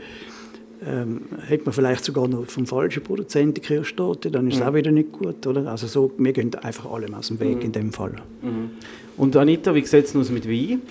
[0.86, 4.74] ähm, hat man vielleicht sogar noch vom falschen Produzenten die Kirschtorte, dann ist es auch
[4.74, 5.46] wieder nicht gut.
[5.46, 5.68] Oder?
[5.68, 8.16] Also so, wir gehen einfach allem aus dem Weg in dem Fall.
[9.18, 10.82] Und Anita, wie sieht es aus mit Wein?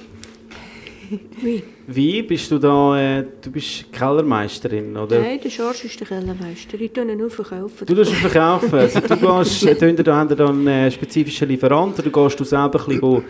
[1.42, 1.62] Wie?
[1.88, 5.18] Wein, bist du da, äh, du bist Kellermeisterin, oder?
[5.18, 6.80] Nein, der Schorsch ist der Kellermeister.
[6.80, 7.84] Ich tue ihn nur verkaufen.
[7.84, 8.74] Du tust ihn verkaufen.
[8.74, 12.86] Also du gehst, äh, da, ihr dann einen spezifischen Lieferanten oder gehst du selber ein
[12.86, 13.22] bisschen go,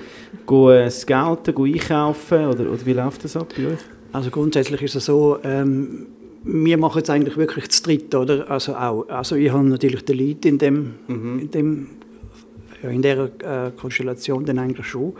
[0.44, 2.46] go, äh, scouten, go einkaufen?
[2.48, 3.78] Oder, oder wie läuft das ab bei euch?
[4.12, 6.06] Also grundsätzlich ist es so, ähm,
[6.44, 8.50] wir machen es eigentlich wirklich zu dritt, oder?
[8.50, 11.86] Also auch, also ich habe natürlich den Lead in dem, in dem,
[12.82, 15.12] ja, in der äh, Konstellation dann eigentlich schon.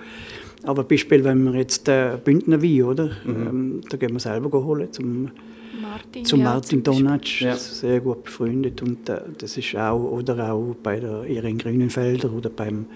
[0.63, 3.11] Aber Beispiel, wenn wir jetzt äh, Bündner Wein, oder?
[3.27, 5.31] Ähm, da gehen wir selber holen zum,
[5.81, 7.05] Martin, zum ja, Martin Beispiel.
[7.05, 7.57] Donatsch, Ja.
[7.57, 12.51] sehr gut befreundet und äh, das ist auch oder auch bei der Irene Grünenfelder oder
[12.51, 12.87] beim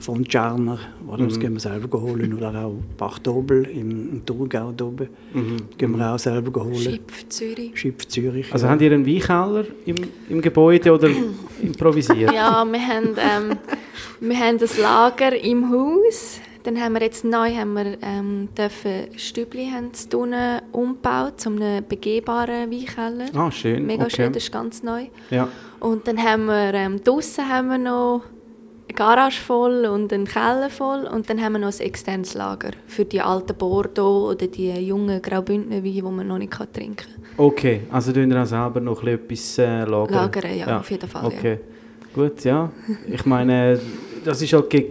[0.00, 0.78] von Czarner,
[1.08, 5.08] oder das gehen wir selber holen oder auch Bachdobel im, im Thurgau oben,
[5.76, 6.76] gehen wir auch selber holen.
[6.76, 7.72] Schipf, Zürich.
[7.78, 8.52] Schiff Zürich.
[8.52, 8.72] Also ja.
[8.72, 9.96] habt ihr einen Weinkeller im,
[10.28, 11.08] im Gebäude oder
[11.60, 12.32] improvisiert?
[12.32, 13.58] Ja, wir haben, ähm,
[14.20, 16.40] wir haben das Lager im Haus.
[16.64, 19.90] Dann haben wir jetzt neu haben wir, ähm, dürfen Stübli haben
[20.72, 23.26] umgebaut zu einem begehbaren Weinkeller.
[23.34, 23.86] Ah, schön.
[23.86, 24.16] Mega okay.
[24.16, 25.06] schön, das ist ganz neu.
[25.30, 25.48] Ja.
[25.80, 28.22] Und dann haben wir ähm, draussen haben wir noch
[28.88, 32.70] eine Garage voll und einen Keller voll und dann haben wir noch ein externes Lager
[32.86, 37.06] für die alten Bordeaux oder die jungen Graubündner Weine, die man noch nicht trinken kann.
[37.36, 40.14] Okay, also tun ihr auch selber noch etwas äh, lagern?
[40.14, 41.28] Lagern, ja, auf jeden Fall, ja.
[41.38, 41.58] Okay,
[42.14, 42.70] gut, ja.
[43.06, 43.78] Ich meine,
[44.24, 44.86] das ist halt, ge-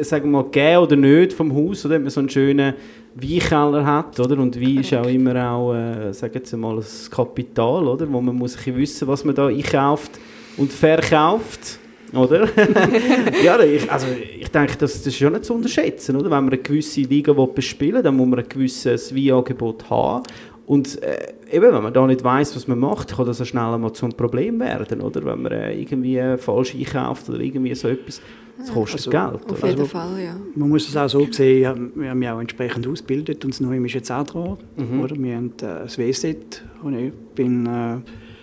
[0.00, 1.94] sagen wir mal, gegeben oder nicht vom Haus, oder?
[1.94, 2.74] Wenn man so einen schönen
[3.14, 4.38] Weinkeller hat, oder?
[4.38, 8.10] Und Wein ist auch immer auch, äh, sagen wir mal, ein Kapital, oder?
[8.10, 10.12] Wo man muss ein wissen, was man da einkauft
[10.56, 11.78] und verkauft.
[12.12, 12.48] Oder?
[13.44, 14.06] ja, ich, also
[14.38, 16.16] ich denke, das, das ist schon nicht zu unterschätzen.
[16.16, 16.24] Oder?
[16.24, 20.22] Wenn man eine gewisse Liga bespielen will, dann muss man ein gewisses Weinangebot haben.
[20.68, 23.78] Und äh, eben, wenn man da nicht weiß, was man macht, kann das auch schnell
[23.78, 25.00] mal zum Problem werden.
[25.00, 25.24] Oder?
[25.24, 28.20] Wenn man äh, irgendwie äh, falsch einkauft oder irgendwie so etwas,
[28.58, 29.50] das kostet Also, Geld.
[29.50, 29.70] Auf Oder?
[29.70, 30.36] jeden Fall, ja.
[30.54, 33.82] Man muss es auch so sehen, wir haben ja auch entsprechend ausgebildet und das Neue
[33.86, 34.58] ist jetzt auch dran.
[35.02, 35.16] Oder?
[35.16, 37.96] Wir haben äh, das WSET, und ich bin, äh,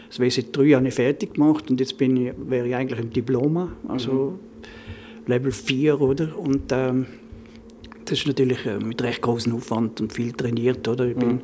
[0.07, 3.11] das WSET 3 habe ich fertig gemacht und jetzt bin ich, wäre ich eigentlich im
[3.11, 4.39] Diploma, also
[5.27, 6.35] Level 4, oder?
[6.39, 7.05] Und ähm,
[8.05, 11.05] das ist natürlich äh, mit recht großem Aufwand und viel trainiert, oder?
[11.05, 11.41] Ich bin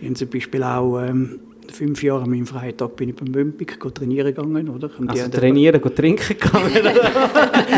[0.00, 1.40] ich habe zum Beispiel auch ähm,
[1.72, 4.90] fünf Jahre an meinem Freitag bin ich beim go trainieren gegangen, oder?
[4.98, 6.72] Und Also trainieren, gehen trinken gegangen.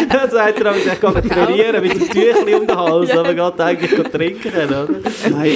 [0.08, 3.60] Dann sagt er, aber ich gehe trainieren mit dem Tüchli um den Hals, aber geht
[3.60, 4.88] eigentlich gehen trinken, oder?
[5.30, 5.50] Nein,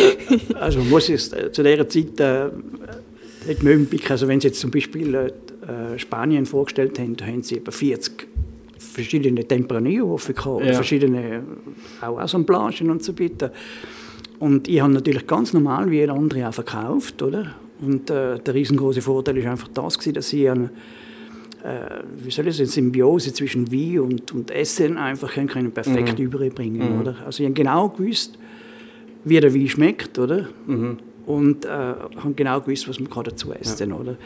[0.55, 2.51] also muss es äh, zu dieser Zeit äh,
[3.49, 5.27] hat Olympic, also wenn sie jetzt zum Beispiel äh,
[5.95, 8.27] äh, Spanien vorgestellt haben, haben sie etwa 40
[8.79, 10.73] verschiedene Tempranillo-Hofe gehabt, Ja.
[10.75, 13.53] verschiedene äh, auch Assemblagen und so weiter.
[14.39, 17.55] Und ich habe natürlich ganz normal wie jeder andere auch verkauft, oder?
[17.81, 20.71] Und äh, der riesengroße Vorteil ist einfach das gewesen, dass ich eine,
[21.63, 27.01] äh, wie soll ich sagen, Symbiose zwischen Wein und, und Essen einfach können, perfekt überbringen,
[27.01, 27.17] oder?
[27.25, 28.39] Also ich habe genau gewusst,
[29.25, 30.49] wie der Wein schmeckt, oder?
[31.27, 34.17] Und äh, habe genau gewusst, was man gerade dazu essen, oder?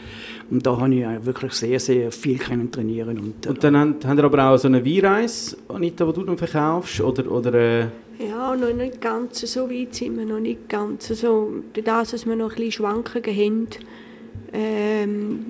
[0.51, 3.75] Und da habe ich äh, wirklich sehr, sehr viel können trainieren und, äh, Und dann
[3.75, 7.01] haben, haben ihr aber auch so eine Weinreise, Anita, die du dann verkaufst?
[7.01, 7.85] Oder, oder äh,
[8.27, 11.53] Ja, noch nicht ganz so weit sind wir noch nicht ganz so.
[11.73, 13.67] Durch das, dass wir noch ein bisschen Schwankungen haben,
[14.53, 15.45] ähm,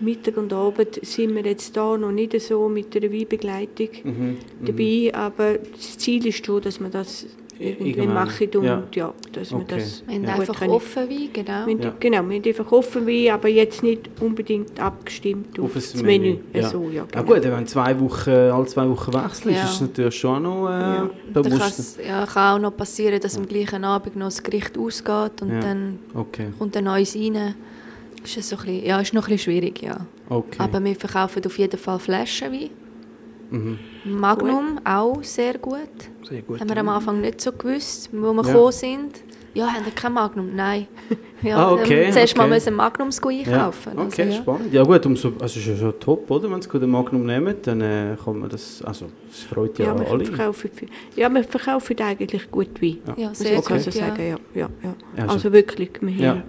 [0.00, 5.12] Mittag und Abend sind wir jetzt da noch nicht so mit der Weinbegleitung Mhm, dabei,
[5.14, 7.26] aber das Ziel ist schon, dass wir das
[7.58, 8.82] irgendwie machen und ja.
[8.94, 9.76] ja, dass wir Okay.
[9.76, 10.70] das Wir haben gut einfach können.
[10.72, 11.66] offen Wein, genau.
[11.66, 11.92] Wir Ja.
[11.98, 16.36] Genau, wir haben einfach offen Wein, aber jetzt nicht unbedingt abgestimmt auf, ein das Menü.
[16.52, 16.68] Ja.
[16.68, 17.24] So, ja, ja genau.
[17.24, 19.64] gut, wenn zwei Wochen, alle zwei Wochen wechselst, Ja.
[19.64, 20.68] ist es natürlich schon noch...
[20.68, 21.10] Äh, Ja.
[21.34, 25.50] kann's- ja, kann auch noch passieren, dass am gleichen Abend noch das Gericht ausgeht und
[25.52, 25.60] Ja.
[25.60, 27.54] dann okay, kommt ein neues rein.
[28.24, 29.98] Ist es so ein bisschen, ja, ist noch ein bisschen schwierig, ja.
[30.28, 30.56] okay.
[30.58, 31.98] Aber wir verkaufen auf jeden Fall
[33.50, 33.78] Flaschenwein.
[34.04, 35.78] Magnum auch sehr gut.
[36.28, 36.60] Sehr gut.
[36.60, 38.52] Haben wir am Anfang nicht so gewusst, wo wir Ja.
[38.52, 39.22] gekommen sind.
[39.54, 40.54] Ja, haben wir kein Magnum?
[40.54, 40.86] Nein.
[41.42, 42.54] Ja, Ah, okay, ähm, zuerst mal okay.
[42.54, 43.92] müssen Magnums einkaufen.
[43.94, 44.02] Ja.
[44.04, 44.42] Okay, also, ja.
[44.42, 44.72] spannend.
[44.72, 46.50] Ja gut, umso, also ist ja schon top, oder?
[46.50, 49.84] Wenn Sie gut den Magnum nehmen, dann äh, kann man das, also das freut ja,
[49.84, 50.24] Ja, wir alle.
[50.24, 50.70] verkaufen,
[51.14, 52.98] ja, wir verkaufen eigentlich gut Wein.
[53.18, 53.82] Ja, Muss sehr also gut.
[53.92, 54.28] sagen, Ja.
[54.28, 54.36] ja.
[54.54, 54.94] Ja, ja.
[55.24, 56.30] Also- Also wirklich, wir Ja.
[56.30, 56.42] haben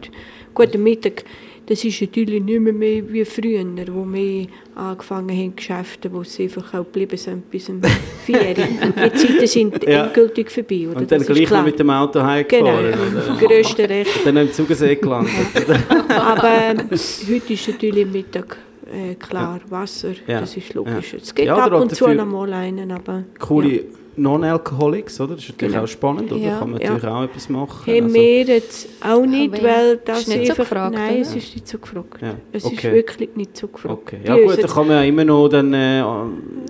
[0.55, 1.25] guten Mittag.
[1.69, 6.43] Das ist natürlich nicht mehr, mehr wie früher, wo wir angefangen haben, Geschäfte, wo sie
[6.43, 7.81] einfach auch geblieben sind bis um
[8.25, 8.53] vier.
[8.53, 10.05] Die Zeiten sind Ja.
[10.05, 10.99] endgültig vorbei, oder?
[11.01, 12.95] Und dann Das gleich noch mit dem Auto Genau, heimgefahren.
[13.37, 13.47] oder?
[13.47, 14.25] grösste Recht.
[14.25, 15.31] Dann im Zugesee gelandet.
[16.09, 18.57] Aber ähm, heute ist natürlich Mittag
[18.93, 20.39] äh, klar, Wasser, Ja.
[20.41, 21.13] das ist logisch.
[21.13, 21.19] Ja.
[21.21, 23.85] Es geht Ja, ab und zu noch mal einen, aber Coole
[24.19, 25.35] Non-Alcoholics, oder?
[25.35, 25.83] Das ist natürlich Genau.
[25.83, 26.41] auch spannend, oder?
[26.41, 26.57] Ja.
[26.57, 26.89] Kann man Ja.
[26.93, 27.91] natürlich auch etwas machen.
[27.93, 31.21] haben Also- wir jetzt auch nicht, Aber weil das ist nicht so gefragt, nein, oder?
[31.21, 32.21] es ist nicht so gefragt.
[32.21, 32.93] Ja, Es ist okay.
[32.93, 33.93] wirklich nicht so gefragt.
[33.93, 34.17] Okay.
[34.25, 36.03] Ja gut, dann kann man ja immer noch dann, äh,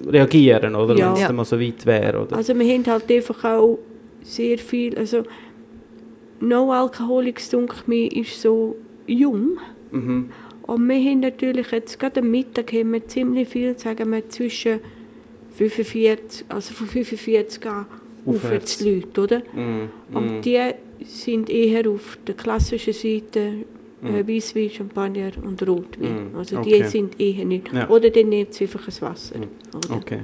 [0.09, 0.95] reagieren, oder?
[0.95, 1.07] Ja.
[1.07, 1.28] Wenn es Ja.
[1.28, 2.36] dann mal so weit wäre, oder?
[2.36, 3.80] Also wir haben halt einfach auch
[4.24, 5.24] sehr viel, also
[6.39, 8.76] No Alcoholics, denke mir, ist so
[9.07, 9.57] jung.
[9.91, 10.30] Mhm.
[10.68, 14.80] Und wir haben natürlich jetzt, gerade am Mittag haben wir ziemlich viel, sagen wir zwischen
[15.55, 17.86] 45, also von 45 an
[18.26, 18.82] Aufwärts.
[18.82, 19.41] Leute, oder?
[19.53, 19.89] Mhm.
[20.13, 20.59] Und die
[21.05, 23.65] sind eher auf der klassischen Seite
[24.03, 26.32] äh, Weißwein, Champagner und Rotwein.
[26.34, 26.82] Mm, Also okay.
[26.84, 27.72] die sind eher nicht.
[27.74, 27.89] Ja.
[27.89, 29.36] Oder dann nimmt sie einfach ein Wasser.
[29.74, 30.20] Oder, Okay.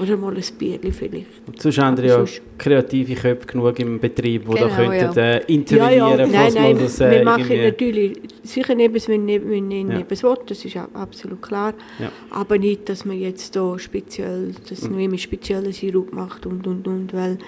[0.00, 1.26] Oder mal ein Bierchen vielleicht.
[1.46, 5.24] Und sonst haben ja sonst- kreative Köpfe genug im Betrieb, die da Genau, könnten ja.
[5.24, 7.64] äh, intervenieren, falls nein, mal nein, das äh, wir machen irgendwie...
[7.64, 10.02] natürlich sicher neben es, wenn neben, wenn neben Ja.
[10.08, 11.74] es will, das ist auch absolut klar.
[11.98, 12.10] Ja.
[12.30, 14.90] Aber nicht, dass man jetzt da speziell, dass Mhm.
[14.92, 17.38] nur immer speziellen Sirup macht und und und, weil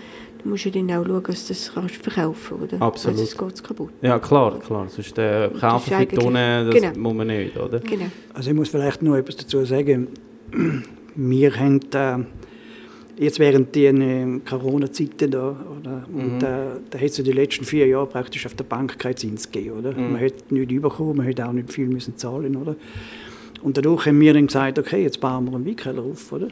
[0.42, 2.80] du musst ja dann auch schauen, dass du das kannst verkaufen, oder?
[2.82, 3.18] Absolut.
[3.18, 3.90] Sonst geht es kaputt.
[4.02, 4.88] Ja, klar, klar.
[4.88, 6.98] Sonst äh, kaufen für Tonnen, das genau.
[6.98, 7.78] muss man nicht, oder?
[7.80, 8.06] Genau.
[8.32, 10.08] Also ich muss vielleicht noch etwas dazu sagen.
[11.14, 12.18] Wir haben äh,
[13.22, 16.44] jetzt während den äh, Corona-Zeiten da, oder, und Mhm.
[16.44, 19.50] äh, da hat es ja die letzten vier Jahre praktisch auf der Bank keinen Zins
[19.50, 19.92] gegeben, oder?
[19.92, 20.12] Mhm.
[20.12, 22.76] Man hat nichts bekommen, man hat auch nicht viel müssen zahlen, oder?
[23.62, 26.48] Und dadurch haben wir dann gesagt, okay, jetzt bauen wir einen Weinkeller auf, oder?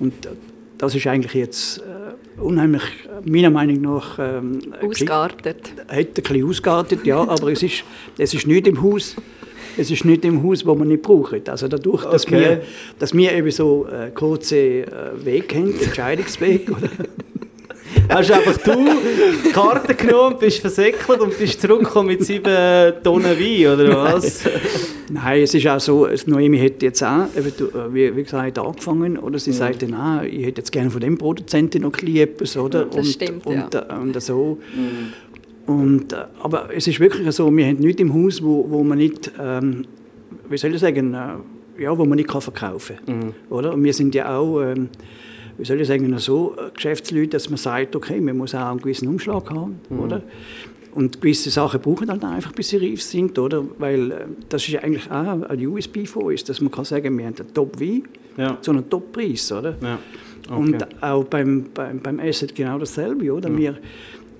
[0.00, 0.12] Und
[0.76, 5.72] das ist eigentlich jetzt äh, unheimlich, äh, meiner Meinung nach, ähm, Ausgeartet.
[5.88, 7.82] hat ein bisschen ausgeartet, ja, aber es ist,
[8.18, 9.16] es ist nicht im Haus,
[9.78, 11.48] es ist nicht im Haus, wo man nicht braucht.
[11.48, 12.40] Also dadurch, dass, Okay.
[12.40, 12.62] wir,
[12.98, 14.86] dass wir eben so äh, kurze äh,
[15.24, 16.88] Weg haben, Entscheidungsweg, oder?
[18.10, 18.86] Hast einfach du
[19.44, 24.44] die Karte genommen, bist versäckelt und bist zurückgekommen mit sieben Tonnen Wein, oder was?
[25.10, 28.58] Nein, es ist auch so, es Noemi hat jetzt auch, du, äh, wie, wie gesagt,
[28.58, 32.04] angefangen, oder sie sagt dann auch, ich hätte jetzt gerne von dem Produzenten noch ein
[32.04, 32.84] bisschen etwas, oder?
[32.84, 33.86] Das und, stimmt, und, ja.
[33.88, 34.58] äh, und so.
[35.68, 38.98] Und, äh, aber es ist wirklich so, wir haben nichts im Haus, wo, wo man
[38.98, 39.84] nicht, ähm,
[40.48, 43.34] wie soll ich sagen, äh, ja, wo man nicht kann verkaufen kann.
[43.50, 43.74] Oder?
[43.74, 44.88] Und wir sind ja auch, ähm,
[45.58, 48.80] wie soll ich sagen, so äh, Geschäftsleute, dass man sagt, okay, man muss auch einen
[48.80, 49.78] gewissen Umschlag haben.
[49.90, 50.22] Oder?
[50.94, 53.62] Und gewisse Sachen brauchen halt einfach, bis sie reif sind, oder?
[53.78, 54.16] Weil äh,
[54.48, 57.34] das ist ja eigentlich auch ein USB von uns, dass man kann sagen, wir haben
[57.38, 58.04] einen Top-Wein
[58.38, 58.58] Ja.
[58.62, 59.76] zu einem Top-Preis, oder?
[59.82, 59.98] ja.
[60.50, 60.60] Okay.
[60.60, 63.54] Und auch beim, beim, beim Essen genau dasselbe, oder?
[63.54, 63.76] Wir,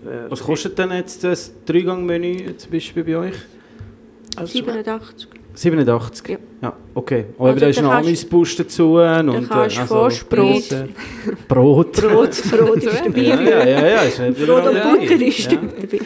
[0.04, 3.34] äh, Was kostet denn jetzt das Dreigang-Menü zum Beispiel bei euch?
[4.36, 5.28] also, 87.
[5.54, 6.28] 87?
[6.28, 6.38] Ja.
[6.62, 7.24] Ja, okay.
[7.36, 8.94] Aber Also da ist noch kannst- Amüsbus dazu.
[8.94, 10.88] Und, äh, kannst du also Vorspeise-
[11.48, 11.92] Brot.
[11.92, 13.20] Brot, Brot ist dabei.
[13.22, 14.02] Ja, ja, ja, ja.
[14.02, 14.74] Ist Brot und.
[14.74, 15.58] Butter ist ja.
[15.58, 16.00] dabei.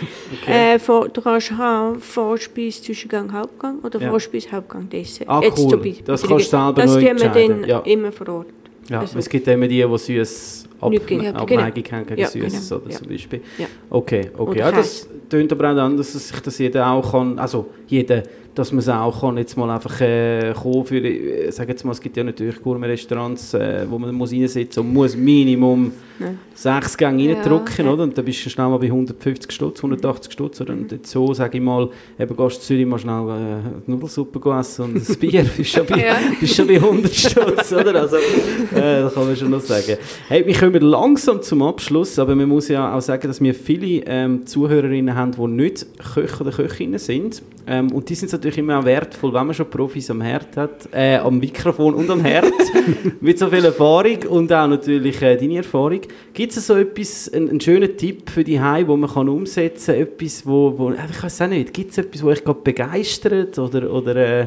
[0.74, 4.08] Äh, vor, du kannst haben Vorspeise, Zwischengang, Hauptgang oder Ja.
[4.10, 5.28] Vorspeise, Hauptgang, Dessert.
[5.28, 5.70] Ah, Jetzt cool.
[5.70, 7.78] so bei- Das kannst du selber Das tun wir dann ja.
[7.80, 8.46] immer vor Ort.
[8.88, 11.66] Ja, Also- es gibt immer die, die süß ab ja, Abneigung genau.
[11.92, 12.80] haben gegen Ja, Süßes, genau.
[12.82, 12.98] oder Ja.
[12.98, 13.40] zum Beispiel.
[13.58, 13.66] Ja.
[13.90, 14.58] Okay, okay.
[14.58, 18.22] Ja, das tönt aber auch an, dass sich das jeder auch kann, also jeder,
[18.54, 21.92] dass man es auch kann, jetzt mal einfach äh, kommen für, äh, sag jetzt mal,
[21.92, 26.38] es gibt ja natürlich Gourmet-Restaurants, äh, wo man muss reinsitzen und muss Minimum Nein.
[26.54, 27.92] sechs Gänge Ja, reindrücken, ja.
[27.92, 28.02] oder?
[28.02, 30.74] Und dann bist du schnell mal bei 150 Stutz, 180 Stutz, oder?
[30.74, 31.88] Und jetzt so, sage ich mal,
[32.18, 33.28] eben gehst du in Zürich mal schnell
[33.86, 36.16] äh, Nudelsuppe essen und ein Bier, bist schon bei, Ja.
[36.38, 37.94] bist schon bei 100 Stutz, oder?
[38.02, 38.20] Also, äh,
[39.02, 39.96] da kann man schon noch sagen.
[40.28, 44.02] Hey, wir kommen langsam zum Abschluss, aber man muss ja auch sagen, dass wir viele
[44.06, 47.42] ähm, Zuhörerinnen haben, die nicht Köche oder Köchinnen sind.
[47.66, 50.88] Ähm, und die sind natürlich immer auch wertvoll, wenn man schon Profis am Herd hat,
[50.92, 52.52] äh, am Mikrofon und am Herd,
[53.20, 56.00] mit so viel Erfahrung und auch natürlich äh, deine Erfahrung.
[56.34, 59.94] Gibt es so etwas, einen, einen schönen Tipp für die Heim, wo man kann umsetzen
[59.94, 60.02] kann?
[60.02, 63.58] Etwas, wo, wo äh, ich weiß auch nicht, gibt es etwas, wo euch gerade begeistert
[63.58, 64.46] oder, oder äh,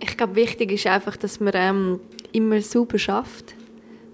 [0.00, 2.00] Ich glaube, wichtig ist einfach, dass man ähm,
[2.30, 3.56] immer sauber schafft.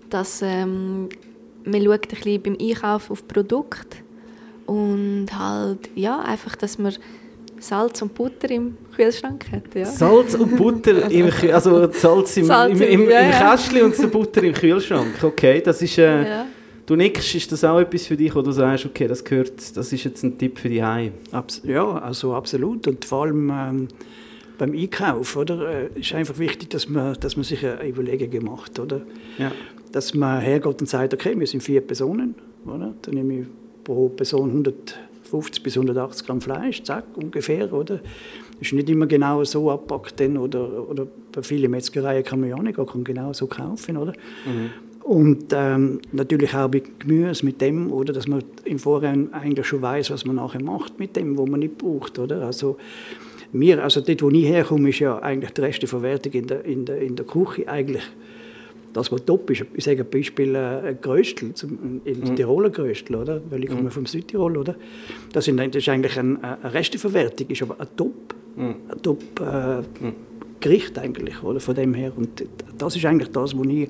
[0.08, 1.10] Dass ähm,
[1.64, 4.02] man schaut ein bisschen beim Einkaufen auf Produkt
[4.64, 6.94] und halt, ja, einfach, dass man
[7.62, 9.74] Salz und Butter im Kühlschrank hat.
[9.74, 9.86] Ja.
[9.86, 13.30] Salz und Butter im Kü- also Salz im, Salz im, im, im- im.
[13.30, 15.22] Kästchen und die Butter im Kühlschrank.
[15.22, 15.98] Okay, das ist...
[15.98, 16.46] Äh, Ja.
[16.84, 19.92] Du nickst, ist das auch etwas für dich, wo du sagst, okay, das gehört, das
[19.92, 21.12] ist jetzt ein Tipp für die Heim.
[21.30, 22.88] Abs ja, also absolut.
[22.88, 23.88] Und vor allem ähm,
[24.58, 28.80] beim Einkauf oder, äh, ist einfach wichtig, dass man, dass man sich eine Überlegungen macht.
[28.80, 29.02] Oder?
[29.38, 29.52] Ja.
[29.92, 32.34] Dass man hergeht und sagt, okay, wir sind vier Personen.
[32.66, 32.92] Oder?
[33.02, 33.46] Dann nehme ich
[33.84, 34.64] pro Person
[35.32, 37.72] 150 bis 180 Gramm Fleisch, zack, ungefähr.
[37.72, 38.00] Oder?
[38.60, 40.20] Ist nicht immer genau so abgepackt.
[40.20, 43.96] Dann, oder, oder bei vielen Metzgereien kann man ja auch nicht kann genau so kaufen.
[43.96, 44.12] Oder?
[45.02, 49.82] Und ähm, natürlich auch bei Gemüse mit dem, oder, dass man im Vorhinein eigentlich schon
[49.82, 52.18] weiß, was man nachher macht mit dem, wo man nicht braucht.
[52.18, 52.42] Oder?
[52.42, 52.76] Also,
[53.52, 57.00] mir, also dort, wo ich herkomme, ist ja eigentlich die Resteverwertung in der, in der,
[57.00, 58.04] in der Küche eigentlich
[58.92, 59.64] das, was top ist.
[59.74, 63.40] Ich sage ein Beispiel äh, ein Gröstel, zum, ein Tiroler Gröstel, oder?
[63.50, 64.56] weil ich komme vom Südtirol.
[64.56, 64.74] Oder?
[65.32, 69.82] Das, sind, das ist eigentlich ein, eine Resteverwertung, ist aber ein top, ein top äh,
[70.60, 71.60] Gericht eigentlich, oder?
[71.60, 72.12] von dem her.
[72.16, 72.44] Und
[72.78, 73.88] das ist eigentlich das, was ich,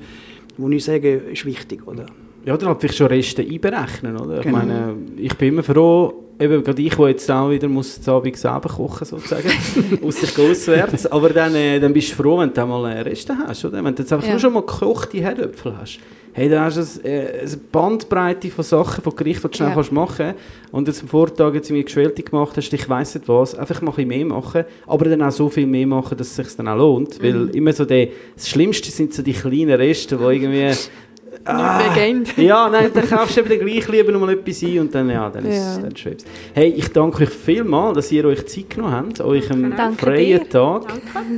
[0.57, 1.87] wo ich sage, ist wichtig.
[1.87, 2.07] Oder?
[2.45, 4.39] Ja, dann halt vielleicht schon Reste einberechnen, oder?
[4.39, 4.59] Ich Genau.
[4.59, 8.37] meine, ich bin immer froh, eben gerade ich, der jetzt auch wieder muss zu Abend
[8.37, 9.49] selber kochen sozusagen,
[10.05, 13.37] aus sich auswärts, aber dann, äh, dann bist du froh, wenn du mal äh, Reste
[13.47, 13.83] hast, oder?
[13.85, 14.33] Wenn du jetzt einfach Ja.
[14.33, 15.99] nur schon mal gekochte Herdöpfel hast.
[16.35, 19.75] Hey, dann hast du äh, eine Bandbreite von Sachen, von Gerichten, die du schnell Ja.
[19.75, 20.33] kannst machen
[20.71, 23.91] und jetzt am Vortag jetzt irgendwie Geschwälte gemacht hast, ich weiss nicht was, einfach mal
[23.91, 26.69] ein bisschen mehr machen, aber dann auch so viel mehr machen, dass es sich dann
[26.69, 30.71] auch lohnt, weil immer so der, das Schlimmste sind so die kleinen Reste, die irgendwie
[31.45, 31.79] Ah.
[31.79, 34.95] Nicht mehr ja, nein, dann kaufst du eben gleich lieber noch mal etwas ein und
[34.95, 35.79] dann, ja, dann ist Ja.
[35.83, 36.27] dann schwebst.
[36.55, 40.49] Hey, ich danke euch vielmals, dass ihr euch Zeit genommen habt, euch Danke freien dir.
[40.49, 40.83] Tag,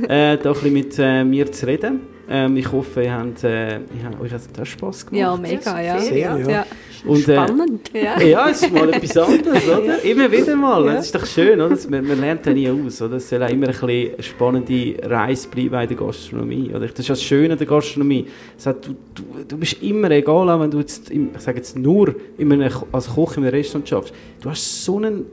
[0.07, 2.14] äh, da ein bisschen mit äh, mir zu reden.
[2.27, 3.79] Ähm, ich hoffe, ihr habt, äh,
[4.21, 5.19] euch hat das Spass gemacht.
[5.19, 5.99] Ja, mega, ja.
[5.99, 6.37] Sehr, ja.
[6.37, 6.65] ja.
[7.05, 7.91] Und, äh, Spannend.
[7.93, 8.19] ja.
[8.19, 10.03] ja, es ist mal etwas anderes, oder?
[10.03, 10.85] Immer wieder mal.
[10.85, 11.77] Das ist doch schön, oder?
[11.89, 13.17] Man, man lernt ja nie aus, oder?
[13.17, 16.87] Es soll auch immer ein bisschen eine spannende Reise bleiben in der Gastronomie, oder?
[16.87, 18.25] Das ist das Schöne an der Gastronomie.
[18.57, 21.77] Es hat, du, du, du bist immer, egal, auch wenn du jetzt, ich sage jetzt
[21.77, 25.25] nur einem, als Koch in einem Restaurant schaffst, du hast so einen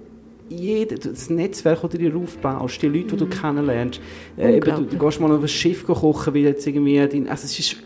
[0.49, 4.01] jeder, das Netzwerk, das du dir aufbaust, die Leute, die du kennenlernst.
[4.37, 7.45] Äh, eben, du, du gehst mal auf ein Schiff kochen, wie jetzt irgendwie dein, also
[7.45, 7.77] es ist,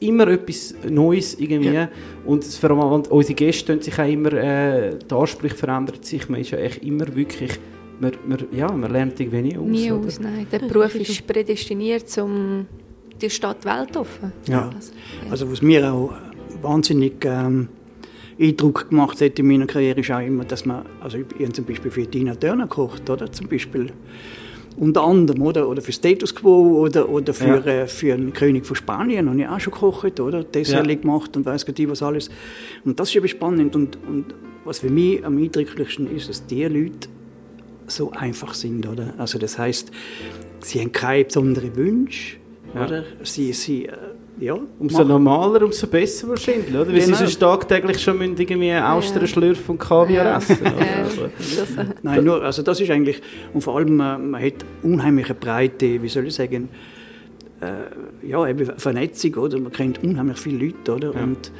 [0.00, 1.86] immer etwas Neues irgendwie
[2.24, 6.02] und es, vor allem, und unsere Gäste tun sich auch immer, äh, die Ansprüche verändern
[6.02, 7.52] sich, man ist ja echt immer wirklich,
[8.00, 9.66] man, man, ja, man lernt irgendwie nie aus.
[9.66, 10.06] Nie oder?
[10.06, 10.46] aus, nein.
[10.50, 12.66] Der Beruf ist prädestiniert, um
[13.20, 14.32] die Stadt Welt offen.
[14.48, 14.70] Ja.
[14.74, 14.92] Also,
[15.30, 16.12] Also was mir auch
[16.62, 17.68] wahnsinnig ähm,
[18.38, 21.64] Eindruck gemacht hat in meiner Karriere ist auch immer, dass man, also ich habe zum
[21.64, 23.30] Beispiel für Tina Turner gekocht, oder?
[23.32, 23.90] Zum Beispiel
[24.76, 25.66] unter anderem, oder?
[25.68, 27.64] Oder für Status Quo oder, oder für, Ja.
[27.64, 30.44] äh, für einen König von Spanien habe ich auch schon gekocht, oder?
[30.44, 30.94] Dessert Ja.
[30.94, 32.28] gemacht und weiß Gott was alles.
[32.84, 34.34] Und das ist eben spannend und, und
[34.66, 37.08] was für mich am eindrücklichsten ist, dass die Leute
[37.86, 39.14] so einfach sind, oder?
[39.16, 39.90] Also das heißt,
[40.60, 42.36] sie haben keine besonderen Wünsche,
[42.74, 42.84] Ja.
[42.84, 43.04] oder?
[43.22, 43.92] Sie, sie, äh,
[44.38, 46.88] ja, Umso machen- normaler, umso besser wahrscheinlich, oder?
[46.88, 47.16] Weil sie Genau.
[47.18, 50.36] sonst tagtäglich schon müssen irgendwie Austern schlürfen und Kaviar Ja.
[50.38, 50.58] essen.
[50.62, 50.72] Ja.
[51.04, 51.22] Also,
[51.80, 53.22] äh, Nein, nur, also das ist eigentlich,
[53.54, 56.68] und vor allem, man, man hat unheimliche Breite, wie soll ich sagen,
[57.60, 59.58] äh, ja, eben Vernetzung, oder?
[59.58, 61.14] Man kennt unheimlich viele Leute, oder?
[61.14, 61.22] Ja.
[61.22, 61.50] Und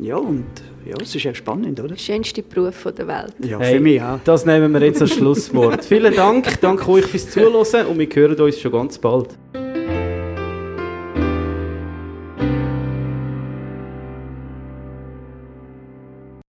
[0.00, 0.44] ja, und
[0.86, 1.90] ja, es ist echt spannend, oder?
[1.90, 3.34] der schönste Beruf von der Welt.
[3.48, 4.18] Ja, Hey, für mich auch.
[4.24, 5.84] Das nehmen wir jetzt als Schlusswort.
[5.84, 9.28] Vielen Dank, danke euch fürs Zuhören und wir hören uns schon ganz bald.